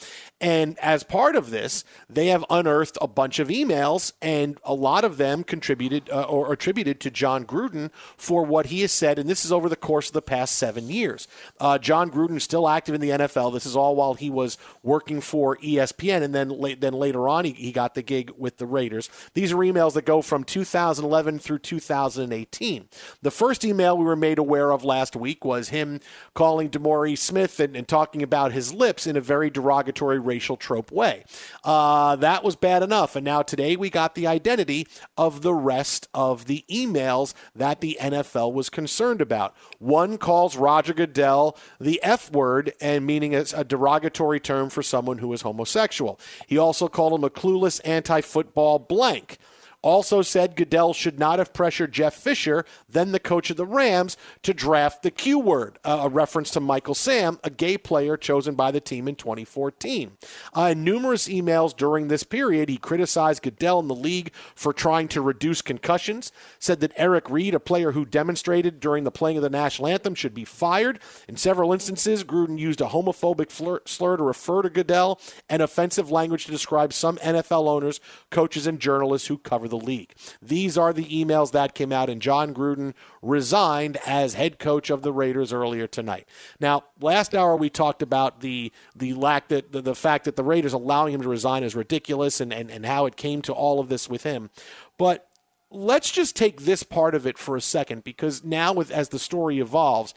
And 0.40 0.78
as 0.78 1.02
part 1.02 1.36
of 1.36 1.50
this, 1.50 1.84
they 2.08 2.28
have 2.28 2.44
unearthed 2.50 2.98
a 3.00 3.08
bunch 3.08 3.38
of 3.38 3.48
emails, 3.48 4.12
and 4.22 4.58
a 4.64 4.74
lot 4.74 5.04
of 5.04 5.16
them 5.16 5.42
contributed 5.42 6.08
uh, 6.10 6.22
or 6.22 6.52
attributed 6.52 7.00
to 7.00 7.10
Jon 7.10 7.44
Gruden 7.44 7.90
for 8.16 8.44
what 8.44 8.66
he 8.66 8.82
has 8.82 8.92
said. 8.92 9.18
And 9.18 9.28
this 9.28 9.44
is 9.44 9.52
over 9.52 9.68
the 9.68 9.76
course 9.76 10.08
of 10.08 10.14
the 10.14 10.22
past 10.22 10.56
seven 10.56 10.88
years. 10.88 11.26
Uh, 11.60 11.78
Jon 11.78 12.10
Gruden 12.10 12.36
is 12.36 12.44
still 12.44 12.68
active 12.68 12.94
in 12.94 13.00
the 13.00 13.10
NFL. 13.10 13.52
This 13.52 13.66
is 13.66 13.76
all 13.76 13.96
while 13.96 14.14
he 14.14 14.30
was 14.30 14.58
working 14.82 15.20
for 15.20 15.56
ESPN, 15.56 16.22
and 16.22 16.34
then 16.34 16.52
then 16.80 16.92
later 16.92 17.28
on 17.28 17.44
he, 17.44 17.52
he 17.52 17.72
got 17.72 17.94
the 17.94 18.02
gig 18.12 18.30
with 18.36 18.58
the 18.58 18.66
Raiders. 18.66 19.08
These 19.32 19.52
are 19.52 19.56
emails 19.56 19.94
that 19.94 20.04
go 20.04 20.20
from 20.20 20.44
2011 20.44 21.38
through 21.38 21.60
2018. 21.60 22.88
The 23.22 23.30
first 23.30 23.64
email 23.64 23.96
we 23.96 24.04
were 24.04 24.16
made 24.16 24.38
aware 24.38 24.70
of 24.70 24.84
last 24.84 25.16
week 25.16 25.46
was 25.46 25.70
him 25.70 25.98
calling 26.34 26.68
Demore 26.68 27.16
Smith 27.16 27.58
and, 27.58 27.74
and 27.74 27.88
talking 27.88 28.22
about 28.22 28.52
his 28.52 28.74
lips 28.74 29.06
in 29.06 29.16
a 29.16 29.20
very 29.20 29.48
derogatory 29.48 30.18
racial 30.18 30.58
trope 30.58 30.92
way. 30.92 31.24
Uh, 31.64 32.16
that 32.16 32.44
was 32.44 32.54
bad 32.54 32.82
enough. 32.82 33.16
And 33.16 33.24
now 33.24 33.40
today 33.40 33.76
we 33.76 33.88
got 33.88 34.14
the 34.14 34.26
identity 34.26 34.86
of 35.16 35.40
the 35.40 35.54
rest 35.54 36.08
of 36.12 36.44
the 36.44 36.66
emails 36.70 37.32
that 37.54 37.80
the 37.80 37.96
NFL 37.98 38.52
was 38.52 38.68
concerned 38.68 39.22
about. 39.22 39.54
One 39.78 40.18
calls 40.18 40.56
Roger 40.56 40.92
Goodell 40.92 41.56
the 41.80 41.98
F 42.02 42.30
word 42.30 42.74
and 42.78 43.06
meaning 43.06 43.32
it's 43.32 43.54
a 43.54 43.64
derogatory 43.64 44.38
term 44.38 44.68
for 44.68 44.82
someone 44.82 45.18
who 45.18 45.32
is 45.32 45.42
homosexual. 45.42 46.20
He 46.46 46.58
also 46.58 46.88
called 46.88 47.14
him 47.14 47.24
a 47.24 47.30
clueless 47.30 47.80
anti 47.92 48.20
football 48.20 48.78
blank. 48.78 49.38
Also 49.82 50.22
said 50.22 50.54
Goodell 50.54 50.94
should 50.94 51.18
not 51.18 51.40
have 51.40 51.52
pressured 51.52 51.92
Jeff 51.92 52.14
Fisher, 52.14 52.64
then 52.88 53.10
the 53.10 53.18
coach 53.18 53.50
of 53.50 53.56
the 53.56 53.66
Rams, 53.66 54.16
to 54.42 54.54
draft 54.54 55.02
the 55.02 55.10
Q 55.10 55.40
word, 55.40 55.78
a 55.84 56.08
reference 56.08 56.50
to 56.52 56.60
Michael 56.60 56.94
Sam, 56.94 57.40
a 57.42 57.50
gay 57.50 57.76
player 57.76 58.16
chosen 58.16 58.54
by 58.54 58.70
the 58.70 58.80
team 58.80 59.08
in 59.08 59.16
2014. 59.16 60.12
Uh, 60.56 60.68
in 60.72 60.84
numerous 60.84 61.28
emails 61.28 61.76
during 61.76 62.08
this 62.08 62.22
period, 62.22 62.68
he 62.68 62.76
criticized 62.76 63.42
Goodell 63.42 63.80
and 63.80 63.90
the 63.90 63.94
league 63.94 64.32
for 64.54 64.72
trying 64.72 65.08
to 65.08 65.20
reduce 65.20 65.62
concussions, 65.62 66.30
said 66.60 66.80
that 66.80 66.92
Eric 66.96 67.28
Reid, 67.28 67.54
a 67.54 67.60
player 67.60 67.92
who 67.92 68.04
demonstrated 68.04 68.78
during 68.78 69.02
the 69.02 69.10
playing 69.10 69.36
of 69.36 69.42
the 69.42 69.50
national 69.50 69.88
anthem, 69.88 70.14
should 70.14 70.34
be 70.34 70.44
fired. 70.44 71.00
In 71.26 71.36
several 71.36 71.72
instances, 71.72 72.22
Gruden 72.22 72.58
used 72.58 72.80
a 72.80 72.86
homophobic 72.86 73.50
slur 73.50 74.16
to 74.16 74.22
refer 74.22 74.62
to 74.62 74.70
Goodell 74.70 75.20
and 75.48 75.60
offensive 75.60 76.10
language 76.10 76.44
to 76.44 76.52
describe 76.52 76.92
some 76.92 77.16
NFL 77.18 77.68
owners, 77.68 78.00
coaches, 78.30 78.66
and 78.66 78.78
journalists 78.78 79.28
who 79.28 79.38
cover 79.38 79.68
the 79.72 79.84
league. 79.84 80.14
These 80.40 80.78
are 80.78 80.92
the 80.92 81.06
emails 81.06 81.50
that 81.50 81.74
came 81.74 81.90
out, 81.90 82.08
and 82.08 82.22
Jon 82.22 82.54
Gruden 82.54 82.94
resigned 83.20 83.96
as 84.06 84.34
head 84.34 84.60
coach 84.60 84.90
of 84.90 85.02
the 85.02 85.12
Raiders 85.12 85.52
earlier 85.52 85.88
tonight. 85.88 86.28
Now, 86.60 86.84
last 87.00 87.34
hour 87.34 87.56
we 87.56 87.70
talked 87.70 88.02
about 88.02 88.40
the 88.40 88.70
the 88.94 89.14
lack 89.14 89.48
that 89.48 89.72
the, 89.72 89.82
the 89.82 89.96
fact 89.96 90.26
that 90.26 90.36
the 90.36 90.44
Raiders 90.44 90.74
allowing 90.74 91.14
him 91.14 91.22
to 91.22 91.28
resign 91.28 91.64
is 91.64 91.74
ridiculous, 91.74 92.40
and, 92.40 92.52
and 92.52 92.70
and 92.70 92.86
how 92.86 93.06
it 93.06 93.16
came 93.16 93.42
to 93.42 93.52
all 93.52 93.80
of 93.80 93.88
this 93.88 94.08
with 94.08 94.22
him, 94.22 94.50
but. 94.96 95.26
Let's 95.74 96.10
just 96.10 96.36
take 96.36 96.60
this 96.60 96.82
part 96.82 97.14
of 97.14 97.26
it 97.26 97.38
for 97.38 97.56
a 97.56 97.60
second 97.62 98.04
because 98.04 98.44
now, 98.44 98.74
with 98.74 98.90
as 98.90 99.08
the 99.08 99.18
story 99.18 99.58
evolves, 99.58 100.12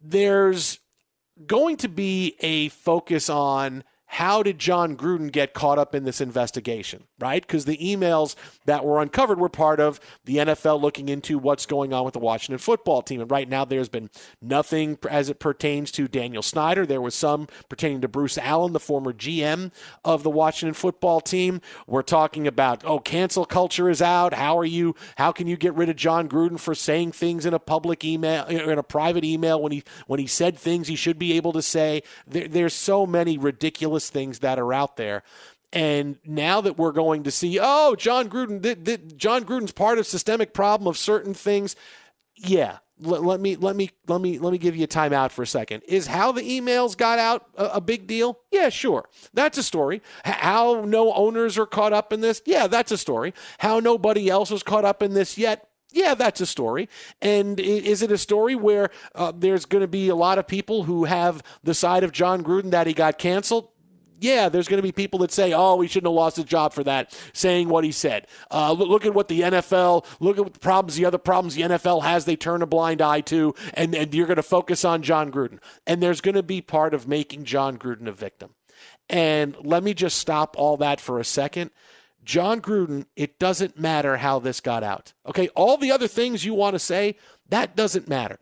there's 0.00 0.78
going 1.44 1.76
to 1.78 1.88
be 1.88 2.36
a 2.40 2.68
focus 2.68 3.28
on 3.28 3.82
how 4.06 4.42
did 4.42 4.58
Jon 4.58 4.96
Gruden 4.96 5.30
get 5.30 5.52
caught 5.52 5.78
up 5.78 5.94
in 5.94 6.04
this 6.04 6.20
investigation, 6.20 7.04
right? 7.18 7.42
Because 7.42 7.64
the 7.64 7.78
emails 7.78 8.34
that 8.66 8.84
were 8.84 9.00
uncovered 9.00 9.38
were 9.38 9.48
part 9.48 9.80
of 9.80 10.00
the 10.24 10.36
NFL 10.36 10.80
looking 10.80 11.08
into 11.08 11.38
what's 11.38 11.66
going 11.66 11.92
on 11.92 12.04
with 12.04 12.14
the 12.14 12.20
Washington 12.20 12.58
football 12.58 13.02
team. 13.02 13.20
And 13.20 13.30
right 13.30 13.48
now, 13.48 13.64
there's 13.64 13.88
been 13.88 14.10
nothing 14.42 14.98
as 15.08 15.30
it 15.30 15.38
pertains 15.38 15.90
to 15.92 16.08
Daniel 16.08 16.42
Snyder. 16.42 16.84
There 16.84 17.00
was 17.00 17.14
some 17.14 17.48
pertaining 17.68 18.00
to 18.02 18.08
Bruce 18.08 18.36
Allen, 18.38 18.72
the 18.72 18.80
former 18.80 19.12
GM 19.12 19.72
of 20.04 20.22
the 20.22 20.30
Washington 20.30 20.74
football 20.74 21.20
team. 21.20 21.60
We're 21.86 22.02
talking 22.02 22.46
about, 22.46 22.84
oh, 22.84 22.98
cancel 22.98 23.44
culture 23.44 23.88
is 23.88 24.02
out. 24.02 24.34
How 24.34 24.58
are 24.58 24.64
you? 24.64 24.94
How 25.16 25.32
can 25.32 25.46
you 25.46 25.56
get 25.56 25.74
rid 25.74 25.88
of 25.88 25.96
Jon 25.96 26.28
Gruden 26.28 26.60
for 26.60 26.74
saying 26.74 27.12
things 27.12 27.46
in 27.46 27.54
a 27.54 27.58
public 27.58 28.04
email, 28.04 28.44
uh, 28.44 28.70
in 28.70 28.78
a 28.78 28.82
private 28.82 29.24
email 29.24 29.60
when 29.62 29.72
he 29.72 29.82
when 30.06 30.20
he 30.20 30.26
said 30.26 30.58
things 30.58 30.88
he 30.88 30.96
should 30.96 31.18
be 31.18 31.32
able 31.32 31.52
to 31.52 31.62
say? 31.62 32.02
There, 32.26 32.48
there's 32.48 32.74
so 32.74 33.06
many 33.06 33.38
ridiculous 33.38 34.10
things 34.10 34.40
that 34.40 34.58
are 34.58 34.72
out 34.72 34.96
there. 34.96 35.22
And 35.72 36.18
now 36.24 36.60
that 36.60 36.78
we're 36.78 36.92
going 36.92 37.24
to 37.24 37.30
see, 37.30 37.58
oh, 37.60 37.96
Jon 37.96 38.28
Gruden, 38.28 38.62
th- 38.62 38.84
th- 38.84 39.16
Jon 39.16 39.44
Gruden's 39.44 39.72
part 39.72 39.98
of 39.98 40.06
systemic 40.06 40.54
problem 40.54 40.86
of 40.86 40.96
certain 40.96 41.34
things. 41.34 41.76
Yeah, 42.36 42.78
let, 43.00 43.22
let 43.22 43.40
me 43.40 43.56
let 43.56 43.76
me 43.76 43.90
let 44.06 44.20
me 44.20 44.38
let 44.38 44.52
me 44.52 44.58
give 44.58 44.76
you 44.76 44.84
a 44.84 44.88
timeout 44.88 45.30
for 45.30 45.42
a 45.42 45.46
second. 45.46 45.82
Is 45.88 46.06
how 46.06 46.32
the 46.32 46.42
emails 46.42 46.96
got 46.96 47.18
out 47.18 47.46
a, 47.56 47.64
a 47.76 47.80
big 47.80 48.06
deal? 48.06 48.38
Yeah, 48.50 48.68
sure, 48.68 49.08
that's 49.34 49.58
a 49.58 49.62
story. 49.62 50.02
How 50.24 50.84
no 50.86 51.12
owners 51.12 51.58
are 51.58 51.66
caught 51.66 51.92
up 51.92 52.12
in 52.12 52.20
this? 52.20 52.42
Yeah, 52.46 52.66
that's 52.66 52.92
a 52.92 52.98
story. 52.98 53.34
How 53.58 53.80
nobody 53.80 54.30
else 54.30 54.50
is 54.50 54.62
caught 54.62 54.84
up 54.84 55.02
in 55.02 55.14
this 55.14 55.36
yet? 55.36 55.68
Yeah, 55.92 56.14
that's 56.14 56.40
a 56.40 56.46
story. 56.46 56.88
And 57.22 57.58
is 57.58 58.02
it 58.02 58.12
a 58.12 58.18
story 58.18 58.54
where 58.54 58.90
uh, 59.14 59.32
there's 59.34 59.64
going 59.64 59.80
to 59.80 59.88
be 59.88 60.08
a 60.08 60.14
lot 60.16 60.38
of 60.38 60.46
people 60.46 60.82
who 60.82 61.04
have 61.04 61.42
the 61.62 61.74
side 61.74 62.04
of 62.04 62.12
Jon 62.12 62.42
Gruden 62.42 62.70
that 62.70 62.86
he 62.86 62.92
got 62.92 63.18
canceled? 63.18 63.68
Yeah, 64.20 64.48
there's 64.48 64.68
going 64.68 64.78
to 64.78 64.82
be 64.82 64.92
people 64.92 65.18
that 65.20 65.32
say, 65.32 65.52
oh, 65.52 65.80
he 65.80 65.88
shouldn't 65.88 66.10
have 66.10 66.16
lost 66.16 66.36
his 66.36 66.44
job 66.44 66.72
for 66.72 66.84
that, 66.84 67.16
saying 67.32 67.68
what 67.68 67.84
he 67.84 67.92
said. 67.92 68.26
Uh, 68.50 68.72
look, 68.72 68.88
look, 68.88 69.06
at 69.06 69.14
what 69.14 69.28
the 69.28 69.42
NFL, 69.42 70.04
look 70.20 70.38
at 70.38 70.52
the 70.52 70.58
problems, 70.58 70.96
the 70.96 71.04
other 71.04 71.18
problems 71.18 71.54
the 71.54 71.62
NFL 71.62 72.02
has, 72.02 72.24
they 72.24 72.36
turn 72.36 72.62
a 72.62 72.66
blind 72.66 73.02
eye 73.02 73.20
to, 73.22 73.54
and, 73.74 73.94
and 73.94 74.14
you're 74.14 74.26
going 74.26 74.36
to 74.36 74.42
focus 74.42 74.84
on 74.84 75.02
Jon 75.02 75.30
Gruden. 75.30 75.58
And 75.86 76.02
there's 76.02 76.20
going 76.20 76.34
to 76.34 76.42
be 76.42 76.60
part 76.60 76.94
of 76.94 77.06
making 77.06 77.44
Jon 77.44 77.78
Gruden 77.78 78.06
a 78.06 78.12
victim. 78.12 78.54
And 79.08 79.56
let 79.62 79.82
me 79.82 79.94
just 79.94 80.18
stop 80.18 80.56
all 80.58 80.76
that 80.78 81.00
for 81.00 81.20
a 81.20 81.24
second. 81.24 81.70
Jon 82.24 82.60
Gruden, 82.60 83.06
it 83.14 83.38
doesn't 83.38 83.78
matter 83.78 84.16
how 84.16 84.40
this 84.40 84.60
got 84.60 84.82
out. 84.82 85.12
Okay, 85.26 85.48
all 85.50 85.76
the 85.76 85.92
other 85.92 86.08
things 86.08 86.44
you 86.44 86.54
want 86.54 86.74
to 86.74 86.80
say, 86.80 87.16
that 87.48 87.76
doesn't 87.76 88.08
matter 88.08 88.40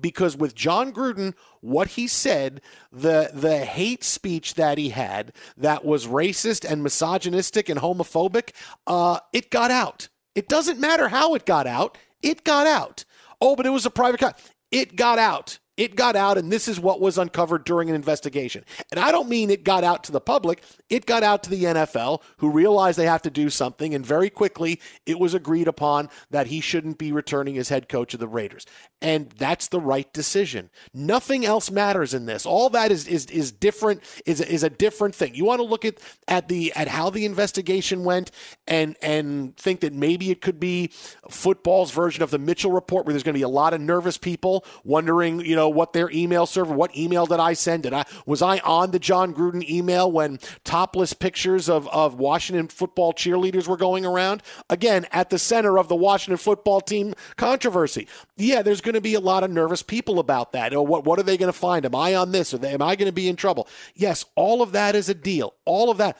because 0.00 0.36
with 0.36 0.54
Jon 0.54 0.92
Gruden, 0.92 1.34
what 1.60 1.88
he 1.88 2.06
said, 2.06 2.60
the 2.92 3.30
the 3.32 3.58
hate 3.58 4.04
speech 4.04 4.54
that 4.54 4.78
he 4.78 4.90
had 4.90 5.32
that 5.56 5.84
was 5.84 6.06
racist 6.06 6.70
and 6.70 6.82
misogynistic 6.82 7.68
and 7.68 7.80
homophobic, 7.80 8.50
uh, 8.86 9.20
it 9.32 9.50
got 9.50 9.70
out. 9.70 10.08
It 10.34 10.48
doesn't 10.48 10.78
matter 10.78 11.08
how 11.08 11.34
it 11.34 11.46
got 11.46 11.66
out. 11.66 11.98
It 12.22 12.44
got 12.44 12.66
out. 12.66 13.04
Oh, 13.40 13.56
but 13.56 13.66
it 13.66 13.70
was 13.70 13.86
a 13.86 13.90
private 13.90 14.20
cut. 14.20 14.40
It 14.70 14.96
got 14.96 15.18
out 15.18 15.58
it 15.78 15.94
got 15.94 16.16
out, 16.16 16.36
and 16.36 16.50
this 16.50 16.66
is 16.66 16.80
what 16.80 17.00
was 17.00 17.16
uncovered 17.16 17.64
during 17.64 17.88
an 17.88 17.94
investigation. 17.94 18.64
And 18.90 18.98
I 18.98 19.12
don't 19.12 19.28
mean 19.28 19.48
it 19.48 19.62
got 19.62 19.84
out 19.84 20.02
to 20.04 20.12
the 20.12 20.20
public, 20.20 20.60
it 20.90 21.06
got 21.06 21.22
out 21.22 21.44
to 21.44 21.50
the 21.50 21.62
NFL, 21.64 22.20
who 22.38 22.50
realized 22.50 22.98
they 22.98 23.06
have 23.06 23.22
to 23.22 23.30
do 23.30 23.48
something, 23.48 23.94
and 23.94 24.04
very 24.04 24.28
quickly 24.28 24.80
it 25.06 25.20
was 25.20 25.34
agreed 25.34 25.68
upon 25.68 26.10
that 26.30 26.48
he 26.48 26.60
shouldn't 26.60 26.98
be 26.98 27.12
returning 27.12 27.56
as 27.56 27.68
head 27.68 27.88
coach 27.88 28.12
of 28.12 28.18
the 28.18 28.26
Raiders. 28.26 28.66
And 29.00 29.30
that's 29.30 29.68
the 29.68 29.78
right 29.78 30.12
decision. 30.12 30.70
Nothing 30.92 31.46
else 31.46 31.70
matters 31.70 32.12
in 32.12 32.26
this. 32.26 32.44
All 32.44 32.68
that 32.70 32.90
is 32.90 33.06
is 33.06 33.26
is 33.26 33.52
different, 33.52 34.02
is, 34.26 34.40
is 34.40 34.64
a 34.64 34.70
different 34.70 35.14
thing. 35.14 35.36
You 35.36 35.44
want 35.44 35.60
to 35.60 35.64
look 35.64 35.84
at, 35.84 35.98
at 36.26 36.48
the 36.48 36.72
at 36.74 36.88
how 36.88 37.08
the 37.08 37.24
investigation 37.24 38.02
went 38.02 38.32
and 38.66 38.96
and 39.00 39.56
think 39.56 39.80
that 39.80 39.92
maybe 39.92 40.32
it 40.32 40.40
could 40.40 40.58
be 40.58 40.90
football's 41.30 41.92
version 41.92 42.24
of 42.24 42.32
the 42.32 42.38
Mitchell 42.38 42.72
report, 42.72 43.06
where 43.06 43.12
there's 43.12 43.22
going 43.22 43.34
to 43.34 43.38
be 43.38 43.42
a 43.42 43.48
lot 43.48 43.72
of 43.72 43.80
nervous 43.80 44.18
people 44.18 44.64
wondering, 44.82 45.38
you 45.40 45.54
know, 45.54 45.67
know 45.68 45.74
what 45.74 45.92
their 45.92 46.10
email 46.10 46.46
server, 46.46 46.74
what 46.74 46.96
email 46.96 47.26
did 47.26 47.40
I 47.40 47.52
send? 47.52 47.84
Did 47.84 47.92
I 47.92 48.04
was 48.26 48.42
I 48.42 48.58
on 48.58 48.90
the 48.90 48.98
Jon 48.98 49.34
Gruden 49.34 49.68
email 49.68 50.10
when 50.10 50.38
topless 50.64 51.12
pictures 51.12 51.68
of, 51.68 51.88
of 51.88 52.14
Washington 52.14 52.68
football 52.68 53.12
cheerleaders 53.12 53.68
were 53.68 53.76
going 53.76 54.04
around? 54.04 54.42
Again, 54.70 55.06
at 55.12 55.30
the 55.30 55.38
center 55.38 55.78
of 55.78 55.88
the 55.88 55.96
Washington 55.96 56.38
football 56.38 56.80
team 56.80 57.14
controversy. 57.36 58.08
Yeah, 58.36 58.62
there's 58.62 58.80
going 58.80 58.94
to 58.94 59.00
be 59.00 59.14
a 59.14 59.20
lot 59.20 59.44
of 59.44 59.50
nervous 59.50 59.82
people 59.82 60.18
about 60.18 60.52
that. 60.52 60.74
Or 60.74 60.86
what 60.86 61.04
what 61.04 61.18
are 61.18 61.24
they 61.24 61.36
going 61.36 61.52
to 61.52 61.58
find? 61.58 61.84
Am 61.84 61.94
I 61.94 62.14
on 62.14 62.32
this? 62.32 62.54
Or 62.54 62.64
am 62.64 62.82
I 62.82 62.96
going 62.96 63.06
to 63.06 63.12
be 63.12 63.28
in 63.28 63.36
trouble? 63.36 63.68
Yes, 63.94 64.24
all 64.34 64.62
of 64.62 64.72
that 64.72 64.94
is 64.94 65.08
a 65.08 65.14
deal. 65.14 65.54
All 65.64 65.90
of 65.90 65.98
that. 65.98 66.16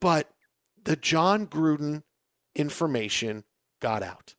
But 0.00 0.28
the 0.84 0.96
Jon 0.96 1.46
Gruden 1.46 2.02
information 2.54 3.44
got 3.80 4.02
out. 4.02 4.34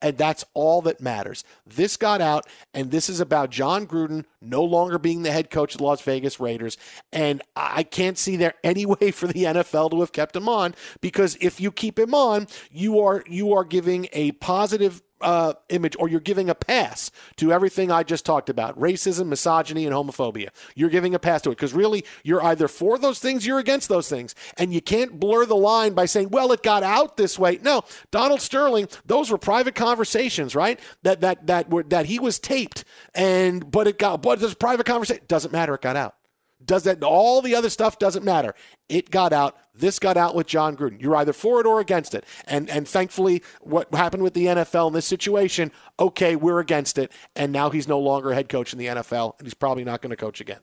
And 0.00 0.16
that's 0.16 0.44
all 0.54 0.80
that 0.82 1.00
matters. 1.00 1.44
This 1.66 1.96
got 1.96 2.20
out, 2.20 2.46
and 2.72 2.90
this 2.90 3.08
is 3.08 3.20
about 3.20 3.50
Jon 3.50 3.86
Gruden 3.86 4.24
no 4.40 4.62
longer 4.62 4.98
being 4.98 5.22
the 5.22 5.32
head 5.32 5.50
coach 5.50 5.74
of 5.74 5.78
the 5.78 5.84
Las 5.84 6.00
Vegas 6.02 6.38
Raiders. 6.38 6.76
And 7.12 7.42
I 7.56 7.82
can't 7.82 8.16
see 8.16 8.36
there 8.36 8.54
any 8.62 8.86
way 8.86 9.10
for 9.10 9.26
the 9.26 9.44
NFL 9.44 9.90
to 9.90 10.00
have 10.00 10.12
kept 10.12 10.36
him 10.36 10.48
on 10.48 10.74
because 11.00 11.36
if 11.40 11.60
you 11.60 11.72
keep 11.72 11.98
him 11.98 12.14
on, 12.14 12.46
you 12.70 13.00
are 13.00 13.24
you 13.26 13.52
are 13.52 13.64
giving 13.64 14.08
a 14.12 14.32
positive 14.32 15.02
uh, 15.20 15.54
image 15.68 15.96
or 15.98 16.08
you're 16.08 16.20
giving 16.20 16.48
a 16.48 16.54
pass 16.54 17.10
to 17.36 17.52
everything 17.52 17.90
I 17.90 18.02
just 18.02 18.24
talked 18.24 18.48
about 18.48 18.78
racism, 18.78 19.26
misogyny, 19.26 19.86
and 19.86 19.94
homophobia. 19.94 20.48
You're 20.74 20.90
giving 20.90 21.14
a 21.14 21.18
pass 21.18 21.42
to 21.42 21.50
it 21.50 21.56
because 21.56 21.72
really 21.72 22.04
you're 22.22 22.42
either 22.44 22.68
for 22.68 22.98
those 22.98 23.18
things, 23.18 23.46
you're 23.46 23.58
against 23.58 23.88
those 23.88 24.08
things. 24.08 24.34
And 24.56 24.72
you 24.72 24.80
can't 24.80 25.18
blur 25.18 25.46
the 25.46 25.56
line 25.56 25.94
by 25.94 26.06
saying, 26.06 26.30
well, 26.30 26.52
it 26.52 26.62
got 26.62 26.82
out 26.82 27.16
this 27.16 27.38
way. 27.38 27.58
No, 27.62 27.82
Donald 28.10 28.40
Sterling, 28.40 28.88
those 29.04 29.30
were 29.30 29.38
private 29.38 29.74
conversations, 29.74 30.54
right? 30.54 30.78
That, 31.02 31.20
that, 31.20 31.46
that, 31.46 31.70
were, 31.70 31.82
that 31.84 32.06
he 32.06 32.18
was 32.18 32.38
taped 32.38 32.84
and, 33.14 33.70
but 33.70 33.86
it 33.86 33.98
got, 33.98 34.22
but 34.22 34.40
this 34.40 34.54
private 34.54 34.86
conversation 34.86 35.24
doesn't 35.28 35.52
matter. 35.52 35.74
It 35.74 35.82
got 35.82 35.96
out. 35.96 36.17
Does 36.64 36.84
that 36.84 37.02
all 37.02 37.40
the 37.40 37.54
other 37.54 37.70
stuff 37.70 37.98
doesn't 37.98 38.24
matter. 38.24 38.54
It 38.88 39.10
got 39.10 39.32
out. 39.32 39.56
This 39.74 39.98
got 39.98 40.16
out 40.16 40.34
with 40.34 40.46
Jon 40.46 40.76
Gruden. 40.76 41.00
You're 41.00 41.16
either 41.16 41.32
for 41.32 41.60
it 41.60 41.66
or 41.66 41.80
against 41.80 42.14
it. 42.14 42.24
And 42.46 42.68
and 42.68 42.86
thankfully 42.86 43.42
what 43.60 43.92
happened 43.94 44.22
with 44.22 44.34
the 44.34 44.46
NFL 44.46 44.88
in 44.88 44.92
this 44.92 45.06
situation, 45.06 45.70
okay, 46.00 46.36
we're 46.36 46.58
against 46.58 46.98
it 46.98 47.12
and 47.36 47.52
now 47.52 47.70
he's 47.70 47.86
no 47.86 47.98
longer 47.98 48.32
head 48.32 48.48
coach 48.48 48.72
in 48.72 48.78
the 48.78 48.86
NFL 48.86 49.38
and 49.38 49.46
he's 49.46 49.54
probably 49.54 49.84
not 49.84 50.02
going 50.02 50.10
to 50.10 50.16
coach 50.16 50.40
again. 50.40 50.60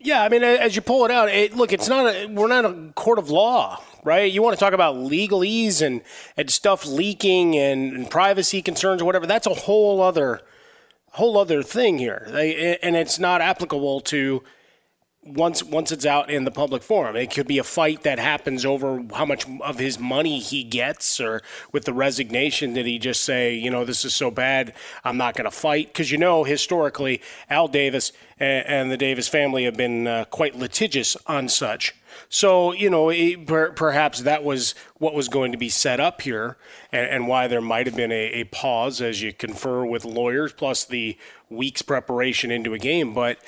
Yeah, 0.00 0.22
I 0.22 0.28
mean, 0.28 0.44
as 0.44 0.76
you 0.76 0.82
pull 0.82 1.04
it 1.04 1.10
out, 1.10 1.28
it, 1.28 1.56
look, 1.56 1.72
it's 1.72 1.88
not 1.88 2.06
a, 2.06 2.26
we're 2.28 2.46
not 2.46 2.64
a 2.64 2.92
court 2.94 3.18
of 3.18 3.30
law, 3.30 3.82
right? 4.04 4.30
You 4.30 4.42
want 4.42 4.56
to 4.56 4.60
talk 4.60 4.72
about 4.72 4.94
legalese 4.94 5.82
and, 5.82 6.02
and 6.36 6.48
stuff 6.48 6.86
leaking 6.86 7.56
and, 7.56 7.92
and 7.92 8.10
privacy 8.10 8.62
concerns 8.62 9.02
or 9.02 9.06
whatever. 9.06 9.26
That's 9.26 9.48
a 9.48 9.54
whole 9.54 10.00
other 10.00 10.40
whole 11.12 11.36
other 11.36 11.64
thing 11.64 11.98
here, 11.98 12.28
and 12.80 12.94
it's 12.94 13.18
not 13.18 13.40
applicable 13.40 14.00
to 14.02 14.44
once 15.24 15.62
once 15.62 15.92
it's 15.92 16.06
out 16.06 16.30
in 16.30 16.44
the 16.44 16.50
public 16.50 16.82
forum. 16.82 17.16
It 17.16 17.30
could 17.30 17.46
be 17.46 17.58
a 17.58 17.64
fight 17.64 18.02
that 18.02 18.18
happens 18.18 18.64
over 18.64 19.04
how 19.14 19.24
much 19.24 19.46
of 19.60 19.78
his 19.78 19.98
money 19.98 20.38
he 20.38 20.64
gets, 20.64 21.20
or 21.20 21.42
with 21.72 21.84
the 21.84 21.92
resignation, 21.92 22.72
did 22.72 22.86
he 22.86 22.98
just 22.98 23.24
say, 23.24 23.54
you 23.54 23.70
know, 23.70 23.84
this 23.84 24.04
is 24.04 24.14
so 24.14 24.30
bad, 24.30 24.72
I'm 25.04 25.16
not 25.16 25.34
going 25.34 25.44
to 25.44 25.50
fight? 25.50 25.88
Because 25.88 26.10
you 26.10 26.18
know, 26.18 26.44
historically, 26.44 27.20
Al 27.50 27.68
Davis 27.68 28.12
and 28.40 28.90
the 28.90 28.96
Davis 28.96 29.26
family 29.26 29.64
have 29.64 29.76
been 29.76 30.06
uh, 30.06 30.24
quite 30.26 30.56
litigious 30.56 31.16
on 31.26 31.48
such. 31.48 31.94
So, 32.28 32.72
you 32.72 32.90
know, 32.90 33.10
it, 33.10 33.46
per, 33.46 33.72
perhaps 33.72 34.20
that 34.22 34.44
was 34.44 34.74
what 34.98 35.14
was 35.14 35.28
going 35.28 35.52
to 35.52 35.58
be 35.58 35.68
set 35.68 36.00
up 36.00 36.22
here 36.22 36.56
and, 36.92 37.06
and 37.06 37.28
why 37.28 37.48
there 37.48 37.60
might 37.60 37.86
have 37.86 37.96
been 37.96 38.12
a, 38.12 38.32
a, 38.40 38.44
pause 38.44 39.00
as 39.00 39.22
you 39.22 39.32
confer 39.32 39.84
with 39.84 40.04
lawyers, 40.04 40.52
plus 40.52 40.84
the 40.84 41.16
week's 41.48 41.82
preparation 41.82 42.50
into 42.50 42.74
a 42.74 42.78
game. 42.78 43.14
But 43.14 43.38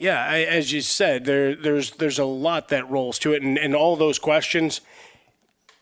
yeah, 0.00 0.24
I, 0.24 0.38
as 0.38 0.72
you 0.72 0.80
said, 0.80 1.26
there 1.26 1.54
there's 1.54 1.92
there's 1.92 2.18
a 2.18 2.24
lot 2.24 2.68
that 2.68 2.88
rolls 2.90 3.18
to 3.20 3.34
it, 3.34 3.42
and, 3.42 3.58
and 3.58 3.76
all 3.76 3.96
those 3.96 4.18
questions 4.18 4.80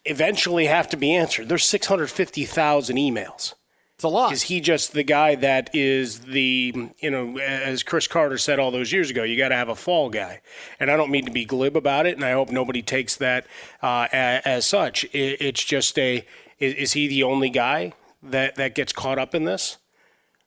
eventually 0.04 0.66
have 0.66 0.88
to 0.88 0.96
be 0.96 1.14
answered. 1.14 1.48
There's 1.48 1.64
650,000 1.64 2.96
emails. 2.96 3.54
It's 3.94 4.04
a 4.04 4.08
lot. 4.08 4.32
Is 4.32 4.44
he 4.44 4.60
just 4.60 4.92
the 4.92 5.04
guy 5.04 5.36
that 5.36 5.70
is 5.72 6.20
the, 6.20 6.90
you 7.00 7.10
know, 7.10 7.38
as 7.38 7.82
Cris 7.82 8.08
Carter 8.08 8.38
said 8.38 8.58
all 8.58 8.70
those 8.70 8.92
years 8.92 9.10
ago, 9.10 9.22
you 9.22 9.36
got 9.36 9.48
to 9.48 9.56
have 9.56 9.68
a 9.68 9.74
fall 9.74 10.08
guy. 10.08 10.40
And 10.80 10.90
I 10.90 10.96
don't 10.96 11.10
mean 11.10 11.24
to 11.24 11.32
be 11.32 11.44
glib 11.44 11.76
about 11.76 12.06
it, 12.06 12.16
and 12.16 12.24
I 12.24 12.32
hope 12.32 12.50
nobody 12.50 12.82
takes 12.82 13.16
that 13.16 13.46
uh, 13.82 14.08
as, 14.12 14.42
as, 14.44 14.66
such. 14.66 15.04
It, 15.04 15.40
it's 15.40 15.64
just 15.64 15.98
a, 15.98 16.24
is, 16.58 16.74
is, 16.74 16.92
he 16.92 17.08
the 17.08 17.24
only 17.24 17.50
guy 17.50 17.92
that, 18.22 18.54
that 18.54 18.74
gets 18.74 18.92
caught 18.92 19.18
up 19.18 19.34
in 19.34 19.44
this? 19.44 19.78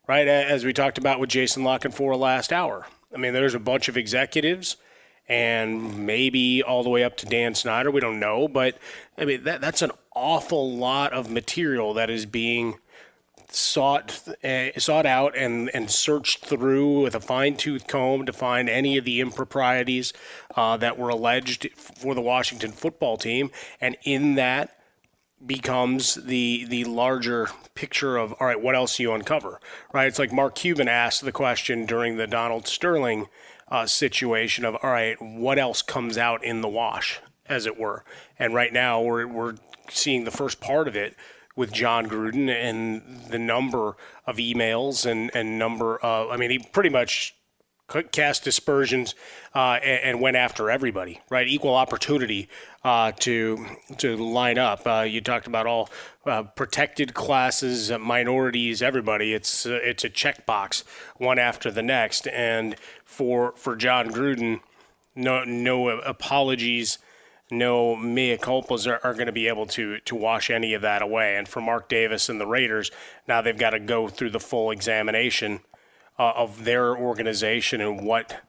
Right? 0.07 0.27
As 0.27 0.65
we 0.65 0.73
talked 0.73 0.97
about 0.97 1.19
with 1.19 1.29
Jason 1.29 1.63
La 1.63 1.77
Canfora 1.77 2.17
last 2.17 2.51
hour. 2.51 2.87
I 3.13 3.17
mean, 3.17 3.33
there's 3.33 3.55
a 3.55 3.59
bunch 3.59 3.87
of 3.87 3.97
executives 3.97 4.77
and 5.27 6.05
maybe 6.05 6.61
all 6.61 6.83
the 6.83 6.89
way 6.89 7.03
up 7.03 7.15
to 7.17 7.25
Dan 7.25 7.55
Snyder. 7.55 7.89
We 7.89 8.01
don't 8.01 8.19
know, 8.19 8.47
but 8.47 8.77
I 9.17 9.25
mean 9.25 9.43
that 9.45 9.61
that's 9.61 9.81
an 9.81 9.91
awful 10.13 10.75
lot 10.75 11.13
of 11.13 11.29
material 11.29 11.93
that 11.93 12.09
is 12.09 12.25
being 12.25 12.79
sought 13.49 14.27
uh, 14.43 14.77
sought 14.77 15.05
out 15.05 15.35
and 15.37 15.69
and 15.73 15.89
searched 15.89 16.45
through 16.45 17.01
with 17.01 17.15
a 17.15 17.19
fine 17.19 17.55
tooth 17.55 17.87
comb 17.87 18.25
to 18.25 18.33
find 18.33 18.69
any 18.69 18.97
of 18.97 19.05
the 19.05 19.21
improprieties 19.21 20.11
uh, 20.55 20.75
that 20.77 20.97
were 20.97 21.09
alleged 21.09 21.69
for 21.75 22.13
the 22.13 22.21
Washington 22.21 22.71
football 22.71 23.17
team, 23.17 23.51
and 23.79 23.97
in 24.03 24.35
that 24.35 24.80
becomes 25.45 26.15
the 26.15 26.65
the 26.65 26.83
larger 26.85 27.47
picture 27.75 28.17
of 28.17 28.33
all 28.39 28.47
right, 28.47 28.61
what 28.61 28.75
else 28.75 28.97
do 28.97 29.03
you 29.03 29.13
uncover? 29.13 29.59
Right? 29.93 30.07
It's 30.07 30.19
like 30.19 30.31
Mark 30.31 30.55
Cuban 30.55 30.87
asked 30.87 31.23
the 31.23 31.31
question 31.31 31.85
during 31.85 32.17
the 32.17 32.27
Donald 32.27 32.67
Sterling 32.67 33.27
uh, 33.69 33.85
situation 33.85 34.65
of 34.65 34.75
all 34.83 34.91
right, 34.91 35.19
what 35.21 35.57
else 35.57 35.81
comes 35.81 36.17
out 36.17 36.43
in 36.43 36.61
the 36.61 36.67
wash, 36.67 37.19
as 37.47 37.65
it 37.65 37.79
were. 37.79 38.03
And 38.37 38.53
right 38.53 38.73
now 38.73 39.01
we're 39.01 39.27
we're 39.27 39.55
seeing 39.89 40.23
the 40.23 40.31
first 40.31 40.61
part 40.61 40.87
of 40.87 40.95
it 40.95 41.15
with 41.55 41.71
Jon 41.71 42.07
Gruden 42.07 42.49
and 42.49 43.01
the 43.29 43.39
number 43.39 43.95
of 44.25 44.37
emails 44.37 45.05
and 45.09 45.31
and 45.33 45.57
number 45.57 45.97
of 45.97 46.29
I 46.29 46.37
mean 46.37 46.51
he 46.51 46.59
pretty 46.59 46.89
much 46.89 47.35
cast 48.11 48.43
dispersions 48.43 49.15
uh, 49.53 49.79
and, 49.83 50.03
and, 50.03 50.21
went 50.21 50.37
after 50.37 50.69
everybody, 50.69 51.19
right? 51.29 51.47
Equal 51.47 51.75
opportunity 51.75 52.47
uh, 52.83 53.11
to 53.19 53.65
to 53.97 54.15
line 54.15 54.57
up. 54.57 54.85
Uh, 54.85 55.01
you 55.01 55.21
talked 55.21 55.47
about 55.47 55.67
all 55.67 55.89
uh, 56.25 56.43
protected 56.43 57.13
classes, 57.13 57.91
uh, 57.91 57.99
minorities, 57.99 58.81
everybody. 58.81 59.33
It's 59.33 59.65
uh, 59.65 59.79
it's 59.83 60.03
a 60.03 60.09
checkbox, 60.09 60.83
one 61.17 61.39
after 61.39 61.71
the 61.71 61.83
next. 61.83 62.27
And 62.27 62.75
for 63.03 63.53
for 63.55 63.75
Jon 63.75 64.09
Gruden, 64.09 64.61
no 65.15 65.43
no 65.43 65.89
apologies, 65.89 66.97
no 67.51 67.95
mea 67.95 68.37
culpas 68.37 68.87
are, 68.87 69.05
are 69.05 69.13
going 69.13 69.25
to 69.25 69.31
be 69.33 69.47
able 69.47 69.65
to 69.67 69.99
to 69.99 70.15
wash 70.15 70.49
any 70.49 70.73
of 70.73 70.81
that 70.81 71.01
away. 71.01 71.37
And 71.37 71.47
for 71.47 71.61
Mark 71.61 71.89
Davis 71.89 72.29
and 72.29 72.39
the 72.39 72.47
Raiders, 72.47 72.91
now 73.27 73.41
they've 73.41 73.57
got 73.57 73.71
to 73.71 73.79
go 73.79 74.07
through 74.07 74.29
the 74.29 74.39
full 74.39 74.71
examination 74.71 75.59
uh, 76.19 76.33
of 76.35 76.65
their 76.65 76.95
organization 76.95 77.81
and 77.81 78.05
what 78.05 78.41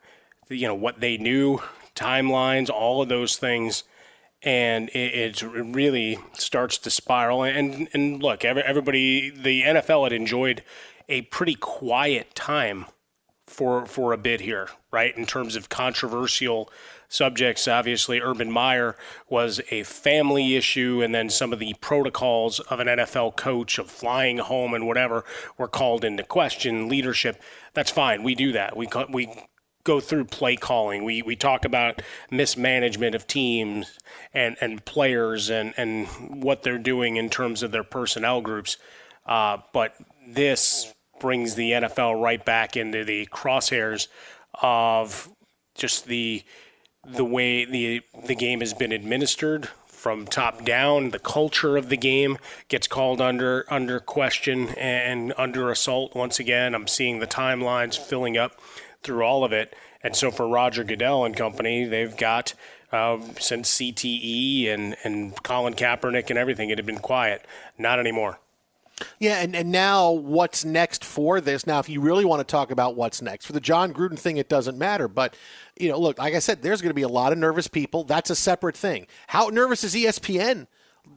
you 0.49 0.67
know 0.67 0.75
what 0.75 1.01
they 1.01 1.17
knew, 1.17 1.61
timelines, 1.95 2.71
all 2.71 3.03
of 3.03 3.09
those 3.09 3.37
things. 3.37 3.85
And 4.45 4.89
it, 4.89 5.41
it 5.41 5.43
really 5.43 6.19
starts 6.33 6.77
to 6.79 6.91
spiral. 6.91 7.45
And 7.45 7.89
and 7.93 8.23
look, 8.23 8.45
every, 8.45 8.63
everybody, 8.63 9.31
the 9.31 9.63
NFL 9.63 10.05
had 10.05 10.13
enjoyed 10.13 10.65
a 11.09 11.23
pretty 11.23 11.55
quiet 11.55 12.35
time 12.35 12.87
for 13.47 13.87
for 13.87 14.13
a 14.13 14.19
bit 14.19 14.41
here, 14.41 14.69
right? 14.91 15.17
In 15.17 15.27
terms 15.27 15.55
of 15.55 15.69
controversial 15.69 16.71
subjects, 17.13 17.69
obviously 17.69 18.21
Urban 18.21 18.51
Meyer 18.51 18.97
was 19.29 19.61
a 19.71 19.83
family 19.83 20.57
issue, 20.57 21.03
and 21.03 21.15
then 21.15 21.29
some 21.29 21.53
of 21.53 21.59
the 21.59 21.75
protocols 21.81 22.59
of 22.59 22.81
an 22.81 22.89
NFL 22.89 23.37
coach 23.37 23.79
of 23.79 23.91
flying 23.91 24.39
home 24.39 24.73
and 24.73 24.87
whatever 24.87 25.25
were 25.59 25.69
called 25.69 26.05
into 26.05 26.23
question. 26.25 26.89
Leadership, 26.89 27.41
that's 27.75 27.91
fine. 27.91 28.23
We 28.23 28.35
do 28.35 28.53
that. 28.53 28.77
We 28.77 28.89
we 29.11 29.29
go 29.85 30.01
through 30.01 30.25
play 30.25 30.57
calling. 30.57 31.05
We 31.05 31.23
we 31.23 31.37
talk 31.37 31.65
about 31.65 32.01
mismanagement 32.31 33.15
of 33.15 33.27
teams 33.27 33.99
and 34.33 34.57
and 34.61 34.85
players 34.85 35.51
and 35.51 35.75
and 35.77 36.07
what 36.43 36.63
they're 36.63 36.79
doing 36.79 37.17
in 37.17 37.29
terms 37.29 37.63
of 37.63 37.73
their 37.73 37.85
personnel 37.85 38.41
groups. 38.41 38.79
Uh, 39.27 39.59
but 39.73 39.95
this 40.27 40.93
brings 41.21 41.55
the 41.55 41.73
NFL 41.73 42.21
right 42.21 42.45
back 42.45 42.77
into 42.77 43.05
the 43.05 43.27
crosshairs 43.27 44.09
of 44.61 45.29
just 45.75 46.07
the 46.07 46.43
the 47.07 47.25
way 47.25 47.65
the 47.65 48.03
the 48.27 48.35
game 48.35 48.61
has 48.61 48.75
been 48.75 48.93
administered 48.93 49.69
from 49.87 50.27
top 50.27 50.65
down. 50.65 51.11
The 51.11 51.19
culture 51.19 51.77
of 51.77 51.89
the 51.89 51.97
game 51.97 52.39
gets 52.69 52.87
called 52.87 53.21
under 53.21 53.65
under 53.69 54.01
question 54.01 54.71
and 54.71 55.33
under 55.37 55.71
assault 55.71 56.15
once 56.15 56.39
again. 56.39 56.75
I'm 56.75 56.87
seeing 56.87 57.19
the 57.19 57.27
timelines 57.27 57.99
filling 57.99 58.37
up 58.37 58.61
through 59.03 59.25
all 59.25 59.45
of 59.45 59.53
it, 59.53 59.75
and 60.03 60.15
so 60.15 60.31
for 60.31 60.47
Roger 60.49 60.85
Goodell 60.85 61.25
and 61.25 61.37
company, 61.37 61.85
they've 61.85 62.17
got. 62.17 62.55
Uh, 62.93 63.19
since 63.41 63.79
CTE 63.79 64.69
and, 64.69 64.99
and 65.03 65.43
Colin 65.43 65.73
Kaepernick 65.73 66.29
and 66.29 66.39
everything, 66.39 66.69
it 66.69 66.77
had 66.77 66.85
been 66.85 66.99
quiet. 66.99 67.43
Not 67.79 67.99
anymore. 67.99 68.39
Yeah, 69.19 69.41
and, 69.41 69.55
and 69.57 69.73
now 69.73 70.11
what's 70.11 70.65
next 70.65 71.05
for 71.05 71.41
this? 71.41 71.67
Now, 71.67 71.79
if 71.79 71.89
you 71.89 72.01
really 72.01 72.25
want 72.25 72.41
to 72.41 72.51
talk 72.51 72.71
about 72.71 72.95
what's 72.97 73.23
next, 73.23 73.47
for 73.47 73.53
the 73.53 73.61
Jon 73.61 73.93
Gruden 73.93 74.19
thing, 74.19 74.37
it 74.37 74.49
doesn't 74.49 74.79
matter. 74.79 75.09
But, 75.09 75.37
you 75.79 75.89
know, 75.89 75.99
look, 75.99 76.19
like 76.19 76.35
I 76.35 76.39
said, 76.39 76.63
there's 76.63 76.81
going 76.81 76.91
to 76.91 76.95
be 76.95 77.03
a 77.03 77.09
lot 77.09 77.33
of 77.33 77.39
nervous 77.39 77.69
people. 77.69 78.05
That's 78.05 78.31
a 78.31 78.37
separate 78.37 78.77
thing. 78.77 79.07
How 79.29 79.49
nervous 79.49 79.85
is 79.85 79.95
ESPN? 79.95 80.67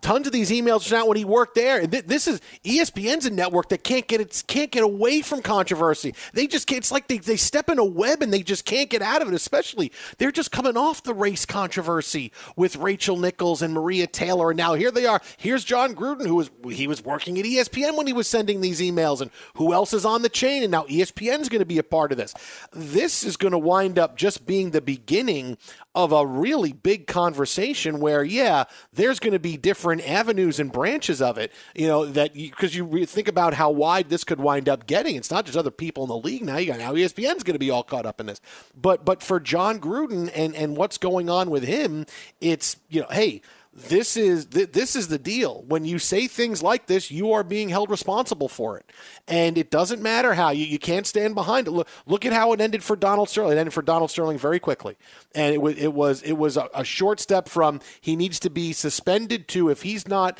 Tons 0.05 0.27
of 0.27 0.33
these 0.33 0.51
emails 0.51 0.91
out 0.93 1.07
when 1.07 1.17
he 1.17 1.25
worked 1.25 1.55
there. 1.55 1.87
This 1.87 2.27
is 2.27 2.39
ESPN's 2.63 3.25
a 3.25 3.31
network 3.31 3.69
that 3.69 3.83
can't 3.83 4.07
get 4.07 4.21
it 4.21 4.43
can't 4.47 4.71
get 4.71 4.83
away 4.83 5.21
from 5.21 5.41
controversy. 5.41 6.13
They 6.33 6.45
just 6.45 6.67
can't. 6.67 6.77
It's 6.77 6.91
like 6.91 7.07
they, 7.07 7.17
they 7.17 7.37
step 7.37 7.69
in 7.69 7.79
a 7.79 7.83
web 7.83 8.21
and 8.21 8.31
they 8.31 8.43
just 8.43 8.65
can't 8.65 8.89
get 8.89 9.01
out 9.01 9.23
of 9.23 9.27
it. 9.27 9.33
Especially 9.33 9.91
they're 10.19 10.31
just 10.31 10.51
coming 10.51 10.77
off 10.77 11.01
the 11.01 11.13
race 11.13 11.45
controversy 11.45 12.31
with 12.55 12.75
Rachel 12.75 13.17
Nichols 13.17 13.63
and 13.63 13.73
Maria 13.73 14.05
Taylor, 14.05 14.51
and 14.51 14.57
now 14.57 14.75
here 14.75 14.91
they 14.91 15.07
are. 15.07 15.21
Here's 15.37 15.63
Jon 15.63 15.95
Gruden, 15.95 16.27
who 16.27 16.35
was 16.35 16.51
he 16.69 16.87
was 16.87 17.03
working 17.03 17.39
at 17.39 17.45
ESPN 17.45 17.97
when 17.97 18.05
he 18.05 18.13
was 18.13 18.27
sending 18.27 18.61
these 18.61 18.81
emails, 18.81 19.21
and 19.21 19.31
who 19.55 19.73
else 19.73 19.91
is 19.91 20.05
on 20.05 20.21
the 20.21 20.29
chain? 20.29 20.61
And 20.61 20.71
now 20.71 20.83
ESPN's 20.83 21.49
going 21.49 21.59
to 21.59 21.65
be 21.65 21.79
a 21.79 21.83
part 21.83 22.11
of 22.11 22.17
this. 22.17 22.33
This 22.71 23.23
is 23.23 23.37
going 23.37 23.53
to 23.53 23.57
wind 23.57 23.97
up 23.97 24.17
just 24.17 24.45
being 24.45 24.69
the 24.69 24.81
beginning 24.81 25.57
of 25.95 26.11
a 26.11 26.27
really 26.27 26.73
big 26.73 27.07
conversation 27.07 27.99
where, 27.99 28.23
yeah, 28.23 28.65
there's 28.91 29.19
going 29.19 29.33
to 29.33 29.39
be 29.39 29.55
different 29.55 30.07
avenues 30.07 30.59
and 30.59 30.71
branches 30.71 31.21
of 31.21 31.37
it, 31.37 31.51
you 31.73 31.87
know, 31.87 32.05
that 32.05 32.33
because 32.33 32.75
you, 32.75 32.87
you 32.97 33.05
think 33.05 33.29
about 33.29 33.53
how 33.53 33.71
wide 33.71 34.09
this 34.09 34.25
could 34.25 34.39
wind 34.39 34.67
up 34.67 34.85
getting. 34.85 35.15
It's 35.15 35.31
not 35.31 35.45
just 35.45 35.57
other 35.57 35.71
people 35.71 36.03
in 36.03 36.09
the 36.09 36.17
league 36.17 36.43
now. 36.43 36.57
You 36.57 36.67
got 36.67 36.79
now 36.79 36.93
ESPN's 36.93 37.43
going 37.43 37.53
to 37.55 37.59
be 37.59 37.71
all 37.71 37.83
caught 37.83 38.05
up 38.05 38.19
in 38.19 38.25
this. 38.25 38.41
But 38.75 39.05
but 39.05 39.23
for 39.23 39.39
Jon 39.39 39.79
Gruden 39.79 40.29
and 40.35 40.53
and 40.55 40.75
what's 40.75 40.97
going 40.97 41.29
on 41.29 41.49
with 41.49 41.63
him, 41.63 42.05
it's 42.41 42.77
you 42.89 43.01
know, 43.01 43.07
hey, 43.09 43.41
this 43.75 44.15
is 44.15 44.47
this 44.47 44.95
is 44.95 45.09
the 45.09 45.17
deal. 45.17 45.65
When 45.67 45.83
you 45.83 45.99
say 45.99 46.27
things 46.27 46.63
like 46.63 46.85
this, 46.85 47.11
you 47.11 47.33
are 47.33 47.43
being 47.43 47.67
held 47.67 47.89
responsible 47.89 48.47
for 48.47 48.77
it, 48.77 48.89
and 49.27 49.57
it 49.57 49.69
doesn't 49.69 50.01
matter 50.01 50.33
how 50.33 50.51
you, 50.51 50.65
you 50.65 50.79
can't 50.79 51.05
stand 51.05 51.35
behind 51.35 51.67
it. 51.67 51.71
Look, 51.71 51.89
look 52.05 52.25
at 52.25 52.31
how 52.31 52.53
it 52.53 52.61
ended 52.61 52.83
for 52.85 52.95
Donald 52.95 53.27
Sterling. 53.27 53.57
It 53.57 53.59
ended 53.59 53.73
for 53.73 53.81
Donald 53.81 54.09
Sterling 54.11 54.37
very 54.37 54.61
quickly, 54.61 54.95
and 55.33 55.53
it 55.53 55.61
was 55.61 55.75
it 55.75 55.93
was 55.93 56.21
it 56.21 56.33
was 56.33 56.55
a, 56.55 56.69
a 56.73 56.85
short 56.85 57.19
step 57.19 57.49
from 57.49 57.81
he 57.99 58.15
needs 58.15 58.39
to 58.39 58.49
be 58.49 58.71
suspended 58.71 59.49
to 59.49 59.69
if 59.69 59.81
he's 59.81 60.07
not 60.07 60.39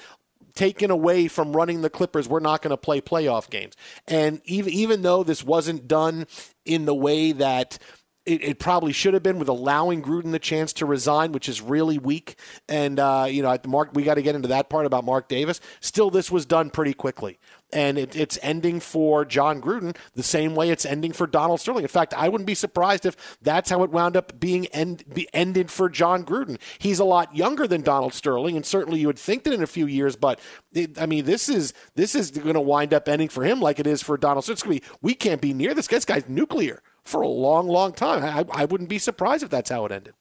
taken 0.53 0.89
away 0.89 1.27
from 1.27 1.53
running 1.53 1.81
the 1.81 1.89
Clippers, 1.89 2.29
we're 2.29 2.39
not 2.39 2.61
going 2.61 2.71
to 2.71 2.77
play 2.77 3.01
playoff 3.01 3.49
games. 3.49 3.73
And 4.07 4.41
even 4.45 4.71
even 4.71 5.01
though 5.01 5.23
this 5.23 5.43
wasn't 5.43 5.89
done 5.89 6.25
in 6.63 6.86
the 6.86 6.95
way 6.95 7.33
that 7.33 7.77
it, 8.26 8.43
it, 8.43 8.59
probably 8.59 8.91
should 8.91 9.13
have 9.13 9.21
been 9.21 9.38
with 9.38 9.47
allowing 9.47 10.01
Gruden 10.01 10.32
the 10.32 10.39
chance 10.39 10.73
to 10.73 10.86
resign, 10.86 11.32
which 11.32 11.47
is 11.47 11.61
really 11.61 11.97
weak. 11.97 12.38
And 12.67 12.99
uh, 12.99 13.28
you 13.30 13.43
know, 13.43 13.57
Mark, 13.67 13.91
we 13.93 14.03
got 14.03 14.15
to 14.15 14.21
get 14.21 14.36
into 14.36 14.47
that 14.47 14.69
part 14.69 14.86
about 14.86 15.03
Mark 15.03 15.28
Davis. 15.28 15.61
Still, 15.80 16.09
this 16.09 16.32
was 16.32 16.45
done 16.45 16.71
pretty 16.71 16.93
quickly, 16.93 17.38
and 17.71 17.97
it, 17.97 18.15
it's 18.15 18.39
ending 18.41 18.80
for 18.80 19.26
Jon 19.26 19.61
Gruden 19.61 19.95
the 20.15 20.23
same 20.23 20.55
way 20.55 20.71
it's 20.71 20.86
ending 20.86 21.11
for 21.11 21.28
Donald 21.28 21.59
Sterling. 21.59 21.84
In 21.84 21.88
fact, 21.88 22.13
I 22.15 22.30
wouldn't 22.30 22.47
be 22.47 22.55
surprised 22.55 23.05
if 23.05 23.38
that's 23.41 23.69
how 23.69 23.84
it 23.84 23.91
wound 23.91 24.17
up 24.17 24.39
being 24.39 24.65
end, 24.67 25.03
be 25.13 25.28
ended 25.34 25.69
for 25.69 25.88
Jon 25.88 26.26
Gruden. 26.26 26.57
He's 26.80 26.99
a 26.99 27.05
lot 27.05 27.36
younger 27.36 27.67
than 27.67 27.82
Donald 27.82 28.13
Sterling, 28.13 28.55
and 28.55 28.65
certainly 28.65 28.99
you 28.99 29.07
would 29.07 29.19
think 29.19 29.43
that 29.43 29.53
in 29.53 29.61
a 29.61 29.67
few 29.67 29.86
years. 29.86 30.15
But 30.15 30.39
it, 30.73 30.99
I 30.99 31.05
mean, 31.05 31.26
this 31.26 31.47
is 31.47 31.73
this 31.93 32.15
is 32.15 32.32
going 32.32 32.55
to 32.55 32.61
wind 32.61 32.93
up 32.93 33.07
ending 33.07 33.30
for 33.30 33.43
him 33.43 33.59
like 33.59 33.80
it 33.80 33.88
is 33.88 34.01
for 34.01 34.17
Donald. 34.17 34.45
Sterling. 34.45 34.55
It's 34.55 34.63
going 34.63 34.80
to 34.80 34.86
be 34.86 34.97
we 35.01 35.13
can't 35.13 35.41
be 35.41 35.53
near 35.53 35.76
this. 35.76 35.88
This 35.88 36.05
guy's 36.05 36.28
nuclear 36.28 36.82
for 37.06 37.22
a 37.22 37.28
long, 37.28 37.68
long 37.68 37.93
time. 37.93 38.24
I, 38.24 38.62
I 38.62 38.66
wouldn't 38.66 38.89
be 38.89 38.99
surprised 38.99 39.43
if 39.43 39.49
that's 39.49 39.70
how 39.70 39.86
it 39.86 39.91
ended. 39.91 40.16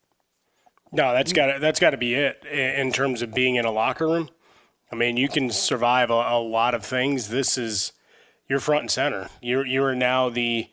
No, 0.92 1.12
that's 1.12 1.32
got 1.32 1.60
that's 1.60 1.80
got 1.80 1.90
to 1.90 1.96
be 1.96 2.14
it 2.14 2.44
in 2.44 2.92
terms 2.92 3.20
of 3.20 3.34
being 3.34 3.56
in 3.56 3.64
a 3.64 3.72
locker 3.72 4.06
room. 4.06 4.30
I 4.92 4.94
mean, 4.94 5.16
you 5.16 5.28
can 5.28 5.50
survive 5.50 6.10
a, 6.10 6.14
a 6.14 6.38
lot 6.38 6.74
of 6.74 6.84
things. 6.84 7.30
This 7.30 7.58
is 7.58 7.92
you're 8.48 8.60
front 8.60 8.82
and 8.82 8.90
center. 8.90 9.28
You're 9.42 9.66
you 9.66 9.82
are 9.82 9.96
now 9.96 10.28
the 10.28 10.68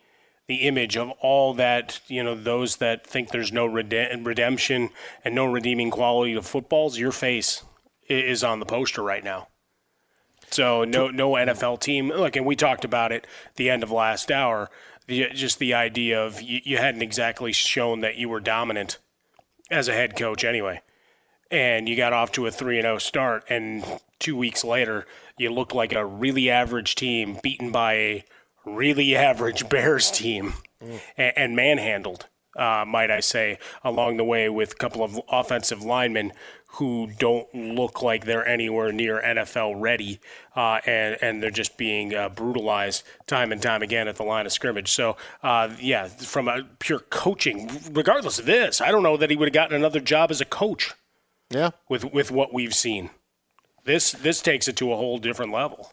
the 0.46 0.56
image 0.56 0.96
of 0.96 1.10
all 1.20 1.54
that 1.54 2.00
you 2.06 2.22
know 2.22 2.36
those 2.36 2.76
that 2.76 3.04
think 3.04 3.30
there's 3.30 3.52
no 3.52 3.66
redemption 3.66 4.90
and 5.24 5.34
no 5.34 5.46
redeeming 5.46 5.90
quality 5.90 6.34
of 6.34 6.46
footballs. 6.46 6.98
Your 6.98 7.12
face 7.12 7.64
is 8.08 8.44
on 8.44 8.60
the 8.60 8.66
poster 8.66 9.02
right 9.02 9.24
now. 9.24 9.48
So 10.50 10.84
no 10.84 11.08
no 11.08 11.32
NFL 11.32 11.80
team. 11.80 12.10
Look, 12.10 12.36
and 12.36 12.46
we 12.46 12.54
talked 12.54 12.84
about 12.84 13.10
it 13.10 13.26
the 13.56 13.70
end 13.70 13.82
of 13.82 13.90
last 13.90 14.30
hour 14.30 14.70
the, 15.06 15.28
just 15.34 15.58
the 15.58 15.74
idea 15.74 16.22
of 16.22 16.40
you, 16.40 16.60
you 16.64 16.76
hadn't 16.78 17.02
exactly 17.02 17.52
shown 17.52 18.00
that 18.00 18.16
you 18.16 18.28
were 18.28 18.40
dominant 18.40 18.98
as 19.70 19.88
a 19.88 19.92
head 19.92 20.16
coach 20.16 20.44
anyway. 20.44 20.80
And 21.50 21.88
you 21.88 21.96
got 21.96 22.12
off 22.12 22.32
to 22.32 22.46
a 22.46 22.50
3 22.50 22.80
0 22.80 22.98
start, 22.98 23.44
and 23.48 23.84
two 24.18 24.36
weeks 24.36 24.64
later, 24.64 25.06
you 25.36 25.50
looked 25.50 25.74
like 25.74 25.92
a 25.92 26.04
really 26.04 26.48
average 26.48 26.94
team 26.94 27.38
beaten 27.42 27.70
by 27.70 27.92
a 27.94 28.24
really 28.64 29.14
average 29.16 29.68
Bears 29.68 30.10
team 30.10 30.54
mm. 30.82 31.00
and, 31.16 31.32
and 31.36 31.56
manhandled, 31.56 32.26
uh, 32.56 32.84
might 32.86 33.10
I 33.10 33.20
say, 33.20 33.58
along 33.82 34.16
the 34.16 34.24
way 34.24 34.48
with 34.48 34.72
a 34.72 34.76
couple 34.76 35.02
of 35.02 35.20
offensive 35.30 35.82
linemen 35.82 36.32
who 36.74 37.10
don't 37.18 37.52
look 37.54 38.02
like 38.02 38.24
they're 38.24 38.46
anywhere 38.46 38.92
near 38.92 39.20
NFL 39.20 39.74
ready, 39.80 40.20
uh, 40.56 40.80
and 40.86 41.18
and 41.20 41.42
they're 41.42 41.50
just 41.50 41.76
being 41.76 42.14
uh, 42.14 42.28
brutalized 42.30 43.04
time 43.26 43.52
and 43.52 43.62
time 43.62 43.82
again 43.82 44.08
at 44.08 44.16
the 44.16 44.22
line 44.22 44.46
of 44.46 44.52
scrimmage. 44.52 44.90
So 44.90 45.16
uh, 45.42 45.70
yeah, 45.80 46.08
from 46.08 46.48
a 46.48 46.62
pure 46.78 47.00
coaching, 47.00 47.70
regardless 47.92 48.38
of 48.38 48.46
this, 48.46 48.80
I 48.80 48.90
don't 48.90 49.02
know 49.02 49.16
that 49.16 49.30
he 49.30 49.36
would 49.36 49.48
have 49.48 49.54
gotten 49.54 49.76
another 49.76 50.00
job 50.00 50.30
as 50.30 50.40
a 50.40 50.46
coach. 50.46 50.94
Yeah, 51.50 51.70
with 51.88 52.04
with 52.04 52.30
what 52.30 52.54
we've 52.54 52.74
seen, 52.74 53.10
this 53.84 54.12
this 54.12 54.40
takes 54.40 54.66
it 54.68 54.76
to 54.76 54.92
a 54.92 54.96
whole 54.96 55.18
different 55.18 55.52
level. 55.52 55.92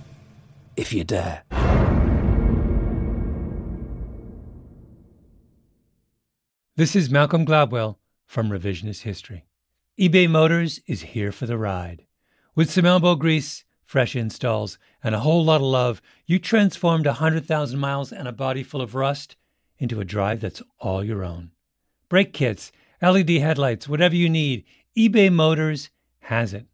if 0.81 0.91
you 0.91 1.03
dare. 1.03 1.43
This 6.75 6.95
is 6.95 7.11
Malcolm 7.11 7.45
Gladwell 7.45 7.97
from 8.25 8.49
Revisionist 8.49 9.03
History. 9.03 9.45
eBay 9.99 10.27
Motors 10.27 10.79
is 10.87 11.01
here 11.13 11.31
for 11.31 11.45
the 11.45 11.59
ride. 11.59 12.07
With 12.55 12.71
some 12.71 12.87
elbow 12.87 13.13
grease, 13.13 13.63
fresh 13.85 14.15
installs, 14.15 14.79
and 15.03 15.13
a 15.13 15.19
whole 15.19 15.45
lot 15.45 15.57
of 15.57 15.67
love, 15.67 16.01
you 16.25 16.39
transformed 16.39 17.05
100,000 17.05 17.79
miles 17.79 18.11
and 18.11 18.27
a 18.27 18.31
body 18.31 18.63
full 18.63 18.81
of 18.81 18.95
rust 18.95 19.35
into 19.77 20.01
a 20.01 20.05
drive 20.05 20.41
that's 20.41 20.63
all 20.79 21.03
your 21.03 21.23
own. 21.23 21.51
Brake 22.09 22.33
kits, 22.33 22.71
LED 23.03 23.29
headlights, 23.29 23.87
whatever 23.87 24.15
you 24.15 24.29
need, 24.29 24.63
eBay 24.97 25.31
Motors 25.31 25.91
has 26.21 26.55
it. 26.55 26.65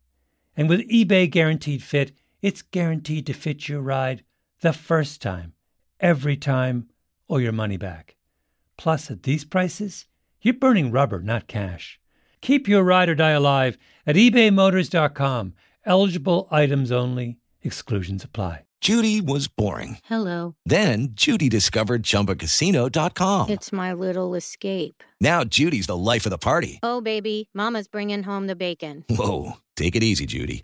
And 0.56 0.70
with 0.70 0.88
eBay 0.90 1.30
Guaranteed 1.30 1.84
Fit, 1.84 2.14
it's 2.42 2.62
guaranteed 2.62 3.26
to 3.26 3.34
fit 3.34 3.68
your 3.68 3.82
ride 3.82 4.24
the 4.62 4.74
first 4.74 5.22
time, 5.22 5.54
every 6.00 6.38
time, 6.38 6.90
or 7.28 7.42
your 7.42 7.52
money 7.52 7.78
back. 7.78 8.16
Plus, 8.78 9.10
at 9.10 9.24
these 9.24 9.46
prices, 9.46 10.06
you're 10.42 10.54
burning 10.54 10.92
rubber, 10.92 11.20
not 11.20 11.48
cash. 11.48 12.00
Keep 12.42 12.68
your 12.68 12.84
ride 12.84 13.10
or 13.10 13.16
die 13.16 13.32
alive 13.32 13.78
at 14.06 14.16
ebaymotors.com. 14.16 15.54
Eligible 15.86 16.48
items 16.52 16.92
only, 16.92 17.38
exclusions 17.64 18.24
apply. 18.24 18.64
Judy 18.80 19.22
was 19.22 19.48
boring. 19.48 19.98
Hello. 20.04 20.56
Then 20.66 21.10
Judy 21.14 21.50
discovered 21.50 22.04
chumbacasino.com. 22.04 23.50
It's 23.50 23.72
my 23.74 23.92
little 23.94 24.36
escape. 24.36 25.04
Now 25.20 25.44
Judy's 25.44 25.88
the 25.88 25.98
life 25.98 26.28
of 26.28 26.30
the 26.30 26.38
party. 26.38 26.80
Oh, 26.84 27.02
baby, 27.02 27.50
Mama's 27.56 27.88
bringing 27.88 28.22
home 28.24 28.46
the 28.46 28.56
bacon. 28.56 29.04
Whoa. 29.10 29.54
Take 29.76 29.96
it 29.96 30.04
easy, 30.04 30.26
Judy. 30.28 30.64